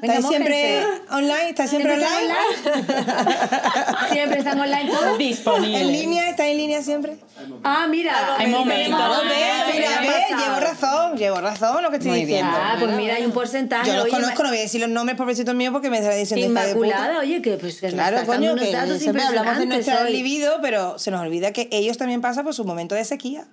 Venga, 0.00 0.14
¿Estáis 0.14 0.26
siempre 0.26 0.84
online? 1.10 1.48
¿Estáis 1.50 1.70
siempre 1.70 1.96
¿Siempre 1.96 2.16
online? 2.16 2.34
están 2.54 4.08
Siempre 4.12 4.38
están 4.38 4.60
online 4.60 4.90
todos. 4.90 5.18
Disponible. 5.18 5.80
¿En 5.80 5.92
línea? 5.92 6.30
¿Estáis 6.30 6.52
en 6.52 6.56
línea 6.58 6.82
siempre? 6.82 7.16
Ah, 7.62 7.86
mira. 7.88 8.36
Hay 8.36 8.48
momentos. 8.48 9.00
Ah, 9.02 9.22
mira, 9.24 10.00
ve, 10.00 10.36
llevo 10.36 10.60
razón, 10.60 11.16
llevo 11.16 11.40
razón 11.40 11.82
lo 11.82 11.90
que 11.90 11.96
estoy 11.96 12.20
diciendo. 12.20 12.52
Ah, 12.54 12.76
pues 12.78 12.94
mira, 12.96 13.14
hay 13.14 13.24
un 13.24 13.32
porcentaje. 13.32 13.86
Yo 13.88 13.94
los 13.94 14.04
oye, 14.04 14.12
conozco, 14.12 14.42
no 14.42 14.48
voy 14.50 14.58
a 14.58 14.62
decir 14.62 14.80
los 14.80 14.90
nombres 14.90 15.16
pobrecitos 15.16 15.54
míos 15.54 15.72
porque 15.72 15.90
me 15.90 15.98
estará 15.98 16.14
diciendo 16.14 16.46
puta. 16.48 16.68
Inmaculada, 16.68 17.18
oye, 17.20 17.42
que 17.42 17.56
pues 17.56 17.80
que 17.80 17.88
Claro, 17.88 18.24
coño, 18.26 18.52
unos 18.52 18.64
que 18.64 18.72
datos 18.72 18.98
siempre 18.98 19.22
hablamos 19.22 19.58
de 19.58 19.94
hoy. 19.94 20.12
libido, 20.12 20.58
pero 20.62 20.98
se 20.98 21.10
nos 21.10 21.20
olvida 21.20 21.52
que 21.52 21.68
ellos 21.72 21.96
también 21.98 22.20
pasan 22.20 22.44
por 22.44 22.54
su 22.54 22.64
momento 22.64 22.94
de 22.94 23.04
sequía. 23.04 23.48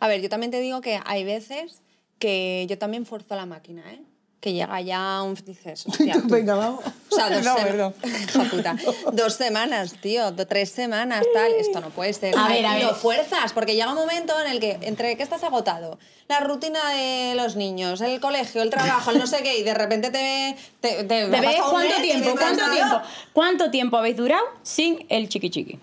A 0.00 0.08
ver, 0.08 0.20
yo 0.20 0.28
también 0.28 0.50
te 0.50 0.60
digo 0.60 0.80
que 0.80 1.00
hay 1.04 1.24
veces 1.24 1.82
que 2.18 2.66
yo 2.68 2.78
también 2.78 3.06
forzo 3.06 3.36
la 3.36 3.46
máquina, 3.46 3.82
¿eh? 3.92 4.00
Que 4.44 4.52
llega 4.52 4.78
ya 4.82 5.22
un... 5.22 5.34
Dices, 5.34 5.86
hostia, 5.88 6.12
tú- 6.20 6.28
Venga, 6.28 6.54
vamos. 6.54 6.84
O 7.10 7.14
sea, 7.16 7.30
dos, 7.30 7.42
No, 7.48 7.54
sema- 7.56 7.64
perdón. 7.66 7.94
Hija 8.04 8.44
puta. 8.50 8.76
dos 9.12 9.32
semanas, 9.34 9.94
tío, 10.02 10.30
do- 10.32 10.46
tres 10.46 10.68
semanas, 10.70 11.24
tal. 11.32 11.50
Esto 11.54 11.80
no 11.80 11.88
puede 11.88 12.12
ser. 12.12 12.36
A 12.36 12.48
ver, 12.48 12.66
a 12.66 12.74
ver. 12.74 12.94
fuerzas, 12.94 13.54
porque 13.54 13.74
llega 13.74 13.88
un 13.88 13.94
momento 13.98 14.34
en 14.44 14.52
el 14.52 14.60
que, 14.60 14.78
entre 14.82 15.16
que 15.16 15.22
estás 15.22 15.42
agotado, 15.44 15.98
la 16.28 16.40
rutina 16.40 16.90
de 16.90 17.34
los 17.36 17.56
niños, 17.56 18.02
el 18.02 18.20
colegio, 18.20 18.60
el 18.60 18.68
trabajo, 18.68 19.10
el 19.12 19.18
no 19.18 19.26
sé 19.26 19.42
qué, 19.42 19.58
y 19.58 19.62
de 19.62 19.72
repente 19.74 20.10
te, 20.10 20.56
te, 20.82 21.04
te, 21.04 21.04
¿Te 21.04 21.36
ha 21.36 21.40
ves 21.40 21.56
cuánto 21.62 21.88
mes 21.88 22.02
tiempo? 22.02 22.30
¿Cuánto 22.38 22.70
tiempo? 22.70 23.00
¿Cuánto 23.32 23.70
tiempo 23.70 23.96
habéis 23.96 24.16
durado 24.18 24.44
sin 24.62 25.06
el 25.08 25.28
chiqui 25.30 25.48
chiqui? 25.50 25.78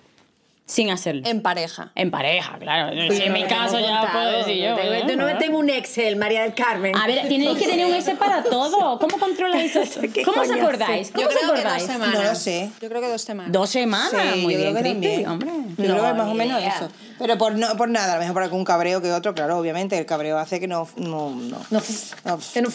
Sin 0.66 0.90
hacerlo. 0.90 1.24
En 1.26 1.42
pareja. 1.42 1.92
En 1.96 2.12
pareja, 2.12 2.58
claro. 2.58 2.94
Si 3.12 3.22
en 3.24 3.34
mi 3.34 3.44
caso 3.44 3.78
ya 3.80 4.10
puedo 4.10 4.32
decir 4.38 4.56
yo. 4.56 4.78
¿eh? 4.78 5.04
Yo 5.06 5.16
no 5.18 5.38
tengo 5.38 5.58
un 5.58 5.70
Excel, 5.70 6.16
María 6.16 6.44
del 6.44 6.54
Carmen. 6.54 6.96
A 6.96 7.08
ver, 7.08 7.28
tenéis 7.28 7.58
que 7.58 7.68
tener 7.68 7.86
un 7.88 7.94
Excel 7.94 8.18
para 8.18 8.42
todo. 8.42 8.98
¿Cómo 9.00 9.18
controláis 9.20 9.76
eso? 9.76 10.00
¿Qué 10.14 10.24
¿Cómo 10.24 10.42
os 10.42 10.50
acordáis? 10.50 11.12
¿Cómo 11.12 11.24
Yo 11.24 11.28
os 11.28 11.36
creo 11.36 11.42
que 11.42 11.48
dos 11.48 11.60
acordáis? 11.66 11.84
semanas. 11.92 12.16
No 12.16 12.24
lo 12.24 12.36
sé. 12.36 12.72
Yo 12.82 12.88
creo 12.90 13.02
que 13.02 13.08
dos 13.10 13.22
semanas. 13.22 13.52
Dos 13.52 13.70
semanas. 13.70 14.12
Sí, 14.34 14.42
Muy 14.42 14.54
yo 14.54 14.60
bien, 14.60 14.76
creo 14.76 15.02
que 15.02 15.28
hombre. 15.28 15.52
Yo 15.52 15.76
creo 15.76 15.96
que 15.96 16.02
No, 16.02 16.14
más 16.16 16.28
o 16.30 16.34
menos 16.36 16.60
idea. 16.62 16.76
eso. 16.76 16.90
Pero 17.20 17.38
por, 17.38 17.54
no, 17.54 17.76
por 17.76 17.90
nada, 17.90 18.14
a 18.14 18.16
lo 18.16 18.22
mejor 18.22 18.34
por 18.36 18.44
algún 18.44 18.64
cabreo 18.64 19.02
que 19.02 19.12
otro, 19.12 19.34
claro, 19.36 19.58
obviamente. 19.58 19.98
El 19.98 20.06
cabreo 20.06 20.38
hace 20.38 20.62
que 20.62 20.68
no. 20.70 20.88
No, 20.96 21.32
no. 21.32 21.58
No, 21.70 21.82
no, 22.24 22.40
que 22.54 22.62
no- 22.62 22.70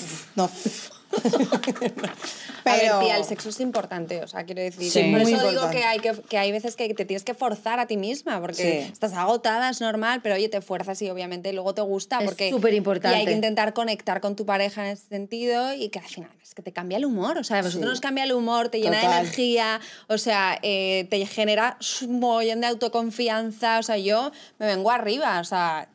no. 1.24 1.50
A 2.66 2.72
ver, 2.72 2.80
Pero- 2.80 2.98
tía, 3.00 3.16
el 3.16 3.24
sexo 3.24 3.48
es 3.50 3.60
importante, 3.60 4.22
o 4.24 4.28
sea, 4.28 4.44
quiero 4.44 4.60
decir. 4.60 4.90
Sí. 4.90 5.10
Por 5.12 5.20
eso 5.20 5.30
digo 5.30 5.46
importante. 5.48 5.76
que 5.76 5.84
hay, 5.84 5.98
que, 6.00 6.12
que 6.28 6.38
hay 6.38 6.50
veces 6.50 6.74
que 6.74 6.92
te 6.94 7.04
tienes 7.04 7.22
que 7.22 7.34
forzar 7.34 7.78
a 7.78 7.86
ti 7.86 7.96
misma, 7.96 8.40
porque 8.40 8.82
Sí. 8.86 8.92
estás 8.92 9.12
agotada, 9.12 9.70
es 9.70 9.80
normal, 9.80 10.20
pero 10.22 10.34
oye, 10.34 10.48
te 10.48 10.60
fuerzas 10.60 11.00
y 11.02 11.08
obviamente 11.10 11.52
luego 11.52 11.74
te 11.74 11.82
gusta. 11.82 12.18
Es 12.18 12.24
porque 12.24 12.50
superimportante. 12.50 13.16
Y 13.16 13.20
hay 13.20 13.26
que 13.26 13.32
intentar 13.32 13.72
conectar 13.72 14.20
con 14.20 14.34
tu 14.34 14.44
pareja 14.46 14.84
en 14.86 14.92
ese 14.94 15.06
sentido 15.08 15.72
y 15.74 15.90
que 15.90 16.00
al 16.00 16.06
final 16.06 16.30
es 16.42 16.54
que 16.54 16.62
te 16.62 16.72
cambia 16.72 16.98
el 16.98 17.04
humor, 17.04 17.38
o 17.38 17.44
sea, 17.44 17.58
a 17.58 17.62
vosotros 17.62 17.88
nos 17.88 18.00
cambia 18.00 18.24
el 18.24 18.32
humor, 18.32 18.68
te 18.68 18.80
llena 18.80 18.98
de 18.98 19.06
energía, 19.06 19.80
o 20.08 20.18
sea, 20.18 20.58
eh, 20.62 21.06
te 21.08 21.24
genera 21.26 21.78
un 22.02 22.18
mogollón 22.20 22.60
de 22.62 22.66
autoconfianza, 22.66 23.78
o 23.78 23.82
sea, 23.82 23.96
yo 23.98 24.32
me 24.58 24.66
vengo 24.66 24.90
arriba, 24.90 25.38
o 25.40 25.44
sea... 25.44 25.88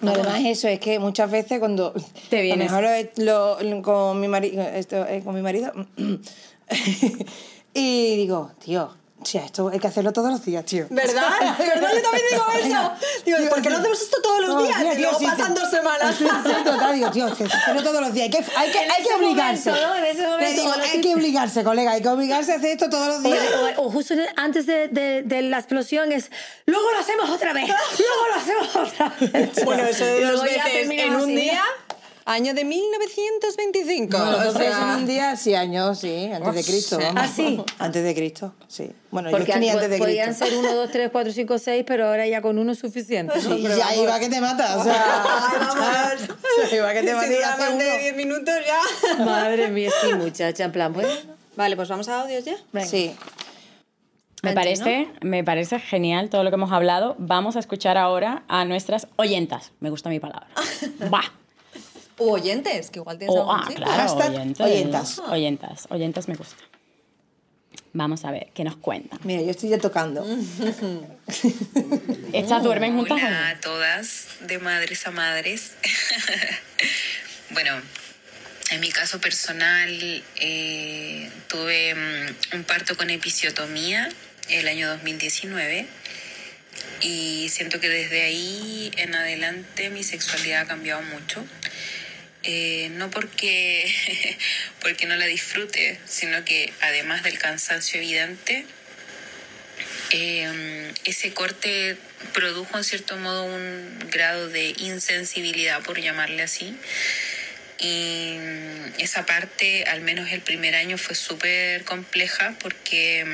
No, 0.00 0.12
además 0.12 0.40
eso 0.44 0.68
es 0.68 0.78
que 0.78 0.98
muchas 0.98 1.30
veces 1.30 1.58
cuando 1.58 1.92
Te 2.30 2.40
vienes. 2.42 2.70
a 2.72 2.80
lo 2.80 2.88
mejor 2.88 3.10
lo- 3.16 3.60
lo- 3.62 3.82
con 3.82 4.20
mi 4.20 4.28
marido 4.28 4.62
esto 4.62 5.04
eh, 5.06 5.22
con 5.24 5.34
mi 5.34 5.42
marido 5.42 5.72
y 7.74 8.16
digo 8.16 8.50
tío 8.64 8.90
o 9.20 9.24
sea, 9.26 9.44
esto 9.44 9.68
hay 9.68 9.80
que 9.80 9.88
hacerlo 9.88 10.12
todos 10.12 10.30
los 10.30 10.44
días 10.44 10.64
tío 10.64 10.86
¿Verdad? 10.90 11.28
¿Verdad? 11.58 11.90
Yo 11.94 12.02
también 12.02 12.24
digo 12.30 12.44
eso. 12.54 12.92
Digo, 13.26 13.38
¿por 13.50 13.60
qué 13.62 13.68
no 13.70 13.76
hacemos 13.78 14.00
esto 14.00 14.16
todos 14.22 14.40
los 14.46 14.62
días? 14.62 14.96
tío, 14.96 15.10
sí, 15.18 15.26
pasan 15.26 15.54
sí. 15.56 15.60
dos 15.60 15.70
semanas. 15.70 16.16
Sí, 16.18 16.64
total, 16.64 16.94
digo, 16.94 17.10
tío, 17.10 17.36
que 17.36 17.44
hacerlo 17.44 17.82
todos 17.82 18.00
los 18.00 18.12
días. 18.14 18.24
Hay 18.24 18.30
que, 18.30 18.38
hay 18.56 18.70
que, 18.70 18.78
hay 18.78 19.02
que 19.02 19.14
obligarse. 19.14 19.70
momento, 19.70 19.88
¿no? 19.88 19.96
En 19.96 20.04
ese 20.04 20.26
momento, 20.26 20.62
digo, 20.62 20.72
hay 20.92 21.00
que 21.00 21.14
obligarse, 21.14 21.64
colega, 21.64 21.90
hay 21.92 22.02
que 22.02 22.08
obligarse 22.08 22.52
a 22.52 22.56
hacer 22.56 22.70
esto 22.70 22.88
todos 22.88 23.06
los 23.08 23.16
O, 23.18 23.20
días. 23.22 23.44
o- 23.76 23.82
o 23.86 23.90
justo 23.90 24.14
antes 24.36 24.66
de, 24.66 24.88
de- 24.88 25.22
de 25.22 25.42
la 25.42 25.58
explosión 25.58 26.12
es, 26.12 26.30
luego 26.66 26.90
lo 26.92 26.98
hacemos 26.98 27.28
otra 27.30 27.52
vez, 27.52 27.64
luego 27.68 28.28
lo 28.28 28.34
hacemos 28.36 28.76
otra 28.92 29.12
vez. 29.20 29.50
Bueno, 29.64 29.82
eso 29.84 30.04
de 30.04 30.24
dos 30.24 30.42
veces 30.42 30.88
en 30.90 31.16
un 31.16 31.26
día, 31.34 31.62
año 32.28 32.52
de 32.52 32.64
1925. 32.64 34.18
Bueno, 34.18 34.48
o 34.48 34.52
sea, 34.52 34.94
en 34.94 35.00
un 35.00 35.06
día, 35.06 35.34
sí, 35.36 35.54
años, 35.54 35.98
sí, 35.98 36.30
antes 36.32 36.54
de 36.54 36.64
Cristo, 36.64 36.98
vamos. 36.98 37.22
¿Ah, 37.24 37.26
sí? 37.26 37.62
Antes 37.78 38.04
de 38.04 38.14
Cristo, 38.14 38.54
sí. 38.68 38.90
Bueno, 39.10 39.30
Porque 39.30 39.46
yo 39.46 39.52
es 39.52 39.54
que 39.54 39.60
ni 39.60 39.70
antes 39.70 39.90
de 39.90 39.98
podían 39.98 40.26
Cristo. 40.34 40.44
ser 40.44 40.54
1, 40.58 40.74
2, 40.74 40.90
3, 40.90 41.08
4, 41.10 41.32
5, 41.32 41.58
6, 41.58 41.84
pero 41.86 42.06
ahora 42.06 42.26
ya 42.26 42.42
con 42.42 42.58
uno 42.58 42.72
es 42.72 42.78
suficiente. 42.78 43.34
¿no? 43.42 43.56
Y 43.56 43.62
ya 43.62 43.96
iba 43.96 44.20
que 44.20 44.28
te 44.28 44.40
mata, 44.40 44.76
o 44.76 44.84
sea, 44.84 46.16
sea, 46.68 46.76
iba 46.76 46.92
que 46.92 47.02
te 47.02 47.14
mata 47.14 47.26
si 47.26 47.34
más 47.34 47.58
de 47.58 47.74
uno. 47.74 47.98
10 47.98 48.16
minutos 48.16 48.54
ya. 48.66 49.24
Madre 49.24 49.68
mía, 49.68 49.90
sí, 50.02 50.12
muchacha, 50.14 50.64
en 50.64 50.72
plan, 50.72 50.92
pues... 50.92 51.06
Vale, 51.56 51.76
pues 51.76 51.88
vamos 51.88 52.08
a 52.08 52.20
audios 52.20 52.44
ya. 52.44 52.56
venga. 52.72 52.86
Sí. 52.86 53.16
Me 54.42 54.52
parece, 54.52 55.08
me 55.22 55.42
parece 55.42 55.80
genial 55.80 56.30
todo 56.30 56.44
lo 56.44 56.50
que 56.50 56.54
hemos 56.54 56.70
hablado. 56.70 57.16
Vamos 57.18 57.56
a 57.56 57.58
escuchar 57.58 57.96
ahora 57.96 58.44
a 58.46 58.64
nuestras 58.64 59.08
oyentas. 59.16 59.72
Me 59.80 59.90
gusta 59.90 60.10
mi 60.10 60.20
palabra. 60.20 60.46
Va. 61.12 61.22
U 62.18 62.30
oyentes, 62.32 62.90
que 62.90 62.98
igual 62.98 63.18
tienes 63.18 63.36
O, 63.36 63.40
algún 63.40 63.56
ah, 63.56 63.64
chico. 63.68 63.82
claro, 63.82 64.02
Hashtag 64.02 64.30
oyentes. 64.30 64.66
oyentas. 64.66 65.18
Oyentas, 65.18 65.86
oyentas 65.90 66.28
me 66.28 66.34
gusta. 66.34 66.56
Vamos 67.92 68.24
a 68.24 68.30
ver, 68.30 68.48
¿qué 68.54 68.64
nos 68.64 68.76
cuentan? 68.76 69.18
Mira, 69.24 69.42
yo 69.42 69.50
estoy 69.50 69.70
ya 69.70 69.78
tocando. 69.78 70.24
¿Estas 72.32 72.62
duermen 72.62 72.96
juntas? 72.96 73.18
o? 73.22 73.26
Hola 73.26 73.48
a 73.48 73.60
todas, 73.60 74.28
de 74.40 74.58
madres 74.58 75.06
a 75.06 75.10
madres. 75.10 75.72
bueno, 77.50 77.72
en 78.70 78.80
mi 78.80 78.90
caso 78.90 79.20
personal 79.20 80.22
eh, 80.36 81.30
tuve 81.48 81.94
mm, 81.94 82.56
un 82.56 82.64
parto 82.64 82.96
con 82.96 83.10
episiotomía 83.10 84.08
el 84.50 84.68
año 84.68 84.88
2019 84.88 85.86
y 87.00 87.48
siento 87.48 87.80
que 87.80 87.88
desde 87.88 88.22
ahí 88.22 88.90
en 88.96 89.14
adelante 89.14 89.90
mi 89.90 90.04
sexualidad 90.04 90.62
ha 90.62 90.66
cambiado 90.66 91.02
mucho. 91.02 91.44
Eh, 92.44 92.90
no 92.92 93.10
porque, 93.10 93.92
porque 94.80 95.06
no 95.06 95.16
la 95.16 95.26
disfrute, 95.26 95.98
sino 96.06 96.44
que 96.44 96.72
además 96.80 97.22
del 97.22 97.38
cansancio 97.38 97.98
evidente, 97.98 98.64
eh, 100.10 100.92
ese 101.04 101.34
corte 101.34 101.96
produjo 102.32 102.78
en 102.78 102.84
cierto 102.84 103.16
modo 103.16 103.44
un 103.44 103.98
grado 104.10 104.48
de 104.48 104.74
insensibilidad, 104.78 105.82
por 105.82 106.00
llamarle 106.00 106.42
así. 106.42 106.76
Y 107.80 108.36
esa 108.98 109.24
parte, 109.26 109.84
al 109.84 110.00
menos 110.00 110.30
el 110.32 110.40
primer 110.40 110.74
año, 110.74 110.98
fue 110.98 111.14
súper 111.14 111.84
compleja 111.84 112.54
porque 112.60 113.24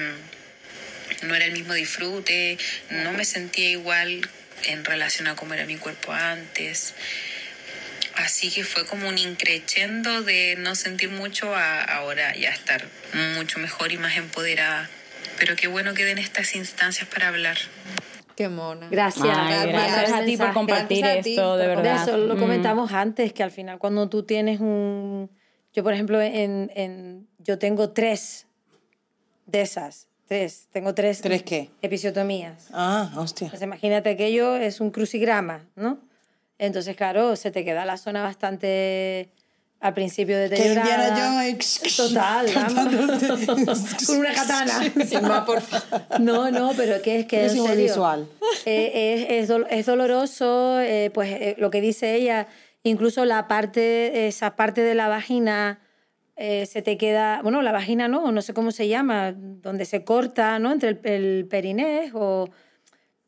mm, 1.22 1.26
no 1.28 1.34
era 1.34 1.46
el 1.46 1.52
mismo 1.52 1.72
disfrute, 1.74 2.58
no 2.90 3.12
me 3.12 3.24
sentía 3.24 3.70
igual 3.70 4.28
en 4.64 4.84
relación 4.84 5.28
a 5.28 5.36
cómo 5.36 5.54
era 5.54 5.64
mi 5.66 5.76
cuerpo 5.76 6.12
antes. 6.12 6.94
Así 8.16 8.50
que 8.50 8.64
fue 8.64 8.86
como 8.86 9.08
un 9.08 9.18
increchendo 9.18 10.22
de 10.22 10.56
no 10.58 10.74
sentir 10.74 11.10
mucho 11.10 11.54
a 11.54 11.82
ahora 11.82 12.34
ya 12.36 12.50
estar 12.50 12.84
mucho 13.36 13.58
mejor 13.58 13.90
y 13.92 13.98
más 13.98 14.16
empoderada. 14.16 14.88
Pero 15.38 15.56
qué 15.56 15.66
bueno 15.66 15.94
que 15.94 16.04
den 16.04 16.18
estas 16.18 16.54
instancias 16.54 17.08
para 17.08 17.28
hablar. 17.28 17.56
Qué 18.36 18.48
mona. 18.48 18.88
Gracias. 18.90 19.26
Ay, 19.36 19.68
gracias 19.68 20.12
a 20.12 20.24
ti 20.24 20.36
por 20.36 20.52
compartir 20.52 20.98
Gracias 21.00 21.26
esto, 21.26 21.56
de 21.56 21.66
verdad. 21.68 22.02
eso 22.02 22.16
lo 22.16 22.36
Mm. 22.36 22.38
comentamos 22.38 22.92
antes, 22.92 23.32
que 23.32 23.42
al 23.42 23.50
final 23.50 23.78
cuando 23.78 24.08
tú 24.08 24.22
tienes 24.24 24.60
un... 24.60 25.30
Yo, 25.72 25.82
por 25.82 25.92
ejemplo, 25.92 26.20
en, 26.22 26.70
en- 26.76 27.28
yo 27.38 27.58
tengo 27.58 27.90
tres 27.90 28.46
de 29.46 29.60
esas. 29.62 30.06
Tres. 30.28 30.68
Tengo 30.72 30.94
tres. 30.94 31.20
¿Tres 31.20 31.42
qué? 31.42 31.70
Episiotomías. 31.82 32.68
Ah, 32.72 33.12
hostia. 33.16 33.50
Pues 33.50 33.60
imagínate 33.62 34.10
aquello 34.10 34.56
es 34.56 34.80
un 34.80 34.90
crucigrama, 34.90 35.66
¿no? 35.76 35.98
Entonces, 36.58 36.96
claro, 36.96 37.36
se 37.36 37.50
te 37.50 37.64
queda 37.64 37.84
la 37.84 37.96
zona 37.96 38.22
bastante 38.22 39.30
al 39.80 39.92
principio 39.92 40.38
deteriorada. 40.38 41.08
Indiana. 41.08 41.58
Total. 41.96 42.46
Con 44.06 44.16
una 44.18 44.32
katana. 44.32 44.82
Sin 45.06 45.22
más, 45.22 45.44
por 45.44 45.60
favor. 45.60 46.20
No, 46.20 46.50
no, 46.50 46.72
pero 46.76 47.02
que 47.02 47.20
es 47.20 47.26
que 47.26 47.44
Es 47.46 47.52
serio, 47.52 47.74
visual. 47.76 48.26
eh, 48.64 49.26
es, 49.28 49.42
es 49.44 49.50
dol- 49.50 49.66
es 49.70 49.86
doloroso, 49.86 50.80
eh, 50.80 51.10
pues 51.12 51.30
eh, 51.32 51.54
lo 51.58 51.70
que 51.70 51.80
dice 51.80 52.14
ella, 52.14 52.46
incluso 52.82 53.24
la 53.24 53.46
parte, 53.48 54.26
esa 54.28 54.56
parte 54.56 54.80
de 54.82 54.94
la 54.94 55.08
vagina 55.08 55.80
eh, 56.36 56.66
se 56.66 56.80
te 56.82 56.96
queda, 56.96 57.40
bueno, 57.42 57.60
la 57.62 57.72
vagina 57.72 58.08
no, 58.08 58.32
no 58.32 58.42
sé 58.42 58.54
cómo 58.54 58.70
se 58.70 58.88
llama, 58.88 59.32
donde 59.36 59.84
se 59.84 60.02
corta, 60.04 60.58
¿no? 60.58 60.72
Entre 60.72 60.88
el, 60.90 61.00
el 61.04 61.46
perinés 61.48 62.10
o 62.14 62.48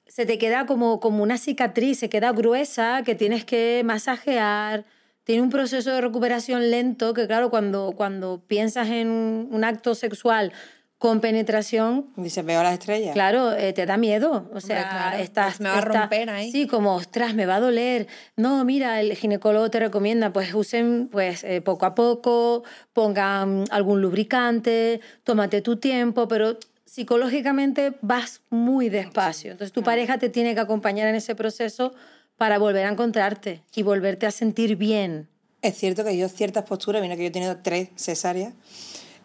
se 0.07 0.27
te 0.27 0.39
queda 0.39 0.67
como, 0.67 1.01
como 1.01 1.23
una 1.23 1.39
cicatriz, 1.39 1.99
se 1.99 2.09
queda 2.09 2.33
gruesa, 2.33 3.03
que 3.05 3.15
tienes 3.15 3.45
que 3.45 3.83
masajear. 3.85 4.85
Tiene 5.25 5.43
un 5.43 5.51
proceso 5.51 5.91
de 5.91 6.01
recuperación 6.01 6.71
lento 6.71 7.13
que, 7.13 7.27
claro, 7.27 7.51
cuando, 7.51 7.93
cuando 7.97 8.41
piensas 8.47 8.89
en 8.89 9.09
un 9.09 9.65
acto 9.65 9.95
sexual 9.95 10.53
con 10.99 11.21
penetración, 11.21 12.07
Dice, 12.17 12.43
veo 12.43 12.63
las 12.63 12.75
estrellas. 12.75 13.13
Claro, 13.13 13.53
eh, 13.53 13.73
te 13.75 13.85
da 13.85 13.99
miedo. 13.99 14.49
O 14.55 14.61
sea, 14.61 14.89
claro, 14.89 15.17
estás. 15.19 15.57
pues 15.57 15.61
me 15.61 15.69
va 15.69 15.79
a 15.79 15.81
romper 15.83 16.31
ahí. 16.31 16.51
Sí, 16.51 16.67
como, 16.67 16.95
ostras, 16.95 17.35
me 17.35 17.45
va 17.45 17.57
a 17.57 17.61
doler. 17.61 18.07
No, 18.37 18.65
mira, 18.65 19.01
el 19.01 19.15
ginecólogo 19.15 19.71
te 19.71 19.79
recomienda, 19.79 20.33
pues 20.33 20.55
usen 20.55 21.09
pues, 21.13 21.45
eh, 21.45 21.61
poco 21.61 21.85
a 21.85 21.95
poco, 21.95 22.65
pongan 22.95 23.65
algún 23.71 24.01
lubricante, 24.01 25.01
tómate 25.23 25.61
tu 25.61 25.77
tiempo, 25.77 26.29
pero 26.29 26.57
psicológicamente 26.97 27.93
vas 28.01 28.41
muy 28.49 28.89
despacio. 28.89 29.53
Entonces 29.53 29.71
tu 29.71 29.83
pareja 29.83 30.17
te 30.17 30.31
tiene 30.31 30.55
que 30.55 30.61
acompañar 30.61 31.07
en 31.09 31.15
ese 31.15 31.35
proceso 31.35 31.93
para 32.39 32.59
volver 32.59 32.87
a 32.87 32.89
encontrarte 32.89 33.61
y 33.75 33.83
volverte 33.83 34.25
a 34.25 34.31
sentir 34.31 34.77
bien. 34.77 35.29
Es 35.61 35.77
cierto 35.77 36.05
que 36.05 36.17
yo 36.17 36.27
ciertas 36.31 36.65
posturas, 36.65 37.03
mira 37.03 37.15
que 37.17 37.23
yo 37.25 37.29
he 37.29 37.33
tenido 37.33 37.59
tres 37.59 37.91
cesáreas, 37.97 38.55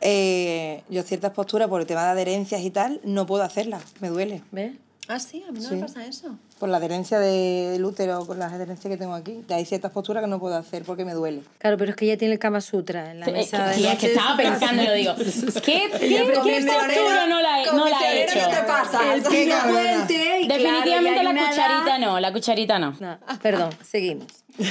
eh, 0.02 0.84
yo 0.90 1.02
ciertas 1.04 1.32
posturas 1.32 1.70
por 1.70 1.80
el 1.80 1.88
tema 1.88 2.04
de 2.04 2.10
adherencias 2.10 2.60
y 2.62 2.72
tal, 2.72 3.00
no 3.06 3.26
puedo 3.26 3.42
hacerlas, 3.44 3.84
me 4.02 4.10
duele. 4.10 4.42
¿Ves? 4.52 4.74
Ah, 5.08 5.20
sí, 5.20 5.42
a 5.48 5.52
mí 5.54 5.60
no 5.62 5.70
Sí. 5.70 5.76
me 5.76 5.82
pasa 5.82 6.06
eso. 6.06 6.38
Por 6.62 6.70
la 6.70 6.78
adherencia 6.78 7.20
de- 7.20 7.72
del 7.72 7.84
útero, 7.84 8.26
con 8.28 8.38
las 8.38 8.54
adherencias 8.54 8.90
que 8.92 8.96
tengo 8.98 9.16
aquí. 9.16 9.44
Hay 9.50 9.66
ciertas 9.66 9.92
posturas 9.92 10.22
que 10.24 10.30
no 10.30 10.40
puedo 10.40 10.56
hacer 10.56 10.84
porque 10.84 11.04
me 11.04 11.14
duele. 11.14 11.42
Claro, 11.58 11.76
pero 11.78 11.90
es 11.90 11.98
que 11.98 12.06
ella 12.06 12.18
tiene 12.20 12.36
el 12.36 12.40
Kama 12.40 12.62
Sutra 12.62 13.10
en 13.12 13.20
la 13.20 13.26
Sí, 13.26 13.32
mesa 13.32 13.72
es 13.72 13.78
de 13.78 13.82
que, 13.82 13.88
es 13.88 13.94
noche 13.94 13.98
que 14.00 14.08
de 14.08 14.14
estaba 14.14 14.38
pensando 14.38 14.84
y 14.84 14.86
lo 14.86 14.94
digo. 14.94 15.16
¿Qué, 15.16 15.90
qué, 16.00 16.08
qué 16.44 16.66
postura 16.72 17.26
no 17.28 17.42
la 17.42 17.62
he, 17.62 17.66
no 17.66 17.90
la 17.90 18.14
hecho? 18.14 18.40
no 18.40 18.50
te 18.50 18.64
pasa. 18.64 19.14
El 19.16 19.24
Qué 19.24 19.28
puente 19.30 20.46
claro, 20.46 20.64
Definitivamente 20.64 21.24
la 21.24 21.32
cucharita 21.32 21.98
edad- 21.98 22.00
no, 22.00 22.20
la 22.20 22.32
cucharita 22.32 22.78
no. 22.80 22.96
No, 23.00 23.18
perdón, 23.42 23.72
seguimos. 23.84 24.28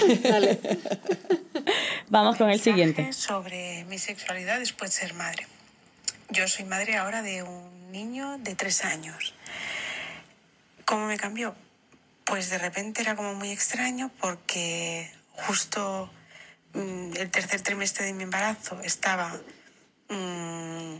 Vamos 2.09 2.37
con 2.37 2.51
el 2.51 2.61
siguiente. 2.61 3.13
Sobre 3.13 3.85
mi 3.87 3.99
sexualidad 3.99 4.61
después 4.61 4.93
de 4.93 4.97
ser 4.99 5.15
madre. 5.15 5.47
Yo 6.31 6.47
soy 6.47 6.65
madre 6.67 6.97
ahora 6.97 7.23
de 7.23 7.43
un 7.43 7.91
niño 7.91 8.39
de 8.39 8.55
tres 8.55 8.85
años. 8.85 9.35
¿Cómo 10.85 11.07
me 11.07 11.17
cambió? 11.17 11.55
Pues 12.31 12.49
de 12.49 12.59
repente 12.59 13.03
era 13.03 13.17
como 13.17 13.35
muy 13.35 13.51
extraño 13.51 14.09
porque 14.21 15.13
justo 15.33 16.09
mm, 16.75 17.17
el 17.17 17.29
tercer 17.29 17.61
trimestre 17.61 18.07
de 18.07 18.13
mi 18.13 18.23
embarazo 18.23 18.81
estaba 18.83 19.37
mm, 20.09 20.95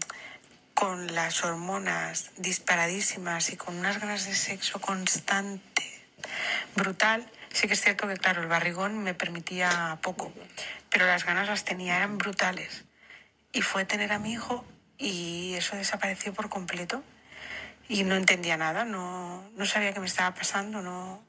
con 0.75 1.15
las 1.15 1.45
hormonas 1.45 2.33
disparadísimas 2.37 3.51
y 3.51 3.57
con 3.57 3.77
unas 3.77 4.01
ganas 4.01 4.27
de 4.27 4.35
sexo 4.35 4.81
constante, 4.81 5.85
brutal. 6.75 7.25
Sí 7.53 7.69
que 7.69 7.75
es 7.75 7.81
cierto 7.81 8.09
que, 8.09 8.17
claro, 8.17 8.43
el 8.43 8.49
barrigón 8.49 8.99
me 8.99 9.15
permitía 9.15 10.01
poco, 10.03 10.33
pero 10.91 11.07
las 11.07 11.25
ganas 11.25 11.47
las 11.47 11.65
tenía, 11.65 11.97
eran 11.97 12.19
brutales. 12.19 12.83
Y 13.53 13.63
fue 13.63 13.85
tener 13.85 14.13
a 14.13 14.19
mi 14.19 14.33
hijo 14.33 14.65
y 14.99 15.55
eso 15.55 15.77
desapareció 15.77 16.35
por 16.35 16.49
completo 16.49 17.05
y 17.91 18.05
no 18.05 18.15
entendía 18.15 18.57
nada, 18.57 18.85
no, 18.85 19.51
no 19.57 19.67
sabía 19.67 19.93
qué 19.93 19.99
me 19.99 20.07
estaba 20.07 20.33
pasando, 20.33 20.81
no, 20.81 21.21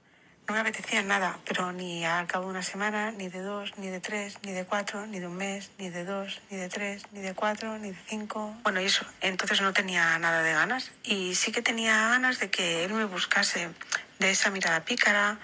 no 0.47 0.53
me 0.53 0.59
apetecía 0.59 1.01
nada, 1.01 1.39
pero 1.43 1.71
ni 1.71 2.05
al 2.05 2.27
cabo 2.27 2.45
de 2.45 2.51
una 2.51 2.61
semana, 2.61 3.09
ni 3.09 3.29
de 3.29 3.39
dos, 3.41 3.75
ni 3.79 3.87
de 3.87 3.99
tres, 3.99 4.37
ni 4.43 4.51
de 4.51 4.63
cuatro, 4.63 5.07
ni 5.07 5.19
de 5.19 5.25
un 5.25 5.37
mes, 5.37 5.71
ni 5.79 5.89
de 5.89 6.05
dos, 6.05 6.39
ni 6.51 6.57
de 6.57 6.69
tres, 6.69 7.01
ni 7.13 7.21
de 7.21 7.33
cuatro, 7.33 7.79
ni 7.79 7.89
de 7.89 7.97
cinco. 8.05 8.55
Bueno, 8.61 8.79
y 8.79 8.85
eso, 8.85 9.07
entonces 9.21 9.59
no 9.61 9.73
tenía 9.73 10.19
nada 10.19 10.43
de 10.43 10.53
ganas. 10.53 10.91
Y 11.03 11.33
sí 11.33 11.51
que 11.51 11.63
tenía 11.63 12.09
ganas 12.09 12.39
de 12.39 12.51
que 12.51 12.85
él 12.85 12.93
me 12.93 13.05
buscase 13.05 13.71
de 14.19 14.29
esa 14.29 14.51
mirada 14.51 14.85
pícara 14.85 15.39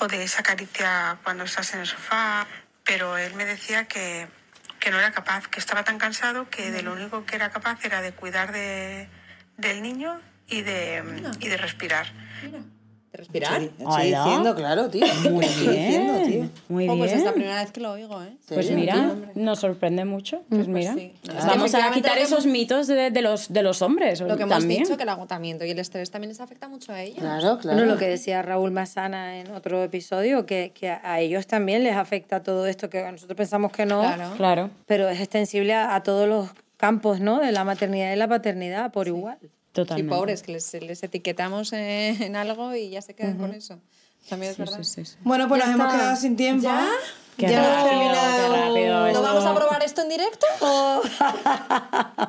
o 0.00 0.06
de 0.06 0.22
esa 0.22 0.42
caricia 0.42 1.16
cuando 1.24 1.44
estás 1.44 1.72
en 1.72 1.80
el 1.80 1.86
sofá, 1.86 2.46
pero 2.84 3.16
él 3.16 3.32
me 3.32 3.46
decía 3.46 3.86
que, 3.86 4.28
que 4.80 4.90
no 4.90 4.98
era 4.98 5.12
capaz, 5.12 5.48
que 5.48 5.60
estaba 5.60 5.82
tan 5.82 5.96
cansado 5.96 6.50
que 6.50 6.70
de 6.70 6.82
lo 6.82 6.92
único 6.92 7.24
que 7.24 7.36
era 7.36 7.48
capaz 7.48 7.82
era 7.86 8.02
de 8.02 8.12
cuidar 8.12 8.52
de, 8.52 9.08
del 9.56 9.80
niño 9.80 10.20
y 10.48 10.62
de, 10.62 11.02
y 11.40 11.48
de 11.48 11.56
respirar. 11.56 12.06
¿Respirar? 13.10 13.62
Estoy 13.62 13.84
Hola. 13.86 14.22
diciendo, 14.24 14.54
claro, 14.54 14.88
tío. 14.90 15.04
Muy 15.30 15.44
Estoy 15.46 15.68
diciendo, 15.68 16.12
tío. 16.18 16.26
bien. 16.26 16.52
Muy 16.68 16.88
Oh, 16.88 16.96
pues 16.98 17.10
es 17.12 17.18
la 17.18 17.22
bien. 17.24 17.34
primera 17.34 17.62
vez 17.62 17.72
que 17.72 17.80
lo 17.80 17.92
oigo, 17.92 18.22
¿eh? 18.22 18.36
Pues 18.48 18.70
mira, 18.70 19.14
nos 19.34 19.58
sorprende 19.60 20.04
mucho. 20.04 20.42
Pues 20.50 20.68
mira, 20.68 20.92
sí. 20.94 21.14
Es 21.24 21.30
que 21.30 21.46
vamos 21.46 21.74
a 21.74 21.90
quitar 21.90 22.18
esos 22.18 22.44
mitos 22.46 22.86
de, 22.86 23.10
de 23.10 23.22
los, 23.22 23.50
de 23.50 23.62
los 23.62 23.80
hombres 23.80 24.20
Lo 24.20 24.36
que 24.36 24.42
hemos 24.42 24.58
también. 24.58 24.82
dicho, 24.84 24.96
que 24.98 25.02
el 25.04 25.08
agotamiento 25.08 25.64
y 25.64 25.70
el 25.70 25.78
estrés 25.78 26.10
también 26.10 26.28
les 26.28 26.40
afecta 26.40 26.68
mucho 26.68 26.92
a 26.92 27.00
ellos. 27.00 27.18
Claro, 27.18 27.58
claro. 27.58 27.78
Bueno, 27.78 27.92
lo 27.92 27.98
que 27.98 28.06
decía 28.06 28.42
Raúl 28.42 28.70
Mazana 28.72 29.40
en 29.40 29.50
otro 29.52 29.82
episodio, 29.82 30.44
que, 30.44 30.72
que 30.78 30.90
a 30.90 31.18
ellos 31.18 31.46
también 31.46 31.82
les 31.84 31.96
afecta 31.96 32.42
todo 32.42 32.66
esto, 32.66 32.90
que 32.90 33.10
nosotros 33.10 33.36
pensamos 33.36 33.72
que 33.72 33.86
no, 33.86 34.00
Claro. 34.02 34.32
Claro, 34.36 34.70
pero 34.86 35.08
es 35.08 35.18
extensible 35.18 35.72
a, 35.74 35.94
a 35.94 36.02
todos 36.02 36.28
los 36.28 36.50
campos, 36.76 37.20
¿no? 37.20 37.40
De 37.40 37.52
la 37.52 37.64
maternidad 37.64 38.12
y 38.12 38.16
la 38.16 38.28
paternidad 38.28 38.92
por 38.92 39.08
igual. 39.08 39.38
Sí, 39.82 39.86
totalmente. 39.86 40.14
pobres, 40.16 40.42
que 40.42 40.52
les, 40.52 40.72
les 40.74 41.02
etiquetamos 41.02 41.72
en, 41.72 42.22
en 42.22 42.36
algo 42.36 42.74
y 42.74 42.90
ya 42.90 43.00
se 43.02 43.14
quedan 43.14 43.38
con 43.38 43.52
eso. 43.54 43.78
También 44.28 44.50
es 44.50 44.56
Sí, 44.56 44.62
verdad. 44.62 44.78
sí, 44.82 44.84
sí, 44.84 45.04
sí. 45.04 45.16
Bueno, 45.22 45.46
pues 45.48 45.60
Ya 45.60 45.66
nos 45.66 45.74
hemos 45.76 45.86
está. 45.88 45.98
quedado 45.98 46.16
sin 46.16 46.36
tiempo. 46.36 46.62
¿Ya? 46.64 46.86
Qué 47.38 47.48
Ya 47.48 47.58
hemos 47.58 47.68
rápido, 47.70 47.88
terminado. 47.90 48.54
qué 48.54 48.60
rápido 48.60 49.00
¿No 49.00 49.06
esto. 49.06 49.22
vamos 49.22 49.44
a 49.46 49.54
probar 49.54 49.82
esto 49.84 50.02
en 50.02 50.08
directo? 50.08 50.46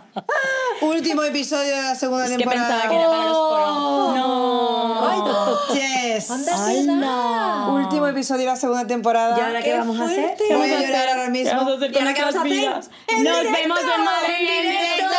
Último 0.82 1.24
episodio 1.24 1.76
de 1.76 1.82
la 1.82 1.96
segunda 1.96 2.26
Es 2.26 2.32
que 2.32 2.38
temporada. 2.38 2.68
pensaba 2.68 2.90
que 2.90 2.96
era 2.96 3.10
para 3.10 3.26
los 3.26 3.38
poros. 3.38 4.16
No. 4.16 5.74
Yes. 5.74 6.32
¡Hala! 6.32 7.68
Último 7.72 8.08
episodio 8.08 8.42
de 8.42 8.46
la 8.48 8.56
segunda 8.56 8.88
temporada. 8.88 9.38
¿Y 9.38 9.42
ahora 9.42 9.62
qué 9.62 9.78
vamos 9.78 10.00
a 10.00 10.06
hacer? 10.06 10.36
¿Qué 10.38 10.56
Voy 10.56 10.70
vamos 10.70 10.76
a 10.78 10.80
llorar 10.88 10.96
hacer? 10.96 11.10
ahora 11.10 11.26
¿Qué 11.26 11.32
mismo. 11.32 11.52
vamos 11.56 11.74
a 11.74 11.76
hacer 11.78 11.90
¿Y 11.90 11.94
con 11.94 12.02
ahora 12.04 12.14
qué 12.14 12.22
vamos 12.22 12.36
a 12.36 12.40
hacer? 12.42 12.52
vidas? 12.52 12.90
¡En 13.08 13.24
¡Nos 13.24 13.40
directo! 13.42 13.60
vemos 13.62 13.80
en 13.80 14.04
Madrid 14.04 14.50
en 14.50 14.70
directo! 14.70 15.16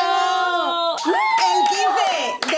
El 1.07 1.68
15 1.68 1.70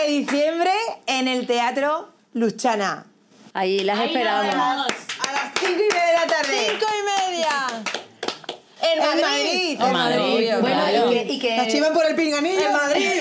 de 0.03 0.09
diciembre 0.09 0.71
en 1.07 1.27
el 1.27 1.45
Teatro 1.47 2.09
Luchana. 2.33 3.05
Ahí 3.53 3.79
las 3.81 3.99
Ahí 3.99 4.07
nos 4.07 4.15
esperamos. 4.15 4.47
vemos. 4.47 4.87
A 5.27 5.31
las 5.31 5.51
5 5.59 5.71
y 5.71 5.75
media 5.75 6.05
de 6.05 6.13
la 6.13 6.27
tarde. 6.27 6.67
¡Cinco 6.71 6.85
y 6.99 7.03
media! 7.31 7.49
En 8.81 8.99
Madrid. 8.99 9.23
Madrid. 9.23 9.81
En 9.81 9.93
Madrid, 9.93 10.51
Bueno, 10.59 10.75
claro. 10.75 11.11
y 11.11 11.15
que, 11.15 11.23
y 11.33 11.39
que- 11.39 11.57
Las 11.57 11.67
chivas 11.67 11.89
por 11.91 12.05
el 12.05 12.15
pinganillo. 12.15 12.65
En 12.67 12.73
Madrid. 12.73 13.11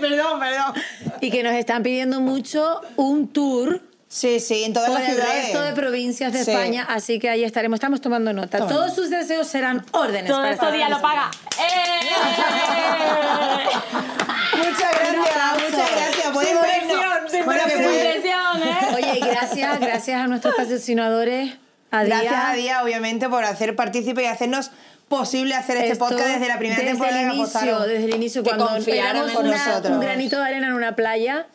Perdón, 0.00 0.40
perdón. 0.40 0.74
y 1.20 1.30
que 1.30 1.42
nos 1.42 1.54
están 1.54 1.82
pidiendo 1.82 2.20
mucho 2.20 2.80
un 2.96 3.28
tour 3.32 3.80
Sí, 4.06 4.38
sí, 4.38 4.62
en 4.64 4.72
todas 4.74 4.90
por 4.90 5.00
las 5.00 5.08
el 5.08 5.14
ciudades. 5.16 5.42
resto 5.44 5.62
de 5.62 5.72
provincias 5.72 6.32
de 6.32 6.44
Sí. 6.44 6.50
España, 6.52 6.86
así 6.88 7.18
que 7.18 7.30
ahí 7.30 7.42
estaremos, 7.42 7.78
estamos 7.78 8.00
tomando 8.00 8.32
nota. 8.32 8.58
Toma 8.58 8.70
Todos 8.70 8.94
sus 8.94 9.10
deseos 9.10 9.48
serán 9.48 9.84
órdenes. 9.92 10.30
Todo 10.30 10.40
para 10.42 10.52
esto 10.52 10.66
esta 10.66 10.76
día 10.76 10.88
lo 10.88 11.00
paga. 11.00 11.30
¡Eh! 11.58 12.00
Muchas 14.56 14.92
gracias, 14.92 15.70
muchas 15.70 15.90
gracias. 15.90 16.28
Pueden 16.32 16.60
vernos. 16.60 17.30
sin 17.30 17.33
Bueno, 17.44 17.62
que 17.64 17.70
¡Qué 17.70 17.82
pueden- 17.82 18.16
impresión, 18.16 18.62
eh! 18.62 18.94
Oye, 18.94 19.18
y 19.18 19.20
gracias, 19.20 19.80
gracias 19.80 20.20
a 20.20 20.26
nuestros 20.26 20.54
patrocinadores. 20.54 21.54
A 21.90 22.02
Día, 22.04 22.20
Gracias 22.22 22.44
a 22.44 22.52
Día, 22.54 22.82
obviamente, 22.82 23.28
por 23.28 23.44
hacer 23.44 23.76
partícipe 23.76 24.22
y 24.22 24.26
hacernos 24.26 24.70
posible 25.08 25.54
hacer 25.54 25.76
este 25.76 25.92
Esto 25.92 26.06
podcast 26.08 26.26
desde 26.28 26.48
la 26.48 26.58
primera 26.58 26.80
desde 26.80 26.90
temporada 26.92 27.20
el 27.22 27.30
que 27.30 27.36
inicio, 27.36 27.58
apostaron. 27.60 27.88
desde 27.88 28.04
el 28.06 28.14
inicio 28.16 28.42
Que 28.42 28.48
cuando 28.50 28.68
confiaron 28.68 29.26
pegamos 29.26 29.30
en 29.44 29.46
una- 29.48 29.66
nosotros. 29.68 29.92
un 29.94 30.00
granito 30.00 30.36
de 30.40 30.42
arena 30.46 30.66
en 30.68 30.72
una 30.74 30.96
playa 30.96 31.46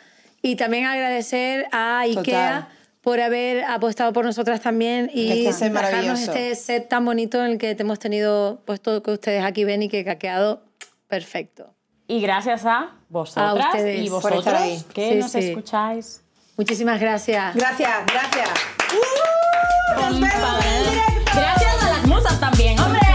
y 0.42 0.56
también 0.56 0.86
agradecer 0.86 1.66
a 1.74 2.04
Total. 2.06 2.20
Ikea 2.20 2.68
por 3.02 3.20
haber 3.20 3.64
apostado 3.66 4.14
por 4.14 4.24
nosotras 4.24 4.62
también 4.62 5.10
y 5.14 5.46
Este 5.46 5.54
set 5.66 5.74
dejarnos 5.74 6.20
este 6.22 6.56
set 6.56 6.88
tan 6.88 7.04
bonito 7.04 7.44
en 7.44 7.52
el 7.54 7.58
que 7.58 7.74
te 7.76 7.84
hemos 7.84 7.98
tenido 8.00 8.62
pues 8.66 8.80
todo 8.82 9.02
que 9.04 9.12
ustedes 9.12 9.44
aquí 9.44 9.64
ven 9.66 9.84
y 9.84 9.90
que 9.90 10.08
ha 10.10 10.20
quedado 10.20 10.64
perfecto. 11.08 11.74
Y 12.10 12.22
gracias 12.22 12.66
a 12.66 12.89
vosotras 13.07 13.51
A 13.51 13.53
ustedes 13.53 14.01
y 14.03 14.10
vosotros 14.10 14.43
que 14.93 15.10
Sí, 15.12 15.16
nos 15.20 15.32
sí. 15.32 15.38
escucháis. 15.51 16.22
Muchísimas 16.57 16.99
gracias. 16.99 17.55
Gracias, 17.55 18.05
gracias. 18.07 18.49
Gracias 21.36 21.84
a 21.84 21.89
las 21.91 22.07
musas 22.07 22.39
también, 22.39 22.80
hombre. 22.80 23.09